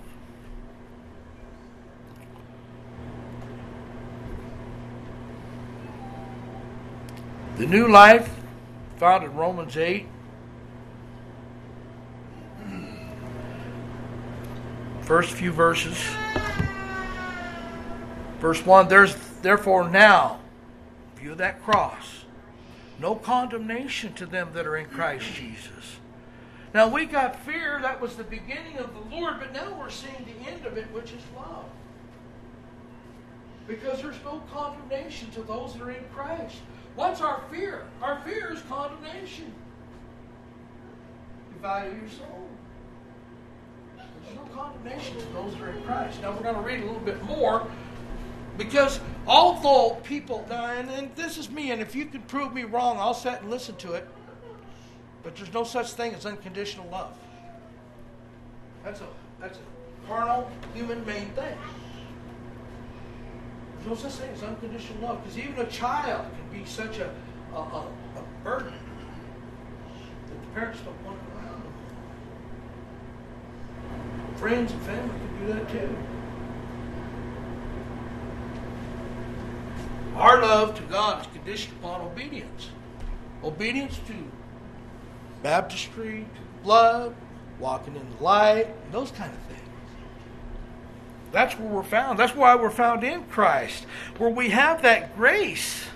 The 7.56 7.66
new 7.66 7.88
life 7.88 8.35
found 8.96 9.24
in 9.24 9.35
Romans 9.35 9.76
8. 9.76 10.06
First 15.02 15.33
few 15.33 15.52
verses. 15.52 15.98
Verse 18.40 18.64
1 18.64 18.88
There's 18.88 19.14
therefore 19.42 19.88
now, 19.88 20.40
view 21.16 21.35
that 21.37 21.62
cross 21.62 22.20
no 23.00 23.14
condemnation 23.14 24.12
to 24.12 24.26
them 24.26 24.50
that 24.53 24.66
are 24.66 24.76
in 24.76 24.87
Christ 24.87 25.33
Jesus. 25.33 25.96
Now 26.74 26.87
we 26.87 27.07
got 27.07 27.35
fear, 27.44 27.81
that 27.83 28.00
was 28.00 28.14
the 28.16 28.24
beginning 28.24 28.79
of 28.79 28.92
the 28.92 29.16
Lord, 29.16 29.40
but 29.40 29.53
now 29.53 29.74
we're 29.79 29.90
seeing 29.90 30.26
the 30.26 30.50
end 30.50 30.66
of 30.66 30.76
it, 30.76 30.85
which 30.92 31.12
is 31.12 31.22
love. 31.35 31.64
Because 33.66 34.03
there's 34.03 34.22
no 34.24 34.42
condemnation 34.53 35.31
to 35.31 35.42
those 35.42 35.72
that 35.72 35.83
are 35.83 35.90
in 35.90 36.05
Christ. 36.14 36.57
What's 36.94 37.20
our 37.20 37.40
fear? 37.50 37.87
Our 38.03 38.20
fear 38.20 38.53
is 38.53 38.61
condemnation. 38.68 39.53
You 41.55 41.61
value 41.61 41.92
your 41.92 42.11
soul. 42.11 42.48
There's 43.96 44.37
no 44.37 44.42
condemnation 44.55 45.18
to 45.18 45.26
those 45.33 45.53
that 45.55 45.62
are 45.62 45.70
in 45.70 45.83
Christ. 45.85 46.20
Now 46.20 46.33
we're 46.33 46.42
going 46.42 46.57
to 46.57 46.61
read 46.61 46.83
a 46.83 46.85
little 46.85 47.00
bit 47.00 47.22
more 47.24 47.66
because 48.61 49.01
although 49.27 49.96
people, 50.05 50.44
and, 50.51 50.90
and 50.90 51.16
this 51.16 51.38
is 51.38 51.49
me, 51.49 51.70
and 51.70 51.81
if 51.81 51.94
you 51.94 52.05
can 52.05 52.20
prove 52.20 52.53
me 52.53 52.64
wrong, 52.64 52.99
I'll 52.99 53.14
sit 53.14 53.40
and 53.40 53.51
listen 53.51 53.75
to 53.77 53.94
it. 53.94 54.07
But 55.23 55.35
there's 55.35 55.53
no 55.55 55.64
such 55.64 55.92
thing 55.92 56.14
as 56.14 56.27
unconditional 56.27 56.87
love. 56.90 57.16
That's 58.85 59.01
a 59.01 59.07
that's 59.40 59.57
a 59.57 60.07
carnal, 60.07 60.51
human-made 60.75 61.35
thing. 61.35 61.57
There's 63.77 63.87
no 63.87 63.94
such 63.94 64.20
thing 64.20 64.31
as 64.35 64.42
unconditional 64.42 65.09
love 65.09 65.23
because 65.23 65.38
even 65.38 65.59
a 65.59 65.66
child 65.70 66.27
can 66.31 66.61
be 66.61 66.66
such 66.66 66.99
a, 66.99 67.11
a, 67.55 67.57
a, 67.57 67.87
a 68.16 68.23
burden 68.44 68.75
that 70.29 70.42
the 70.42 70.49
parents 70.49 70.81
don't 70.81 71.03
want 71.07 71.18
around 71.35 71.62
them. 71.62 71.73
Friends 74.37 74.70
and 74.70 74.83
family 74.83 75.14
can 75.18 75.46
do 75.46 75.53
that 75.55 75.70
too. 75.70 75.96
Our 80.20 80.42
love 80.42 80.75
to 80.75 80.83
God 80.83 81.23
is 81.23 81.33
conditioned 81.33 81.79
upon 81.79 82.02
obedience. 82.02 82.68
Obedience 83.42 83.98
to 84.06 84.14
baptistry, 85.42 86.27
to 86.35 86.62
blood, 86.62 87.14
walking 87.58 87.96
in 87.96 88.06
the 88.16 88.23
light, 88.23 88.66
those 88.92 89.10
kind 89.12 89.33
of 89.33 89.38
things. 89.44 89.68
That's 91.33 91.58
where 91.58 91.68
we're 91.68 91.83
found. 91.83 92.18
That's 92.18 92.37
why 92.37 92.54
we're 92.54 92.68
found 92.68 93.02
in 93.02 93.25
Christ, 93.25 93.87
where 94.18 94.29
we 94.29 94.50
have 94.50 94.83
that 94.83 95.16
grace. 95.16 95.87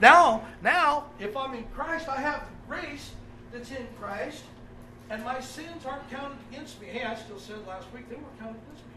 Now, 0.00 0.46
now, 0.62 1.10
if 1.20 1.36
I'm 1.36 1.52
in 1.52 1.64
Christ, 1.74 2.08
I 2.08 2.22
have 2.22 2.40
the 2.40 2.74
grace 2.74 3.10
that's 3.52 3.70
in 3.70 3.86
Christ, 4.00 4.44
and 5.10 5.22
my 5.24 5.40
sins 5.40 5.84
aren't 5.84 6.08
counted 6.08 6.38
against 6.50 6.80
me. 6.80 6.86
Hey, 6.86 7.04
I 7.04 7.14
still 7.16 7.38
sinned 7.38 7.66
last 7.66 7.92
week. 7.92 8.08
They 8.08 8.16
weren't 8.16 8.38
counted 8.38 8.62
against 8.62 8.86
me. 8.86 8.94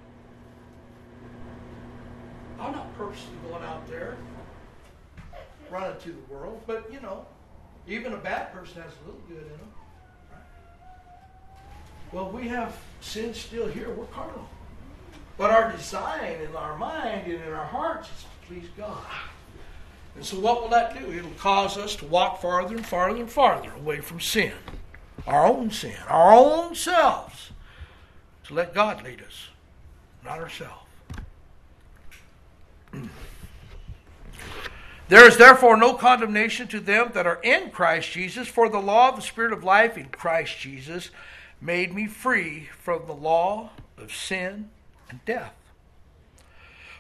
I'm 2.57 2.71
not 2.71 2.97
purposely 2.97 3.35
going 3.49 3.61
out 3.65 3.85
there 3.89 4.15
run 5.75 5.91
into 5.91 6.09
the 6.09 6.33
world. 6.33 6.61
But, 6.65 6.91
you 6.91 7.01
know, 7.01 7.25
even 7.87 8.13
a 8.13 8.17
bad 8.17 8.53
person 8.53 8.81
has 8.81 8.91
a 8.91 9.05
little 9.05 9.21
good 9.27 9.43
in 9.43 9.49
them. 9.49 9.71
Well, 12.11 12.29
we 12.31 12.47
have 12.47 12.77
sin 13.01 13.33
still 13.33 13.67
here. 13.67 13.89
We're 13.89 14.05
carnal. 14.05 14.47
But 15.37 15.51
our 15.51 15.71
design 15.71 16.41
in 16.41 16.55
our 16.55 16.77
mind 16.77 17.29
and 17.29 17.43
in 17.43 17.51
our 17.51 17.65
hearts 17.65 18.09
is 18.09 18.23
to 18.23 18.47
please 18.47 18.69
God. 18.77 19.05
And 20.15 20.25
so, 20.25 20.39
what 20.39 20.61
will 20.61 20.69
that 20.69 20.97
do? 20.97 21.11
It'll 21.11 21.29
cause 21.31 21.77
us 21.77 21.97
to 21.97 22.05
walk 22.05 22.41
farther 22.41 22.73
and 22.75 22.85
farther 22.85 23.19
and 23.19 23.29
farther 23.29 23.73
away 23.73 23.99
from 23.99 24.21
sin, 24.21 24.53
our 25.27 25.45
own 25.45 25.71
sin, 25.71 25.97
our 26.07 26.31
own 26.31 26.73
selves, 26.73 27.51
to 28.45 28.53
let 28.53 28.73
God 28.73 29.03
lead 29.03 29.21
us, 29.21 29.49
not 30.23 30.39
ourselves. 30.39 30.85
There 35.07 35.27
is 35.27 35.37
therefore 35.37 35.77
no 35.77 35.93
condemnation 35.93 36.67
to 36.69 36.79
them 36.79 37.11
that 37.13 37.27
are 37.27 37.39
in 37.43 37.69
Christ 37.69 38.11
Jesus, 38.11 38.47
for 38.47 38.69
the 38.69 38.79
law 38.79 39.09
of 39.09 39.15
the 39.15 39.21
Spirit 39.21 39.53
of 39.53 39.63
life 39.63 39.97
in 39.97 40.05
Christ 40.05 40.57
Jesus 40.57 41.11
made 41.61 41.93
me 41.93 42.07
free 42.07 42.69
from 42.79 43.05
the 43.05 43.13
law 43.13 43.69
of 43.97 44.13
sin 44.13 44.69
and 45.09 45.23
death. 45.25 45.53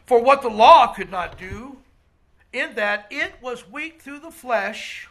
For 0.05 0.21
what 0.21 0.43
the 0.43 0.49
law 0.49 0.93
could 0.93 1.09
not 1.09 1.39
do, 1.39 1.77
in 2.53 2.75
that 2.75 3.07
it 3.09 3.33
was 3.41 3.69
weak 3.69 4.01
through 4.01 4.19
the 4.19 4.31
flesh, 4.31 5.09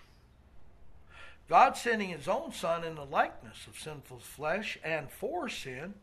God 1.49 1.76
sending 1.76 2.11
his 2.11 2.28
own 2.28 2.53
Son 2.53 2.84
in 2.84 2.95
the 2.95 3.05
likeness 3.05 3.66
of 3.66 3.78
sinful 3.78 4.20
flesh 4.20 4.78
and 4.84 5.11
for 5.11 5.49
sin, 5.49 5.95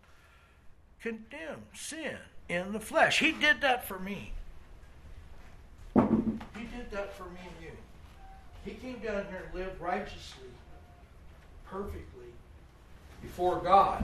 condemned 1.02 1.68
sin 1.74 2.18
in 2.50 2.74
the 2.74 2.82
flesh. 2.82 3.20
He 3.20 3.32
did 3.32 3.62
that 3.62 3.88
for 3.88 3.98
me. 3.98 4.34
Did 6.92 7.00
that 7.00 7.14
for 7.14 7.24
me 7.26 7.40
and 7.44 7.66
you. 7.66 7.72
He 8.66 8.72
came 8.72 9.00
down 9.00 9.26
here 9.30 9.44
and 9.46 9.56
lived 9.56 9.80
righteously, 9.82 10.50
perfectly 11.66 12.28
before 13.22 13.60
God, 13.60 14.04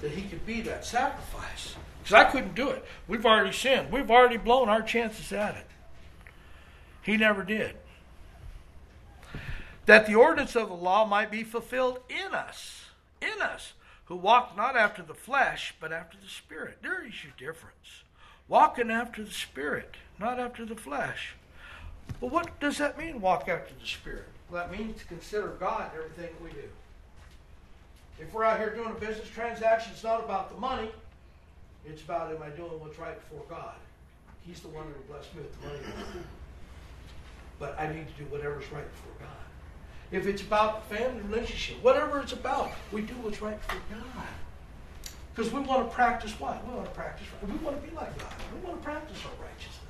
that 0.00 0.12
he 0.12 0.22
could 0.22 0.46
be 0.46 0.60
that 0.62 0.84
sacrifice. 0.84 1.74
Because 2.02 2.14
I 2.14 2.24
couldn't 2.30 2.54
do 2.54 2.70
it. 2.70 2.84
We've 3.08 3.26
already 3.26 3.52
sinned. 3.52 3.90
We've 3.90 4.10
already 4.10 4.36
blown 4.36 4.68
our 4.68 4.82
chances 4.82 5.32
at 5.32 5.56
it. 5.56 5.66
He 7.02 7.16
never 7.16 7.42
did. 7.42 7.74
That 9.86 10.06
the 10.06 10.14
ordinance 10.14 10.56
of 10.56 10.68
the 10.68 10.74
law 10.74 11.04
might 11.04 11.30
be 11.30 11.44
fulfilled 11.44 11.98
in 12.08 12.32
us, 12.32 12.84
in 13.20 13.42
us, 13.42 13.72
who 14.06 14.16
walk 14.16 14.56
not 14.56 14.76
after 14.76 15.02
the 15.02 15.14
flesh, 15.14 15.74
but 15.80 15.92
after 15.92 16.16
the 16.18 16.28
Spirit. 16.28 16.78
There 16.82 17.04
is 17.04 17.24
your 17.24 17.32
difference. 17.36 18.04
Walking 18.48 18.90
after 18.90 19.24
the 19.24 19.30
Spirit, 19.30 19.94
not 20.18 20.38
after 20.38 20.64
the 20.64 20.76
flesh. 20.76 21.34
Well, 22.20 22.30
what 22.30 22.58
does 22.60 22.78
that 22.78 22.98
mean, 22.98 23.20
walk 23.20 23.48
after 23.48 23.74
the 23.78 23.86
Spirit? 23.86 24.24
Well, 24.50 24.66
that 24.66 24.76
means 24.76 24.98
to 25.00 25.06
consider 25.06 25.48
God 25.60 25.90
in 25.92 25.98
everything 25.98 26.34
we 26.42 26.50
do. 26.50 26.68
If 28.18 28.32
we're 28.32 28.44
out 28.44 28.58
here 28.58 28.74
doing 28.74 28.90
a 28.90 29.00
business 29.00 29.28
transaction, 29.28 29.92
it's 29.92 30.04
not 30.04 30.22
about 30.22 30.54
the 30.54 30.60
money. 30.60 30.90
It's 31.84 32.02
about 32.02 32.30
am 32.30 32.42
I 32.42 32.48
doing 32.50 32.80
what's 32.80 32.98
right 32.98 33.18
before 33.18 33.44
God? 33.48 33.74
He's 34.46 34.60
the 34.60 34.68
one 34.68 34.84
who 34.84 35.12
bless 35.12 35.24
me 35.34 35.42
with 35.42 35.60
the 35.60 35.66
money. 35.66 36.24
But 37.58 37.78
I 37.78 37.92
need 37.92 38.06
to 38.06 38.24
do 38.24 38.30
whatever's 38.30 38.70
right 38.72 38.88
before 38.90 39.12
God. 39.20 39.28
If 40.12 40.26
it's 40.26 40.42
about 40.42 40.88
family 40.88 41.22
relationship, 41.22 41.82
whatever 41.82 42.20
it's 42.20 42.32
about, 42.32 42.72
we 42.92 43.02
do 43.02 43.14
what's 43.14 43.40
right 43.42 43.60
before 43.66 43.82
God. 43.90 44.26
Because 45.34 45.52
we 45.52 45.60
want 45.60 45.88
to 45.88 45.94
practice 45.94 46.38
what? 46.38 46.64
We 46.66 46.74
want 46.74 46.86
to 46.86 46.92
practice. 46.92 47.26
right. 47.32 47.50
We 47.50 47.64
want 47.64 47.82
to 47.82 47.88
be 47.88 47.94
like 47.96 48.16
God. 48.18 48.32
We 48.54 48.66
want 48.68 48.80
to 48.80 48.84
practice 48.84 49.18
our 49.24 49.44
righteousness. 49.44 49.83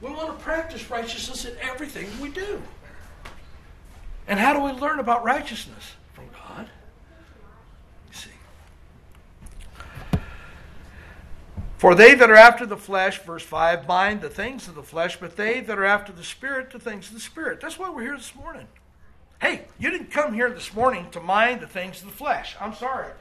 We 0.00 0.10
want 0.10 0.28
to 0.28 0.44
practice 0.44 0.90
righteousness 0.90 1.44
in 1.44 1.56
everything 1.60 2.08
we 2.20 2.28
do. 2.28 2.62
And 4.28 4.38
how 4.38 4.52
do 4.52 4.60
we 4.60 4.72
learn 4.72 4.98
about 4.98 5.24
righteousness? 5.24 5.92
From 6.12 6.24
God. 6.32 6.68
You 8.08 8.14
see. 8.14 8.30
For 11.78 11.94
they 11.94 12.14
that 12.14 12.30
are 12.30 12.36
after 12.36 12.66
the 12.66 12.76
flesh, 12.76 13.22
verse 13.22 13.42
5, 13.42 13.86
mind 13.86 14.20
the 14.20 14.28
things 14.28 14.68
of 14.68 14.74
the 14.74 14.82
flesh, 14.82 15.18
but 15.18 15.36
they 15.36 15.60
that 15.60 15.78
are 15.78 15.84
after 15.84 16.12
the 16.12 16.24
Spirit, 16.24 16.70
the 16.70 16.78
things 16.78 17.08
of 17.08 17.14
the 17.14 17.20
Spirit. 17.20 17.60
That's 17.60 17.78
why 17.78 17.88
we're 17.88 18.02
here 18.02 18.16
this 18.16 18.34
morning. 18.34 18.66
Hey, 19.40 19.62
you 19.78 19.90
didn't 19.90 20.10
come 20.10 20.34
here 20.34 20.50
this 20.50 20.74
morning 20.74 21.08
to 21.12 21.20
mind 21.20 21.60
the 21.60 21.66
things 21.66 22.00
of 22.00 22.06
the 22.06 22.14
flesh. 22.14 22.56
I'm 22.60 22.74
sorry. 22.74 23.12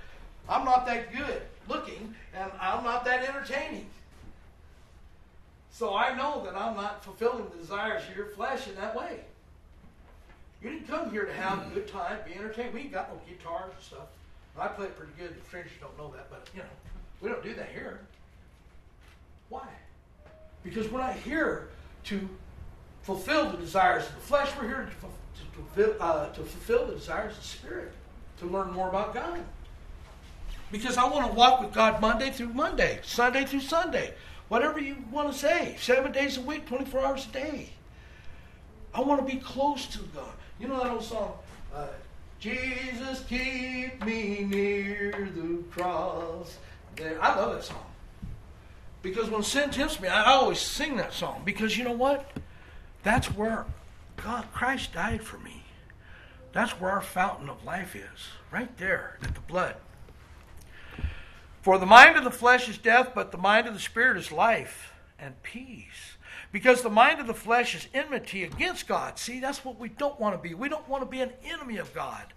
I'm 0.48 0.66
not 0.66 0.86
that 0.86 1.14
good 1.16 1.42
looking, 1.68 2.16
and 2.34 2.52
I'm 2.60 2.84
not 2.84 3.06
that 3.06 3.28
entertaining. 3.28 3.88
So 5.76 5.94
I 5.94 6.16
know 6.16 6.42
that 6.46 6.56
I'm 6.56 6.78
not 6.78 7.04
fulfilling 7.04 7.50
the 7.52 7.58
desires 7.58 8.02
of 8.10 8.16
your 8.16 8.28
flesh 8.28 8.66
in 8.70 8.76
that 8.76 8.96
way. 8.96 9.20
You 10.64 10.70
didn't 10.70 10.88
come 10.88 11.12
here 11.12 11.26
to 11.26 11.34
have 11.34 11.70
a 11.70 11.70
good 11.74 11.86
time, 11.86 12.18
be 12.26 12.34
entertained. 12.34 12.74
We 12.74 12.80
ain't 12.80 12.94
got 12.94 13.10
no 13.10 13.20
guitars 13.28 13.74
and 13.76 13.84
stuff. 13.84 14.08
I 14.58 14.70
play 14.70 14.86
it 14.86 14.98
pretty 14.98 15.12
good. 15.20 15.36
The 15.38 15.46
strangers 15.46 15.74
don't 15.82 15.98
know 15.98 16.14
that, 16.16 16.30
but 16.30 16.48
you 16.54 16.62
know, 16.62 16.70
we 17.20 17.28
don't 17.28 17.44
do 17.44 17.54
that 17.56 17.68
here. 17.74 18.00
Why? 19.50 19.68
Because 20.64 20.90
we're 20.90 21.02
not 21.02 21.18
here 21.18 21.68
to 22.06 22.30
fulfill 23.02 23.50
the 23.50 23.58
desires 23.58 24.08
of 24.08 24.16
the 24.16 24.22
flesh. 24.22 24.50
We're 24.58 24.70
here 24.70 24.90
to, 25.76 25.84
to, 25.84 25.92
to, 25.92 26.02
uh, 26.02 26.30
to 26.30 26.42
fulfill 26.42 26.88
the 26.88 26.94
desires 26.94 27.34
of 27.34 27.42
the 27.42 27.50
spirit, 27.50 27.92
to 28.40 28.46
learn 28.46 28.72
more 28.72 28.88
about 28.88 29.14
God. 29.14 29.42
Because 30.72 30.96
I 30.96 31.04
want 31.10 31.28
to 31.30 31.34
walk 31.34 31.60
with 31.60 31.74
God 31.74 32.00
Monday 32.00 32.32
through 32.32 32.54
Monday, 32.54 33.02
Sunday 33.04 33.44
through 33.44 33.60
Sunday, 33.60 34.14
whatever 34.50 34.80
you 34.80 34.98
want 35.12 35.32
to 35.32 35.38
say, 35.38 35.76
seven 35.80 36.12
days 36.12 36.38
a 36.38 36.42
week, 36.42 36.66
24 36.66 37.02
hours 37.02 37.28
a 37.28 37.34
day. 37.34 37.70
I 38.94 39.02
want 39.02 39.26
to 39.26 39.34
be 39.34 39.40
close 39.40 39.88
to 39.88 40.00
God. 40.14 40.34
You 40.60 40.68
know 40.68 40.82
that 40.82 40.92
old 40.92 41.04
song, 41.04 41.34
uh, 41.74 41.88
Jesus, 42.40 43.24
keep 43.28 44.04
me 44.06 44.46
near 44.48 45.30
the 45.36 45.64
cross. 45.72 46.58
I 47.00 47.36
love 47.36 47.56
that 47.56 47.64
song. 47.64 47.86
Because 49.02 49.30
when 49.30 49.44
sin 49.44 49.70
tempts 49.70 50.00
me, 50.00 50.08
I 50.08 50.32
always 50.32 50.60
sing 50.60 50.98
that 50.98 51.14
song. 51.14 51.42
Because 51.46 51.78
you 51.78 51.84
know 51.84 51.92
what? 51.92 52.32
That's 53.04 53.28
where 53.28 53.66
God, 54.18 54.46
Christ 54.54 54.94
died 54.94 55.24
for 55.24 55.38
me. 55.38 55.64
That's 56.54 56.72
where 56.80 56.92
our 56.92 57.02
fountain 57.02 57.50
of 57.50 57.64
life 57.66 57.96
is. 57.96 58.30
Right 58.50 58.76
there 58.78 59.18
at 59.22 59.36
the 59.36 59.42
blood. 59.42 59.76
For 61.66 61.80
the 61.80 61.88
mind 61.88 62.16
of 62.16 62.24
the 62.24 62.30
flesh 62.30 62.70
is 62.70 62.78
death, 62.78 63.14
but 63.16 63.32
the 63.32 63.40
mind 63.40 63.66
of 63.66 63.74
the 63.74 63.80
spirit 63.80 64.18
is 64.18 64.32
life 64.32 64.94
and 65.18 65.42
peace. 65.42 66.16
Because 66.52 66.84
the 66.84 66.92
mind 66.92 67.20
of 67.20 67.26
the 67.26 67.34
flesh 67.34 67.74
is 67.74 67.88
enmity 67.92 68.44
against 68.44 68.88
God. 68.88 69.18
See, 69.18 69.40
that's 69.40 69.66
what 69.66 69.80
we 69.80 69.90
don't 69.90 70.20
want 70.20 70.36
to 70.36 70.40
be. 70.40 70.54
We 70.54 70.70
don't 70.70 70.88
want 70.88 71.02
to 71.02 71.10
be 71.10 71.22
an 71.22 71.34
enemy 71.44 71.78
of 71.78 71.92
God. 71.92 72.34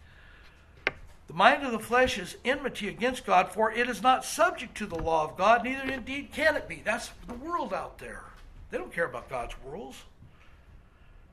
The 1.26 1.34
mind 1.34 1.62
of 1.62 1.72
the 1.72 1.78
flesh 1.78 2.18
is 2.18 2.38
enmity 2.42 2.88
against 2.88 3.26
God, 3.26 3.52
for 3.52 3.70
it 3.70 3.90
is 3.90 4.00
not 4.00 4.24
subject 4.24 4.74
to 4.78 4.86
the 4.86 4.96
law 4.96 5.24
of 5.24 5.36
God, 5.36 5.62
neither 5.62 5.92
indeed 5.92 6.30
can 6.32 6.56
it 6.56 6.66
be. 6.66 6.80
That's 6.82 7.10
the 7.26 7.34
world 7.34 7.74
out 7.74 7.98
there. 7.98 8.24
They 8.70 8.78
don't 8.78 8.94
care 8.94 9.04
about 9.04 9.28
God's 9.28 9.54
rules. 9.62 10.04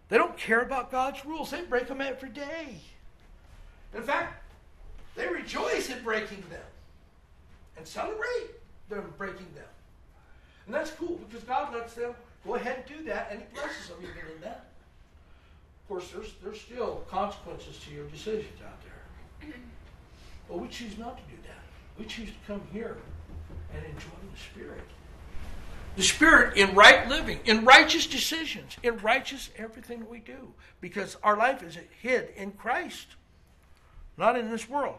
They 0.10 0.18
don't 0.18 0.36
care 0.36 0.64
about 0.64 0.92
God's 0.92 1.24
rules. 1.24 1.52
They 1.52 1.62
break 1.62 1.88
them 1.88 2.02
every 2.02 2.28
day. 2.28 2.76
In 3.94 4.04
fact, 4.04 4.44
they 5.16 5.30
rejoice 5.30 5.90
in 5.90 6.04
breaking 6.04 6.44
them 6.50 6.60
and 7.78 7.88
celebrate 7.88 8.52
them 8.90 9.14
breaking 9.18 9.48
them. 9.56 9.66
And 10.66 10.74
that's 10.74 10.92
cool 10.92 11.20
because 11.28 11.44
God 11.44 11.74
lets 11.74 11.94
them 11.94 12.14
go 12.46 12.56
ahead 12.56 12.84
and 12.88 12.98
do 12.98 13.04
that 13.06 13.30
and 13.32 13.42
He 13.42 13.46
blesses 13.54 13.90
them 13.90 13.98
even 14.02 14.36
in 14.36 14.42
that. 14.42 14.66
Of 15.84 15.90
course, 15.90 16.12
there's, 16.12 16.34
there's 16.44 16.60
still 16.60 17.04
consequences 17.10 17.78
to 17.86 17.94
your 17.94 18.08
decisions 18.08 18.60
out 18.66 18.82
there. 18.82 19.54
But 20.48 20.60
we 20.60 20.68
choose 20.68 20.98
not 20.98 21.18
to 21.18 21.24
do 21.24 21.42
that. 21.44 21.64
We 22.00 22.06
choose 22.06 22.30
to 22.30 22.36
come 22.48 22.62
here 22.72 22.98
and 23.74 23.86
enjoy 23.86 24.18
the 24.32 24.40
Spirit. 24.40 24.84
The 25.96 26.04
Spirit 26.04 26.58
in 26.58 26.76
right 26.76 27.08
living, 27.08 27.40
in 27.46 27.64
righteous 27.64 28.06
decisions, 28.06 28.78
in 28.84 28.98
righteous 28.98 29.50
everything 29.58 30.08
we 30.10 30.20
do. 30.20 30.54
Because 30.82 31.18
our 31.24 31.38
life 31.38 31.64
is 31.64 31.78
hid 32.02 32.30
in 32.36 32.52
Christ, 32.52 33.08
not 34.18 34.38
in 34.38 34.52
this 34.52 34.68
world. 34.68 34.98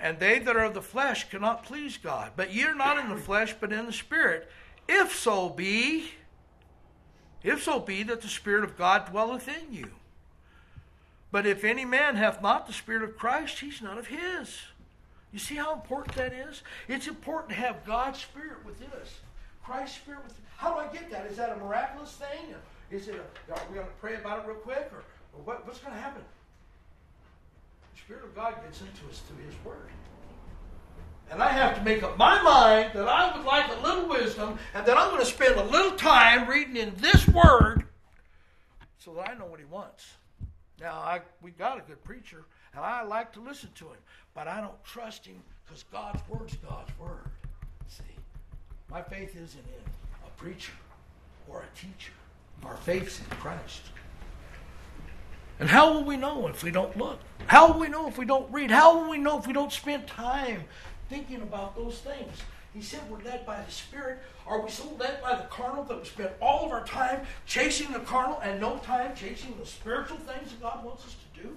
And 0.00 0.18
they 0.18 0.38
that 0.38 0.56
are 0.56 0.64
of 0.64 0.74
the 0.74 0.82
flesh 0.82 1.28
cannot 1.28 1.64
please 1.64 1.96
God. 1.98 2.32
But 2.36 2.52
ye 2.52 2.64
are 2.64 2.74
not 2.74 2.98
in 2.98 3.08
the 3.08 3.16
flesh, 3.16 3.54
but 3.58 3.72
in 3.72 3.86
the 3.86 3.92
Spirit. 3.92 4.48
If 4.88 5.14
so 5.14 5.48
be, 5.48 6.10
if 7.42 7.62
so 7.62 7.78
be 7.78 8.02
that 8.04 8.22
the 8.22 8.28
Spirit 8.28 8.64
of 8.64 8.76
God 8.76 9.10
dwelleth 9.10 9.48
in 9.48 9.72
you. 9.72 9.90
But 11.30 11.46
if 11.46 11.64
any 11.64 11.84
man 11.84 12.16
hath 12.16 12.42
not 12.42 12.66
the 12.66 12.72
Spirit 12.72 13.02
of 13.02 13.18
Christ, 13.18 13.60
he's 13.60 13.82
none 13.82 13.98
of 13.98 14.06
his. 14.06 14.56
You 15.32 15.38
see 15.38 15.56
how 15.56 15.74
important 15.74 16.16
that 16.16 16.32
is? 16.32 16.62
It's 16.88 17.06
important 17.06 17.50
to 17.50 17.56
have 17.56 17.84
God's 17.84 18.20
Spirit 18.20 18.64
within 18.64 18.88
us. 19.00 19.20
Christ's 19.62 19.98
Spirit 19.98 20.24
within 20.24 20.42
How 20.56 20.72
do 20.72 20.80
I 20.80 20.86
get 20.90 21.10
that? 21.10 21.26
Is 21.26 21.36
that 21.36 21.52
a 21.52 21.56
miraculous 21.56 22.12
thing? 22.12 22.54
Is 22.90 23.08
it 23.08 23.16
a, 23.16 23.52
are 23.52 23.60
we 23.68 23.74
going 23.74 23.86
to 23.86 23.92
pray 24.00 24.14
about 24.14 24.38
it 24.38 24.48
real 24.48 24.56
quick? 24.56 24.90
Or, 24.92 25.04
or 25.34 25.42
what, 25.44 25.66
what's 25.66 25.80
going 25.80 25.92
to 25.92 26.00
happen? 26.00 26.22
Spirit 27.98 28.24
of 28.24 28.34
God 28.34 28.54
gets 28.64 28.80
into 28.80 29.06
us 29.10 29.20
through 29.20 29.44
His 29.44 29.54
Word. 29.64 29.90
And 31.30 31.42
I 31.42 31.48
have 31.48 31.76
to 31.76 31.84
make 31.84 32.02
up 32.02 32.16
my 32.16 32.40
mind 32.42 32.92
that 32.94 33.06
I 33.06 33.36
would 33.36 33.44
like 33.44 33.68
a 33.68 33.86
little 33.86 34.08
wisdom 34.08 34.58
and 34.74 34.86
that 34.86 34.96
I'm 34.96 35.10
going 35.10 35.20
to 35.20 35.30
spend 35.30 35.56
a 35.56 35.64
little 35.64 35.96
time 35.96 36.48
reading 36.48 36.76
in 36.76 36.94
this 36.96 37.28
Word 37.28 37.84
so 38.98 39.12
that 39.14 39.28
I 39.30 39.34
know 39.34 39.44
what 39.44 39.60
He 39.60 39.66
wants. 39.66 40.06
Now, 40.80 40.92
I, 40.92 41.20
we 41.42 41.50
got 41.50 41.78
a 41.78 41.82
good 41.82 42.02
preacher, 42.04 42.44
and 42.74 42.84
I 42.84 43.02
like 43.02 43.32
to 43.32 43.40
listen 43.40 43.70
to 43.74 43.86
him, 43.86 43.98
but 44.32 44.46
I 44.46 44.60
don't 44.60 44.84
trust 44.84 45.26
him 45.26 45.42
because 45.66 45.82
God's 45.90 46.20
Word's 46.28 46.56
God's 46.56 46.96
Word. 46.98 47.26
See, 47.88 48.04
my 48.90 49.02
faith 49.02 49.30
isn't 49.30 49.58
in 49.58 49.90
a 50.24 50.30
preacher. 50.40 50.72
or 51.48 51.62
a 51.62 51.78
teacher. 51.78 52.12
Our 52.64 52.76
faith's 52.76 53.20
in 53.20 53.26
Christ. 53.38 53.82
And 55.60 55.68
how 55.68 55.92
will 55.92 56.04
we 56.04 56.16
know 56.16 56.46
if 56.46 56.62
we 56.62 56.70
don't 56.70 56.96
look? 56.96 57.18
How 57.46 57.72
will 57.72 57.80
we 57.80 57.88
know 57.88 58.06
if 58.08 58.18
we 58.18 58.24
don't 58.24 58.50
read? 58.52 58.70
How 58.70 58.96
will 58.96 59.10
we 59.10 59.18
know 59.18 59.38
if 59.38 59.46
we 59.46 59.52
don't 59.52 59.72
spend 59.72 60.06
time 60.06 60.64
thinking 61.08 61.42
about 61.42 61.74
those 61.74 61.98
things? 61.98 62.42
He 62.74 62.82
said 62.82 63.00
we're 63.10 63.22
led 63.22 63.44
by 63.44 63.60
the 63.62 63.72
Spirit. 63.72 64.20
Are 64.46 64.60
we 64.60 64.70
so 64.70 64.84
led 64.98 65.20
by 65.22 65.34
the 65.34 65.44
carnal 65.44 65.82
that 65.84 65.98
we 65.98 66.04
spend 66.04 66.30
all 66.40 66.66
of 66.66 66.70
our 66.70 66.84
time 66.84 67.22
chasing 67.46 67.92
the 67.92 68.00
carnal 68.00 68.38
and 68.40 68.60
no 68.60 68.76
time 68.78 69.16
chasing 69.16 69.54
the 69.58 69.66
spiritual 69.66 70.18
things 70.18 70.50
that 70.50 70.62
God 70.62 70.84
wants 70.84 71.06
us 71.06 71.16
to 71.34 71.42
do? 71.42 71.56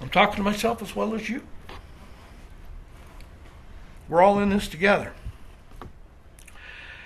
I'm 0.00 0.08
talking 0.08 0.36
to 0.36 0.42
myself 0.42 0.82
as 0.82 0.96
well 0.96 1.14
as 1.14 1.28
you. 1.28 1.42
We're 4.08 4.22
all 4.22 4.38
in 4.40 4.50
this 4.50 4.68
together. 4.68 5.12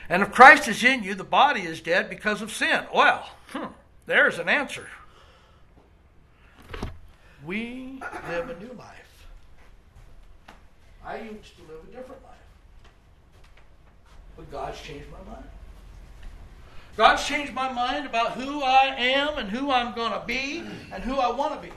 And 0.08 0.22
if 0.22 0.32
Christ 0.32 0.68
is 0.68 0.84
in 0.84 1.02
you, 1.02 1.14
the 1.14 1.24
body 1.24 1.62
is 1.62 1.80
dead 1.80 2.08
because 2.08 2.42
of 2.42 2.52
sin. 2.52 2.84
Well, 2.94 3.28
hmm, 3.48 3.66
there's 4.06 4.38
an 4.38 4.48
answer. 4.48 4.88
We 7.44 8.00
live 8.28 8.50
a 8.50 8.58
new 8.60 8.72
life. 8.74 9.26
I 11.04 11.18
used 11.18 11.56
to 11.56 11.62
live 11.62 11.82
a 11.88 11.96
different 11.96 12.22
life. 12.24 12.32
But 14.36 14.50
God's 14.50 14.80
changed 14.80 15.06
my 15.10 15.32
mind. 15.32 15.46
God's 16.96 17.24
changed 17.26 17.52
my 17.52 17.70
mind 17.70 18.06
about 18.06 18.32
who 18.32 18.62
I 18.62 18.94
am 18.98 19.38
and 19.38 19.50
who 19.50 19.70
I'm 19.70 19.94
going 19.94 20.12
to 20.12 20.22
be 20.26 20.64
and 20.92 21.04
who 21.04 21.16
I 21.16 21.30
want 21.30 21.54
to 21.54 21.68
be. 21.68 21.74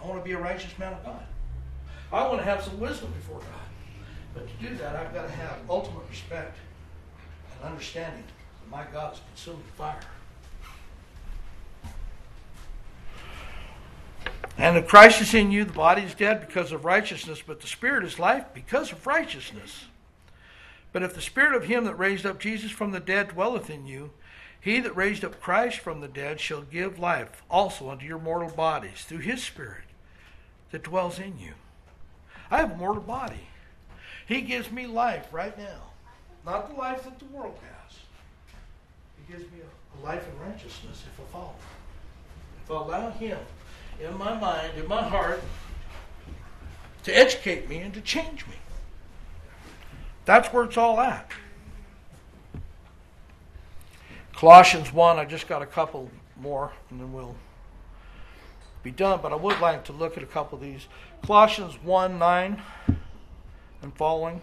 I 0.00 0.06
want 0.06 0.18
to 0.18 0.24
be 0.24 0.32
a 0.32 0.38
righteous 0.38 0.76
man 0.78 0.92
of 0.92 1.04
God. 1.04 1.22
I 2.12 2.26
want 2.26 2.38
to 2.38 2.44
have 2.44 2.64
some 2.64 2.80
wisdom 2.80 3.12
before 3.12 3.40
God. 3.40 3.67
But 4.38 4.48
to 4.48 4.68
do 4.68 4.76
that, 4.76 4.94
I've 4.94 5.12
got 5.12 5.26
to 5.26 5.32
have 5.32 5.58
ultimate 5.68 6.08
respect 6.08 6.56
and 7.52 7.70
understanding 7.70 8.22
that 8.22 8.70
my 8.70 8.84
God 8.92 9.14
is 9.14 9.20
consuming 9.34 9.64
fire. 9.76 10.00
And 14.56 14.76
if 14.76 14.86
Christ 14.86 15.20
is 15.20 15.34
in 15.34 15.50
you, 15.50 15.64
the 15.64 15.72
body 15.72 16.02
is 16.02 16.14
dead 16.14 16.46
because 16.46 16.70
of 16.72 16.84
righteousness, 16.84 17.42
but 17.44 17.60
the 17.60 17.66
Spirit 17.66 18.04
is 18.04 18.18
life 18.18 18.44
because 18.54 18.92
of 18.92 19.06
righteousness. 19.06 19.86
But 20.92 21.02
if 21.02 21.14
the 21.14 21.20
Spirit 21.20 21.54
of 21.54 21.64
him 21.64 21.84
that 21.84 21.98
raised 21.98 22.26
up 22.26 22.38
Jesus 22.38 22.70
from 22.70 22.92
the 22.92 23.00
dead 23.00 23.30
dwelleth 23.30 23.70
in 23.70 23.86
you, 23.86 24.10
he 24.60 24.80
that 24.80 24.96
raised 24.96 25.24
up 25.24 25.40
Christ 25.40 25.78
from 25.78 26.00
the 26.00 26.08
dead 26.08 26.40
shall 26.40 26.62
give 26.62 26.98
life 26.98 27.42
also 27.50 27.90
unto 27.90 28.06
your 28.06 28.18
mortal 28.18 28.50
bodies 28.50 29.04
through 29.04 29.18
his 29.18 29.42
Spirit 29.42 29.84
that 30.70 30.84
dwells 30.84 31.18
in 31.18 31.38
you. 31.38 31.54
I 32.50 32.58
have 32.58 32.72
a 32.72 32.76
mortal 32.76 33.02
body. 33.02 33.48
He 34.28 34.42
gives 34.42 34.70
me 34.70 34.86
life 34.86 35.26
right 35.32 35.56
now, 35.56 35.80
not 36.44 36.68
the 36.68 36.76
life 36.76 37.02
that 37.04 37.18
the 37.18 37.24
world 37.24 37.56
has. 37.62 37.98
He 39.16 39.32
gives 39.32 39.50
me 39.50 39.60
a, 39.60 40.06
life 40.06 40.22
in 40.28 40.46
righteousness 40.46 41.02
if 41.10 41.18
I 41.18 41.32
follow. 41.32 41.54
If 42.62 42.70
I 42.70 42.74
allow 42.74 43.10
Him 43.10 43.38
in 43.98 44.16
my 44.18 44.38
mind, 44.38 44.72
in 44.76 44.86
my 44.86 45.02
heart, 45.02 45.42
to 47.04 47.16
educate 47.16 47.70
me 47.70 47.78
and 47.78 47.94
to 47.94 48.02
change 48.02 48.46
me. 48.46 48.56
That's 50.26 50.52
where 50.52 50.64
it's 50.64 50.76
all 50.76 51.00
at. 51.00 51.30
Colossians 54.34 54.92
1, 54.92 55.18
I 55.18 55.24
just 55.24 55.48
got 55.48 55.62
a 55.62 55.66
couple 55.66 56.10
more, 56.36 56.70
and 56.90 57.00
then 57.00 57.14
we'll 57.14 57.34
be 58.82 58.90
done, 58.90 59.20
but 59.22 59.32
I 59.32 59.36
would 59.36 59.58
like 59.58 59.84
to 59.86 59.92
look 59.92 60.18
at 60.18 60.22
a 60.22 60.26
couple 60.26 60.58
of 60.58 60.62
these. 60.62 60.86
Colossians 61.22 61.78
1 61.82 62.18
9 62.18 62.62
and 63.82 63.94
following. 63.94 64.40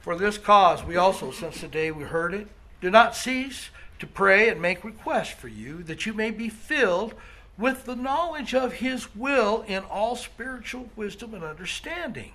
For 0.00 0.16
this 0.16 0.38
cause, 0.38 0.82
we 0.84 0.96
also, 0.96 1.30
since 1.30 1.60
the 1.60 1.68
day 1.68 1.90
we 1.90 2.04
heard 2.04 2.34
it, 2.34 2.48
do 2.80 2.90
not 2.90 3.14
cease 3.14 3.70
to 3.98 4.06
pray 4.06 4.48
and 4.48 4.60
make 4.60 4.82
requests 4.82 5.32
for 5.32 5.48
you, 5.48 5.82
that 5.82 6.06
you 6.06 6.14
may 6.14 6.30
be 6.30 6.48
filled 6.48 7.14
with 7.58 7.84
the 7.84 7.96
knowledge 7.96 8.54
of 8.54 8.74
His 8.74 9.14
will 9.14 9.62
in 9.68 9.84
all 9.84 10.16
spiritual 10.16 10.88
wisdom 10.96 11.34
and 11.34 11.44
understanding. 11.44 12.32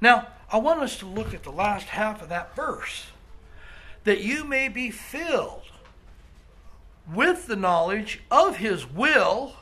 Now, 0.00 0.28
I 0.52 0.58
want 0.58 0.80
us 0.80 0.98
to 0.98 1.06
look 1.06 1.32
at 1.32 1.42
the 1.42 1.50
last 1.50 1.86
half 1.88 2.22
of 2.22 2.28
that 2.28 2.54
verse. 2.54 3.06
That 4.04 4.20
you 4.20 4.44
may 4.44 4.68
be 4.68 4.90
filled 4.90 5.62
with 7.12 7.46
the 7.46 7.56
knowledge 7.56 8.20
of 8.30 8.58
His 8.58 8.86
will 8.88 9.54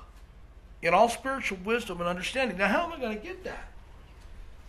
in 0.82 0.94
all 0.94 1.08
spiritual 1.08 1.58
wisdom 1.64 2.00
and 2.00 2.08
understanding. 2.08 2.58
Now, 2.58 2.68
how 2.68 2.84
am 2.84 2.92
I 2.92 3.00
going 3.00 3.16
to 3.16 3.22
get 3.22 3.44
that? 3.44 3.68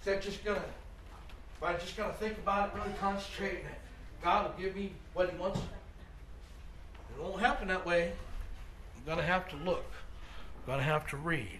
Is 0.01 0.05
that 0.05 0.21
just 0.21 0.43
going 0.43 0.59
to, 0.59 0.65
if 0.65 1.63
I 1.63 1.73
just 1.73 1.97
going 1.97 2.09
to 2.09 2.15
think 2.17 2.37
about 2.37 2.69
it, 2.69 2.77
really 2.77 2.95
concentrate, 2.99 3.59
and 3.59 3.67
it 3.67 3.81
God 4.23 4.49
will 4.49 4.63
give 4.63 4.75
me 4.75 4.91
what 5.13 5.29
He 5.29 5.37
wants? 5.37 5.59
It 5.59 7.21
won't 7.21 7.39
happen 7.39 7.67
that 7.67 7.85
way. 7.85 8.11
I'm 8.95 9.05
going 9.05 9.17
to 9.17 9.23
have 9.23 9.47
to 9.49 9.55
look. 9.57 9.85
I'm 10.59 10.65
going 10.65 10.79
to 10.79 10.85
have 10.85 11.07
to 11.07 11.17
read. 11.17 11.59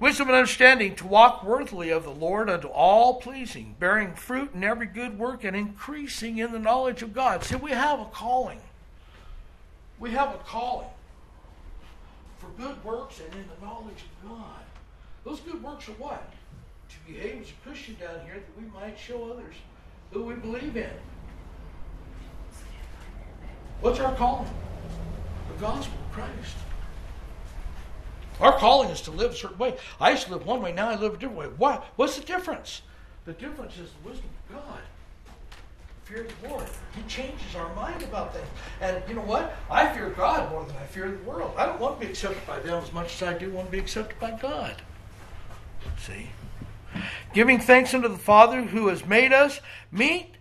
Wisdom 0.00 0.28
and 0.28 0.36
understanding 0.36 0.96
to 0.96 1.06
walk 1.06 1.44
worthily 1.44 1.90
of 1.90 2.04
the 2.04 2.10
Lord 2.10 2.50
unto 2.50 2.68
all 2.68 3.20
pleasing, 3.20 3.76
bearing 3.78 4.14
fruit 4.14 4.50
in 4.52 4.64
every 4.64 4.86
good 4.86 5.18
work 5.18 5.44
and 5.44 5.56
increasing 5.56 6.38
in 6.38 6.52
the 6.52 6.58
knowledge 6.58 7.02
of 7.02 7.14
God. 7.14 7.44
See, 7.44 7.56
we 7.56 7.70
have 7.70 8.00
a 8.00 8.06
calling. 8.06 8.60
We 10.00 10.10
have 10.10 10.34
a 10.34 10.38
calling 10.38 10.88
for 12.44 12.62
good 12.62 12.84
works 12.84 13.20
and 13.20 13.32
in 13.34 13.44
the 13.48 13.66
knowledge 13.66 14.04
of 14.22 14.28
God. 14.28 14.60
Those 15.24 15.40
good 15.40 15.62
works 15.62 15.88
are 15.88 15.92
what? 15.92 16.32
To 16.88 17.12
behave 17.12 17.42
as 17.42 17.50
a 17.50 17.68
Christian 17.68 17.96
down 18.00 18.20
here 18.24 18.34
that 18.34 18.60
we 18.60 18.68
might 18.78 18.98
show 18.98 19.30
others 19.30 19.54
who 20.10 20.24
we 20.24 20.34
believe 20.34 20.76
in. 20.76 20.90
What's 23.80 24.00
our 24.00 24.14
calling? 24.14 24.50
The 25.54 25.60
gospel 25.60 25.98
of 26.06 26.12
Christ. 26.12 26.56
Our 28.40 28.58
calling 28.58 28.90
is 28.90 29.00
to 29.02 29.10
live 29.10 29.32
a 29.32 29.36
certain 29.36 29.58
way. 29.58 29.76
I 30.00 30.10
used 30.10 30.26
to 30.26 30.32
live 30.32 30.46
one 30.46 30.60
way, 30.60 30.72
now 30.72 30.88
I 30.88 30.96
live 30.96 31.14
a 31.14 31.16
different 31.16 31.38
way. 31.38 31.46
Why? 31.56 31.82
What's 31.96 32.18
the 32.18 32.24
difference? 32.24 32.82
The 33.24 33.32
difference 33.32 33.78
is 33.78 33.90
the 33.92 34.08
wisdom 34.08 34.28
of 34.48 34.56
God. 34.56 34.80
Fear 36.04 36.26
the 36.42 36.48
Lord. 36.48 36.66
He 36.94 37.02
changes 37.08 37.54
our 37.56 37.74
mind 37.74 38.02
about 38.02 38.34
things. 38.34 38.46
And 38.80 39.02
you 39.08 39.14
know 39.14 39.22
what? 39.22 39.56
I 39.70 39.92
fear 39.94 40.10
God 40.10 40.50
more 40.50 40.64
than 40.64 40.76
I 40.76 40.84
fear 40.84 41.10
the 41.10 41.22
world. 41.24 41.54
I 41.56 41.64
don't 41.64 41.80
want 41.80 41.98
to 41.98 42.06
be 42.06 42.10
accepted 42.10 42.46
by 42.46 42.58
them 42.58 42.82
as 42.82 42.92
much 42.92 43.14
as 43.14 43.28
I 43.28 43.38
do 43.38 43.50
want 43.50 43.68
to 43.68 43.72
be 43.72 43.78
accepted 43.78 44.18
by 44.20 44.32
God. 44.32 44.82
See? 45.98 46.30
Giving 47.32 47.58
thanks 47.58 47.94
unto 47.94 48.08
the 48.08 48.18
Father 48.18 48.62
who 48.62 48.88
has 48.88 49.06
made 49.06 49.32
us 49.32 49.60
meet, 49.90 50.34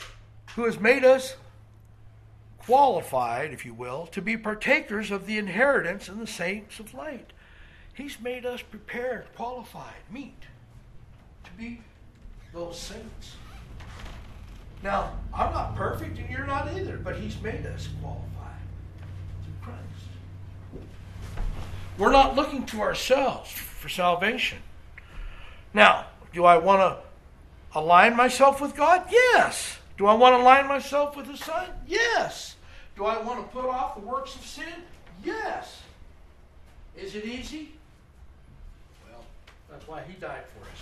who 0.56 0.66
has 0.66 0.80
made 0.80 1.06
us 1.06 1.38
qualified, 2.60 3.52
if 3.52 3.66
you 3.66 3.74
will, 3.74 4.08
to 4.08 4.22
be 4.22 4.38
partakers 4.38 5.12
of 5.12 5.26
the 5.26 5.38
inheritance 5.38 6.10
in 6.10 6.20
the 6.20 6.28
saints 6.28 6.80
of 6.80 6.94
light. 6.94 7.32
He's 7.94 8.20
made 8.20 8.46
us 8.46 8.62
prepared, 8.62 9.28
qualified, 9.36 10.02
meet 10.12 10.44
to 11.44 11.52
be 11.52 11.82
those 12.54 12.78
saints. 12.78 13.36
Now, 14.84 15.14
I'm 15.34 15.54
not 15.54 15.78
perfect 15.78 16.20
and 16.20 16.30
you're 16.30 16.46
not 16.46 16.68
either, 16.74 16.98
but 16.98 17.16
He's 17.16 17.42
made 17.42 17.66
us 17.66 17.88
qualified 18.02 18.60
through 19.44 19.54
Christ. 19.62 20.86
We're 21.98 22.12
not 22.12 22.36
looking 22.36 22.66
to 22.68 22.82
ourselves 22.82 23.50
for 23.50 23.88
salvation. 23.88 24.58
Now, 25.74 26.08
do 26.34 26.44
I 26.44 26.58
want 26.58 26.82
to 26.82 27.80
align 27.80 28.18
myself 28.18 28.60
with 28.60 28.76
God? 28.76 29.06
Yes. 29.10 29.80
Do 29.98 30.06
I 30.06 30.14
want 30.16 30.36
to 30.36 30.42
align 30.42 30.68
myself 30.68 31.16
with 31.16 31.28
the 31.28 31.38
Son? 31.38 31.70
Yes. 31.88 32.58
Do 32.98 33.06
I 33.06 33.22
want 33.22 33.40
to 33.40 33.56
put 33.56 33.66
off 33.66 33.96
the 33.96 34.02
works 34.02 34.36
of 34.36 34.42
sin? 34.42 34.84
Yes. 35.24 35.82
Is 36.98 37.16
it 37.16 37.26
easy? 37.26 37.72
Well, 39.10 39.24
that's 39.72 39.88
why 39.88 40.02
He 40.08 40.14
died 40.20 40.44
for 40.54 40.70
us. 40.70 40.78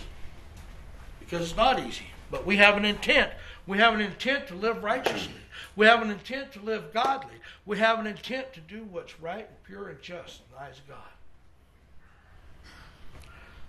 Because 1.19 1.41
it's 1.41 1.55
not 1.55 1.79
easy. 1.79 2.05
But 2.31 2.45
we 2.45 2.57
have 2.57 2.77
an 2.77 2.85
intent. 2.85 3.31
We 3.71 3.77
have 3.77 3.93
an 3.93 4.01
intent 4.01 4.47
to 4.47 4.55
live 4.55 4.83
righteously. 4.83 5.31
We 5.77 5.85
have 5.85 6.01
an 6.01 6.09
intent 6.09 6.51
to 6.51 6.59
live 6.59 6.91
godly. 6.91 7.35
We 7.65 7.77
have 7.77 7.99
an 7.99 8.05
intent 8.05 8.51
to 8.51 8.59
do 8.59 8.83
what's 8.91 9.17
right 9.21 9.47
and 9.47 9.63
pure 9.63 9.87
and 9.87 10.01
just 10.01 10.41
in 10.41 10.45
the 10.53 10.61
eyes 10.61 10.77
of 10.77 10.89
God. 10.89 12.73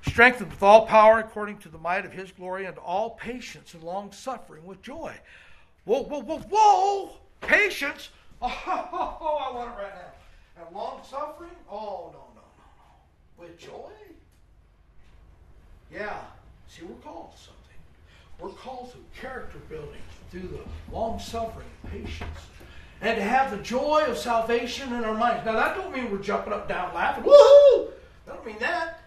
Strengthened 0.04 0.50
with 0.50 0.60
all 0.60 0.86
power 0.86 1.20
according 1.20 1.58
to 1.58 1.68
the 1.68 1.78
might 1.78 2.04
of 2.04 2.10
his 2.10 2.32
glory 2.32 2.64
and 2.64 2.76
all 2.78 3.10
patience 3.10 3.74
and 3.74 3.84
long 3.84 4.10
suffering 4.10 4.66
with 4.66 4.82
joy. 4.82 5.14
Whoa, 5.84 6.02
whoa, 6.02 6.22
whoa, 6.22 6.38
whoa! 6.50 7.10
Patience? 7.40 8.08
Oh, 8.42 8.48
oh, 8.66 9.18
oh, 9.20 9.36
I 9.36 9.54
want 9.54 9.70
it 9.70 9.82
right 9.84 9.94
now. 9.94 10.64
And 10.66 10.74
long 10.74 11.00
suffering? 11.08 11.54
Oh, 11.70 12.10
no, 12.12 12.24
no, 12.34 12.42
no, 12.58 12.64
no. 13.38 13.46
With 13.46 13.56
joy? 13.56 13.92
Yeah. 15.92 16.18
See, 16.66 16.82
we're 16.82 16.96
called. 16.96 17.34
We're 18.42 18.48
called 18.50 18.90
through 18.90 19.04
character 19.20 19.58
building, 19.70 20.02
through 20.32 20.48
the 20.48 20.94
long 20.94 21.20
suffering, 21.20 21.68
patience, 21.88 22.40
and 23.00 23.16
to 23.16 23.22
have 23.22 23.52
the 23.52 23.58
joy 23.58 24.04
of 24.08 24.18
salvation 24.18 24.92
in 24.92 25.04
our 25.04 25.14
minds. 25.14 25.46
Now, 25.46 25.52
that 25.52 25.76
don't 25.76 25.94
mean 25.94 26.10
we're 26.10 26.18
jumping 26.18 26.52
up, 26.52 26.68
down, 26.68 26.92
laughing. 26.92 27.22
Woohoo! 27.22 27.90
That 28.26 28.34
don't 28.34 28.44
mean 28.44 28.58
that. 28.58 29.00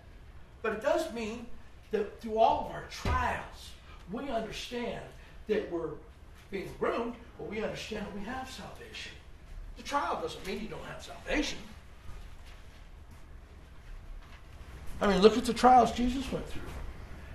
But 0.62 0.74
it 0.74 0.82
does 0.82 1.12
mean 1.14 1.48
that 1.92 2.22
through 2.22 2.38
all 2.38 2.66
of 2.66 2.72
our 2.72 2.86
trials, 2.90 3.72
we 4.10 4.30
understand 4.30 5.02
that 5.48 5.70
we're 5.70 5.92
being 6.50 6.70
groomed, 6.80 7.16
but 7.38 7.50
we 7.50 7.62
understand 7.62 8.06
that 8.06 8.16
we 8.16 8.22
have 8.22 8.50
salvation. 8.50 9.12
The 9.76 9.84
trial 9.84 10.22
doesn't 10.22 10.48
mean 10.48 10.62
you 10.62 10.70
don't 10.70 10.86
have 10.86 11.04
salvation. 11.04 11.60
I 15.02 15.08
mean, 15.08 15.22
look 15.22 15.38
at 15.38 15.44
the 15.44 15.54
trials 15.54 15.92
Jesus 15.92 16.32
went 16.32 16.48
through. 16.48 16.62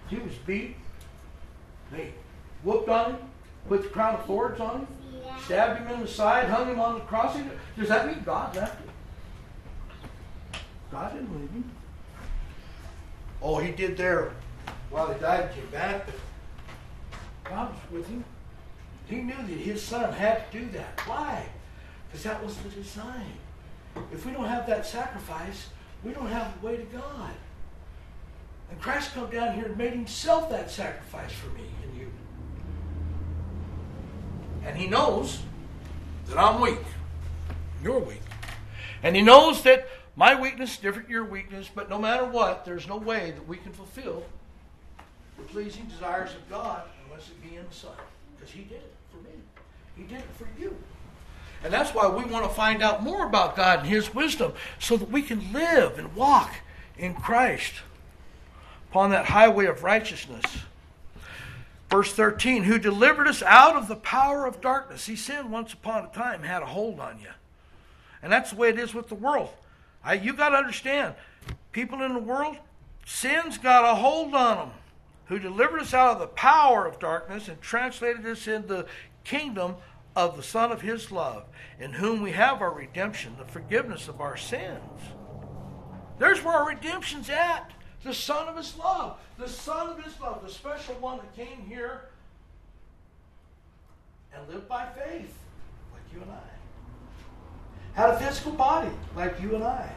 He 0.08 0.16
was 0.16 0.34
beat. 0.46 0.76
They 1.92 2.12
whooped 2.62 2.88
on 2.88 3.12
him, 3.12 3.18
put 3.68 3.82
the 3.82 3.88
crown 3.88 4.14
of 4.14 4.26
thorns 4.26 4.60
on 4.60 4.80
him, 4.80 4.86
stabbed 5.44 5.80
him 5.80 5.88
in 5.88 6.00
the 6.00 6.08
side, 6.08 6.48
hung 6.48 6.68
him 6.68 6.80
on 6.80 6.94
the 6.94 7.00
cross. 7.00 7.36
Does 7.76 7.88
that 7.88 8.06
mean 8.06 8.22
God 8.24 8.54
left 8.54 8.80
him? 8.80 8.88
God 10.90 11.12
didn't 11.12 11.40
leave 11.40 11.50
him. 11.50 11.70
Oh, 13.42 13.58
he 13.58 13.72
did 13.72 13.96
there 13.96 14.32
while 14.90 15.12
he 15.12 15.18
died 15.20 15.44
and 15.44 15.54
came 15.54 15.70
back, 15.70 16.06
but 16.06 16.14
God 17.44 17.72
was 17.72 18.00
with 18.00 18.08
him. 18.08 18.24
He 19.06 19.16
knew 19.16 19.34
that 19.34 19.46
his 19.46 19.82
son 19.82 20.12
had 20.12 20.50
to 20.50 20.58
do 20.58 20.68
that. 20.70 21.00
Why? 21.06 21.46
Because 22.08 22.24
that 22.24 22.44
was 22.44 22.56
the 22.58 22.68
design. 22.68 23.32
If 24.12 24.24
we 24.26 24.32
don't 24.32 24.46
have 24.46 24.66
that 24.66 24.86
sacrifice, 24.86 25.68
we 26.04 26.12
don't 26.12 26.28
have 26.28 26.60
the 26.60 26.66
way 26.66 26.76
to 26.76 26.84
God. 26.84 27.30
And 28.70 28.80
Christ 28.80 29.14
come 29.14 29.30
down 29.30 29.54
here 29.54 29.66
and 29.66 29.76
made 29.76 29.92
himself 29.92 30.50
that 30.50 30.70
sacrifice 30.70 31.32
for 31.32 31.48
me 31.50 31.64
and 31.82 32.00
you. 32.00 32.10
And 34.64 34.76
he 34.76 34.86
knows 34.86 35.40
that 36.28 36.38
I'm 36.38 36.60
weak. 36.60 36.78
You're 37.82 37.98
weak. 37.98 38.22
And 39.02 39.16
he 39.16 39.22
knows 39.22 39.62
that 39.62 39.88
my 40.16 40.38
weakness 40.38 40.72
is 40.72 40.76
different 40.78 41.08
your 41.08 41.24
weakness, 41.24 41.70
but 41.74 41.88
no 41.88 41.98
matter 41.98 42.24
what, 42.24 42.64
there's 42.64 42.86
no 42.86 42.96
way 42.96 43.32
that 43.32 43.48
we 43.48 43.56
can 43.56 43.72
fulfill 43.72 44.22
the 45.38 45.44
pleasing 45.44 45.86
desires 45.86 46.34
of 46.34 46.48
God 46.50 46.82
unless 47.06 47.28
it 47.28 47.42
be 47.42 47.56
in 47.56 47.64
the 47.66 47.74
Son. 47.74 47.92
Because 48.36 48.52
he 48.52 48.62
did 48.62 48.78
it 48.78 48.94
for 49.10 49.16
me. 49.18 49.30
He 49.96 50.02
did 50.02 50.18
it 50.18 50.28
for 50.36 50.46
you. 50.60 50.76
And 51.62 51.72
that's 51.72 51.94
why 51.94 52.08
we 52.08 52.24
want 52.24 52.44
to 52.44 52.50
find 52.50 52.82
out 52.82 53.02
more 53.02 53.26
about 53.26 53.56
God 53.56 53.80
and 53.80 53.88
his 53.88 54.14
wisdom 54.14 54.52
so 54.78 54.96
that 54.96 55.10
we 55.10 55.22
can 55.22 55.52
live 55.52 55.98
and 55.98 56.14
walk 56.14 56.54
in 56.96 57.14
Christ 57.14 57.74
upon 58.90 59.10
that 59.10 59.26
highway 59.26 59.66
of 59.66 59.84
righteousness. 59.84 60.44
Verse 61.88 62.12
13, 62.12 62.64
who 62.64 62.78
delivered 62.78 63.28
us 63.28 63.40
out 63.42 63.76
of 63.76 63.86
the 63.86 63.96
power 63.96 64.46
of 64.46 64.60
darkness. 64.60 65.02
See, 65.02 65.14
sin 65.14 65.50
once 65.50 65.72
upon 65.72 66.04
a 66.04 66.08
time 66.08 66.42
had 66.42 66.62
a 66.62 66.66
hold 66.66 66.98
on 66.98 67.20
you. 67.20 67.30
And 68.22 68.32
that's 68.32 68.50
the 68.50 68.56
way 68.56 68.68
it 68.68 68.78
is 68.78 68.92
with 68.92 69.08
the 69.08 69.14
world. 69.14 69.50
I, 70.04 70.14
you 70.14 70.32
got 70.32 70.50
to 70.50 70.56
understand, 70.56 71.14
people 71.72 72.02
in 72.02 72.14
the 72.14 72.20
world, 72.20 72.56
sin's 73.06 73.58
got 73.58 73.84
a 73.84 73.94
hold 73.94 74.34
on 74.34 74.56
them. 74.56 74.70
Who 75.26 75.38
delivered 75.38 75.82
us 75.82 75.94
out 75.94 76.14
of 76.14 76.18
the 76.18 76.26
power 76.26 76.86
of 76.86 76.98
darkness 76.98 77.46
and 77.46 77.60
translated 77.60 78.26
us 78.26 78.48
into 78.48 78.66
the 78.66 78.86
kingdom 79.22 79.76
of 80.16 80.36
the 80.36 80.42
Son 80.42 80.72
of 80.72 80.80
His 80.80 81.12
love, 81.12 81.44
in 81.78 81.92
whom 81.92 82.22
we 82.22 82.32
have 82.32 82.60
our 82.60 82.72
redemption, 82.72 83.36
the 83.38 83.44
forgiveness 83.44 84.08
of 84.08 84.20
our 84.20 84.36
sins. 84.36 84.80
There's 86.18 86.42
where 86.42 86.54
our 86.54 86.66
redemption's 86.66 87.30
at 87.30 87.70
the 88.04 88.14
Son 88.14 88.48
of 88.48 88.56
His 88.56 88.76
love, 88.76 89.18
the 89.38 89.48
Son 89.48 89.88
of 89.88 90.02
His 90.02 90.18
love, 90.20 90.42
the 90.42 90.52
special 90.52 90.94
one 90.96 91.18
that 91.18 91.34
came 91.36 91.66
here 91.66 92.02
and 94.34 94.48
lived 94.48 94.68
by 94.68 94.86
faith, 94.86 95.34
like 95.92 96.02
you 96.14 96.22
and 96.22 96.30
I. 96.30 96.40
Had 97.94 98.10
a 98.10 98.18
physical 98.18 98.52
body, 98.52 98.90
like 99.16 99.40
you 99.40 99.54
and 99.54 99.64
I. 99.64 99.92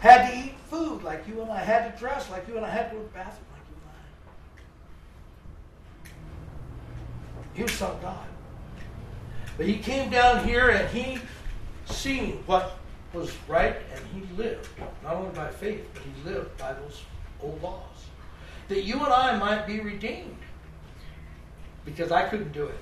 Had 0.00 0.30
to 0.30 0.38
eat 0.38 0.54
food, 0.70 1.02
like 1.02 1.26
you 1.26 1.42
and 1.42 1.50
I. 1.50 1.58
Had 1.58 1.92
to 1.92 1.98
dress, 1.98 2.30
like 2.30 2.46
you 2.46 2.56
and 2.56 2.64
I. 2.64 2.70
Had 2.70 2.90
to 2.90 2.96
go 2.96 3.02
to 3.02 3.08
the 3.08 3.14
bathroom, 3.14 3.46
like 3.52 3.62
you 3.68 3.76
and 6.04 6.12
I. 7.52 7.56
He 7.56 7.62
was 7.64 7.72
Son 7.72 7.90
of 7.90 8.00
God. 8.00 8.26
But 9.56 9.66
he 9.66 9.78
came 9.78 10.08
down 10.08 10.46
here 10.46 10.70
and 10.70 10.88
he 10.90 11.18
seen 11.86 12.44
what 12.46 12.78
was 13.12 13.32
right 13.48 13.76
and 13.92 14.00
he 14.14 14.36
lived, 14.36 14.68
not 15.02 15.14
only 15.14 15.30
by 15.30 15.50
faith, 15.50 15.84
but 15.92 16.02
he 16.02 16.30
lived 16.30 16.56
by 16.56 16.72
those 16.74 17.02
old 17.42 17.62
laws. 17.62 17.82
That 18.68 18.84
you 18.84 18.94
and 18.94 19.12
I 19.12 19.36
might 19.36 19.66
be 19.66 19.80
redeemed. 19.80 20.36
Because 21.84 22.12
I 22.12 22.28
couldn't 22.28 22.52
do 22.52 22.66
it. 22.66 22.78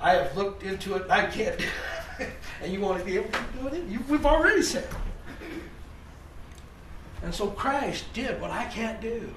I 0.00 0.12
have 0.12 0.36
looked 0.36 0.62
into 0.62 0.94
it, 0.94 1.10
I 1.10 1.26
can't 1.26 1.58
do 1.58 1.64
it. 2.20 2.28
and 2.62 2.72
you 2.72 2.80
want 2.80 2.98
to 2.98 3.04
be 3.04 3.16
able 3.16 3.30
to 3.30 3.44
do 3.60 3.68
it? 3.68 3.84
You, 3.88 4.00
we've 4.08 4.26
already 4.26 4.62
said. 4.62 4.88
And 7.22 7.34
so 7.34 7.48
Christ 7.48 8.04
did 8.12 8.40
what 8.40 8.50
I 8.50 8.64
can't 8.64 9.00
do. 9.00 9.32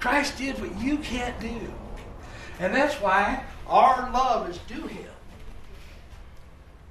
Christ 0.00 0.38
did 0.38 0.60
what 0.60 0.78
you 0.80 0.98
can't 0.98 1.38
do. 1.40 1.72
And 2.60 2.74
that's 2.74 2.96
why 2.96 3.44
our 3.66 4.10
love 4.10 4.50
is 4.50 4.58
due 4.66 4.86
him. 4.86 5.10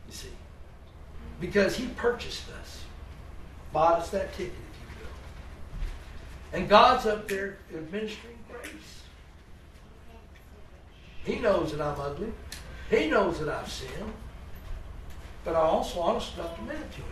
You 0.07 0.13
see. 0.13 0.31
Because 1.39 1.75
he 1.75 1.87
purchased 1.87 2.45
us, 2.61 2.83
bought 3.73 3.99
us 3.99 4.09
that 4.11 4.33
ticket. 4.33 4.53
And 6.53 6.69
God's 6.69 7.05
up 7.05 7.27
there 7.27 7.57
administering 7.73 8.37
grace. 8.49 9.03
He 11.23 11.39
knows 11.39 11.71
that 11.73 11.81
I'm 11.81 11.99
ugly. 11.99 12.31
He 12.89 13.07
knows 13.09 13.39
that 13.39 13.49
I've 13.49 13.69
sinned. 13.69 14.13
But 15.43 15.55
I 15.55 15.59
also 15.59 15.99
honest 15.99 16.35
enough 16.35 16.55
to 16.55 16.61
admit 16.61 16.77
it 16.77 16.91
to 16.91 16.97
him. 16.97 17.05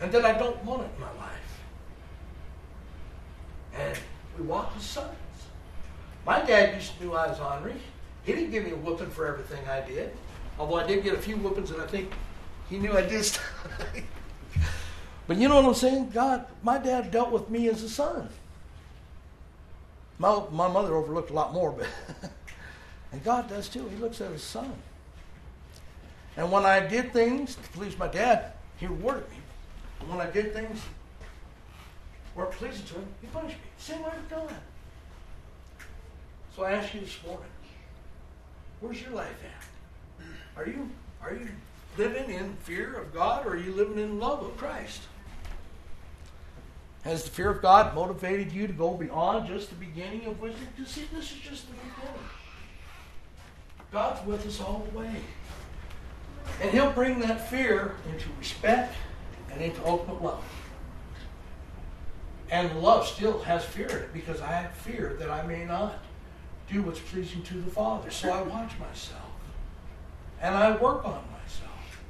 And 0.00 0.12
that 0.12 0.24
I 0.24 0.38
don't 0.38 0.64
want 0.64 0.82
it 0.82 0.90
in 0.94 1.00
my 1.00 1.12
life. 1.12 1.60
And 3.74 3.98
we 4.36 4.44
walk 4.44 4.72
as 4.76 4.82
sons. 4.82 5.14
My 6.26 6.40
dad 6.42 6.74
used 6.74 6.98
to 6.98 7.04
know 7.04 7.14
I 7.14 7.28
was 7.28 7.40
ornery. 7.40 7.74
He 8.24 8.32
didn't 8.32 8.50
give 8.50 8.64
me 8.64 8.72
a 8.72 8.76
whooping 8.76 9.10
for 9.10 9.26
everything 9.26 9.66
I 9.68 9.80
did. 9.80 10.12
Although 10.58 10.76
I 10.76 10.86
did 10.86 11.04
get 11.04 11.14
a 11.14 11.18
few 11.18 11.36
whoopings 11.36 11.70
that 11.70 11.80
I 11.80 11.86
think 11.86 12.12
he 12.68 12.78
knew 12.78 12.96
I 12.96 13.02
did 13.02 13.26
But 15.30 15.36
you 15.36 15.46
know 15.46 15.54
what 15.54 15.64
I'm 15.64 15.74
saying? 15.74 16.10
God, 16.10 16.44
my 16.60 16.76
dad 16.76 17.12
dealt 17.12 17.30
with 17.30 17.48
me 17.48 17.68
as 17.68 17.84
a 17.84 17.88
son. 17.88 18.28
My, 20.18 20.42
my 20.50 20.66
mother 20.66 20.96
overlooked 20.96 21.30
a 21.30 21.32
lot 21.32 21.52
more, 21.52 21.70
but 21.70 21.86
and 23.12 23.22
God 23.22 23.48
does 23.48 23.68
too. 23.68 23.88
He 23.90 23.96
looks 23.98 24.20
at 24.20 24.32
his 24.32 24.42
son. 24.42 24.72
And 26.36 26.50
when 26.50 26.66
I 26.66 26.84
did 26.84 27.12
things 27.12 27.54
to 27.54 27.62
please 27.68 27.96
my 27.96 28.08
dad, 28.08 28.54
he 28.78 28.88
rewarded 28.88 29.30
me. 29.30 29.36
And 30.00 30.10
when 30.10 30.20
I 30.20 30.28
did 30.28 30.52
things 30.52 30.80
weren't 32.34 32.50
pleasing 32.50 32.86
to 32.86 32.94
him, 32.94 33.06
he 33.20 33.28
punished 33.28 33.54
me. 33.54 33.62
Same 33.78 34.02
way 34.02 34.10
with 34.10 34.30
God. 34.30 34.52
So 36.56 36.64
I 36.64 36.72
ask 36.72 36.92
you 36.92 37.02
this 37.02 37.16
morning, 37.24 37.46
where's 38.80 39.00
your 39.00 39.12
life 39.12 39.28
at? 39.44 40.26
Are 40.56 40.66
you 40.66 40.90
are 41.22 41.34
you 41.34 41.50
living 41.96 42.30
in 42.30 42.56
fear 42.64 42.96
of 42.96 43.14
God 43.14 43.46
or 43.46 43.50
are 43.50 43.56
you 43.56 43.72
living 43.72 44.00
in 44.00 44.18
love 44.18 44.42
of 44.42 44.56
Christ? 44.56 45.02
Has 47.02 47.24
the 47.24 47.30
fear 47.30 47.50
of 47.50 47.62
God 47.62 47.94
motivated 47.94 48.52
you 48.52 48.66
to 48.66 48.72
go 48.72 48.90
beyond 48.94 49.48
just 49.48 49.70
the 49.70 49.74
beginning 49.76 50.26
of 50.26 50.40
wisdom? 50.40 50.68
You 50.76 50.84
see, 50.84 51.06
this 51.12 51.32
is 51.32 51.38
just 51.38 51.66
the 51.68 51.74
beginning. 51.74 52.20
God's 53.90 54.24
with 54.26 54.46
us 54.46 54.60
all 54.60 54.86
the 54.92 54.98
way. 54.98 55.10
And 56.60 56.70
He'll 56.70 56.92
bring 56.92 57.20
that 57.20 57.48
fear 57.48 57.96
into 58.12 58.28
respect 58.38 58.94
and 59.50 59.62
into 59.62 59.84
ultimate 59.86 60.22
love. 60.22 60.44
And 62.50 62.80
love 62.82 63.06
still 63.06 63.40
has 63.42 63.64
fear 63.64 63.86
in 63.86 63.96
it 63.96 64.12
because 64.12 64.40
I 64.40 64.52
have 64.52 64.72
fear 64.72 65.16
that 65.18 65.30
I 65.30 65.42
may 65.46 65.64
not 65.64 65.98
do 66.70 66.82
what's 66.82 67.00
pleasing 67.00 67.42
to 67.44 67.54
the 67.54 67.70
Father. 67.70 68.10
So 68.10 68.30
I 68.30 68.42
watch 68.42 68.72
myself. 68.78 69.22
And 70.40 70.54
I 70.54 70.76
work 70.76 71.04
on 71.04 71.22
myself. 71.32 72.02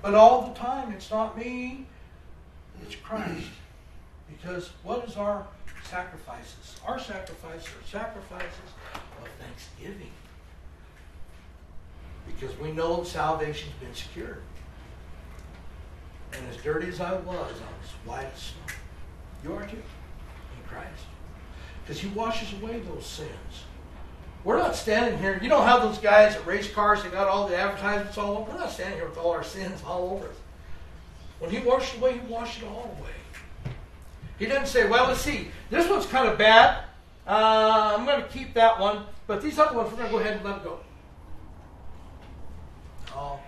But 0.00 0.14
all 0.14 0.48
the 0.48 0.58
time, 0.58 0.92
it's 0.92 1.10
not 1.10 1.36
me, 1.36 1.86
it's 2.82 2.94
Christ. 2.94 3.46
Because 4.30 4.70
what 4.82 5.06
is 5.08 5.16
our 5.16 5.46
sacrifices? 5.88 6.76
Our 6.86 6.98
sacrifices 6.98 7.68
are 7.68 7.86
sacrifices 7.88 8.70
of 9.20 9.28
thanksgiving. 9.40 10.12
Because 12.26 12.56
we 12.58 12.72
know 12.72 13.02
salvation's 13.02 13.74
been 13.80 13.94
secured. 13.94 14.42
And 16.32 16.46
as 16.48 16.56
dirty 16.62 16.88
as 16.88 17.00
I 17.00 17.14
was, 17.14 17.26
I 17.28 17.36
was 17.36 17.90
white 18.04 18.26
as 18.32 18.40
snow. 18.40 18.74
You 19.42 19.54
are 19.54 19.66
too, 19.66 19.76
in 19.76 20.68
Christ. 20.68 21.04
Because 21.82 22.00
he 22.00 22.08
washes 22.08 22.52
away 22.60 22.80
those 22.80 23.06
sins. 23.06 23.64
We're 24.44 24.58
not 24.58 24.74
standing 24.74 25.18
here. 25.18 25.38
You 25.42 25.48
know 25.48 25.60
how 25.60 25.80
those 25.80 25.98
guys 25.98 26.34
at 26.34 26.46
race 26.46 26.72
cars, 26.72 27.02
they 27.02 27.10
got 27.10 27.28
all 27.28 27.46
the 27.46 27.56
advertisements 27.56 28.16
all 28.16 28.38
over? 28.38 28.52
We're 28.52 28.58
not 28.58 28.70
standing 28.70 28.98
here 28.98 29.08
with 29.08 29.18
all 29.18 29.32
our 29.32 29.44
sins 29.44 29.82
all 29.86 30.10
over 30.10 30.28
us. 30.28 30.36
When 31.40 31.50
he 31.50 31.58
washed 31.58 31.96
away, 31.96 32.18
he 32.18 32.20
washed 32.20 32.62
it 32.62 32.66
all 32.66 32.96
away. 32.98 33.10
He 34.40 34.46
doesn't 34.46 34.68
say, 34.68 34.88
well, 34.88 35.06
let's 35.06 35.20
see, 35.20 35.48
this 35.68 35.88
one's 35.88 36.06
kind 36.06 36.26
of 36.26 36.38
bad. 36.38 36.84
Uh, 37.26 37.94
I'm 37.96 38.06
going 38.06 38.22
to 38.22 38.28
keep 38.28 38.54
that 38.54 38.80
one, 38.80 39.04
but 39.26 39.42
these 39.42 39.58
other 39.58 39.76
ones, 39.76 39.90
we're 39.90 39.98
going 39.98 40.08
to 40.08 40.12
go 40.12 40.18
ahead 40.18 40.36
and 40.36 40.44
let 40.44 40.64
go. 40.64 40.80
Oh, 43.14 43.38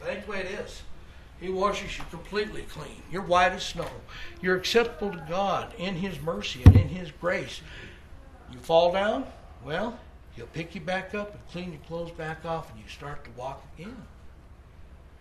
that 0.00 0.10
ain't 0.10 0.24
the 0.24 0.32
way 0.32 0.40
it 0.40 0.46
is. 0.46 0.82
He 1.40 1.50
washes 1.50 1.98
you 1.98 2.04
completely 2.10 2.62
clean. 2.62 3.02
You're 3.12 3.22
white 3.22 3.52
as 3.52 3.62
snow. 3.62 3.86
You're 4.40 4.56
acceptable 4.56 5.12
to 5.12 5.24
God 5.28 5.74
in 5.76 5.94
His 5.96 6.18
mercy 6.20 6.62
and 6.64 6.74
in 6.74 6.88
His 6.88 7.10
grace. 7.12 7.60
You 8.50 8.58
fall 8.60 8.90
down, 8.90 9.26
well, 9.62 10.00
He'll 10.34 10.46
pick 10.46 10.74
you 10.74 10.80
back 10.80 11.14
up 11.14 11.34
and 11.34 11.48
clean 11.50 11.72
your 11.72 11.82
clothes 11.82 12.12
back 12.12 12.46
off, 12.46 12.70
and 12.70 12.80
you 12.80 12.88
start 12.88 13.24
to 13.24 13.30
walk 13.32 13.62
again. 13.76 14.06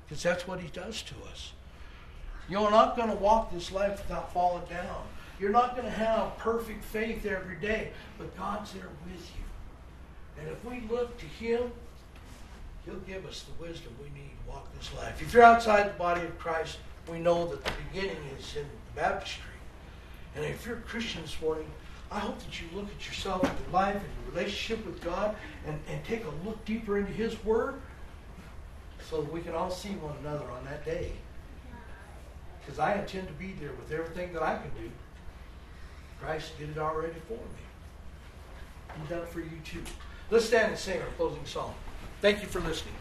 Because 0.06 0.24
that's 0.24 0.48
what 0.48 0.62
He 0.62 0.70
does 0.70 1.02
to 1.02 1.16
us. 1.30 1.52
You're 2.50 2.72
not 2.72 2.96
going 2.96 3.10
to 3.10 3.16
walk 3.16 3.52
this 3.52 3.72
life 3.72 3.98
without 3.98 4.32
falling 4.34 4.66
down. 4.70 5.04
You're 5.40 5.52
not 5.52 5.76
going 5.76 5.86
to 5.88 5.94
have 5.94 6.38
perfect 6.38 6.84
faith 6.84 7.26
every 7.26 7.58
day, 7.58 7.92
but 8.18 8.36
God's 8.38 8.74
there 8.74 8.90
with 9.06 9.32
you. 9.36 10.42
And 10.42 10.50
if 10.50 10.64
we 10.66 10.88
look 10.90 11.18
to 11.18 11.26
Him, 11.26 11.72
He'll 12.86 12.96
give 13.00 13.26
us 13.26 13.44
the 13.44 13.64
wisdom 13.64 13.94
we 14.02 14.10
need 14.18 14.30
to 14.30 14.50
walk 14.50 14.74
this 14.78 14.94
life. 14.96 15.22
If 15.22 15.34
you're 15.34 15.44
outside 15.44 15.90
the 15.90 15.98
body 15.98 16.22
of 16.22 16.40
Christ, 16.40 16.78
we 17.12 17.20
know 17.20 17.46
that 17.48 17.64
the 17.64 17.72
beginning 17.92 18.18
is 18.40 18.56
in 18.56 18.64
the 18.64 19.02
baptistry. 19.02 19.44
And 20.36 20.46
if 20.46 20.66
you're 20.66 20.78
a 20.78 20.82
Christian 20.82 21.22
this 21.22 21.40
morning, 21.42 21.66
I 22.12 22.20
hope 22.20 22.40
that 22.40 22.62
you 22.62 22.68
look 22.74 22.88
at 22.98 23.06
yourself 23.06 23.44
and 23.44 23.60
your 23.60 23.74
life 23.74 23.96
and 23.96 24.04
your 24.04 24.34
relationship 24.34 24.86
with 24.86 25.04
God 25.04 25.36
and, 25.66 25.78
and 25.90 26.04
take 26.06 26.24
a 26.24 26.48
look 26.48 26.64
deeper 26.64 26.98
into 26.98 27.12
His 27.12 27.44
Word 27.44 27.76
so 29.10 29.22
that 29.22 29.32
we 29.32 29.42
can 29.42 29.54
all 29.54 29.70
see 29.70 29.90
one 29.90 30.16
another 30.22 30.50
on 30.52 30.64
that 30.66 30.86
day. 30.86 31.12
Because 32.68 32.80
I 32.80 32.96
intend 32.96 33.28
to 33.28 33.34
be 33.36 33.54
there 33.54 33.72
with 33.72 33.98
everything 33.98 34.34
that 34.34 34.44
I 34.44 34.58
can 34.58 34.70
do. 34.72 34.92
Christ 36.20 36.60
did 36.60 36.72
it 36.72 36.78
already 36.78 37.14
for 37.26 37.36
me. 37.36 39.00
He 39.02 39.08
done 39.08 39.24
it 39.24 39.30
for 39.30 39.40
you 39.40 39.62
too. 39.64 39.84
Let's 40.30 40.48
stand 40.48 40.72
and 40.72 40.78
sing 40.78 41.02
our 41.02 41.08
closing 41.16 41.46
song. 41.46 41.74
Thank 42.20 42.42
you 42.42 42.48
for 42.50 42.60
listening. 42.60 42.96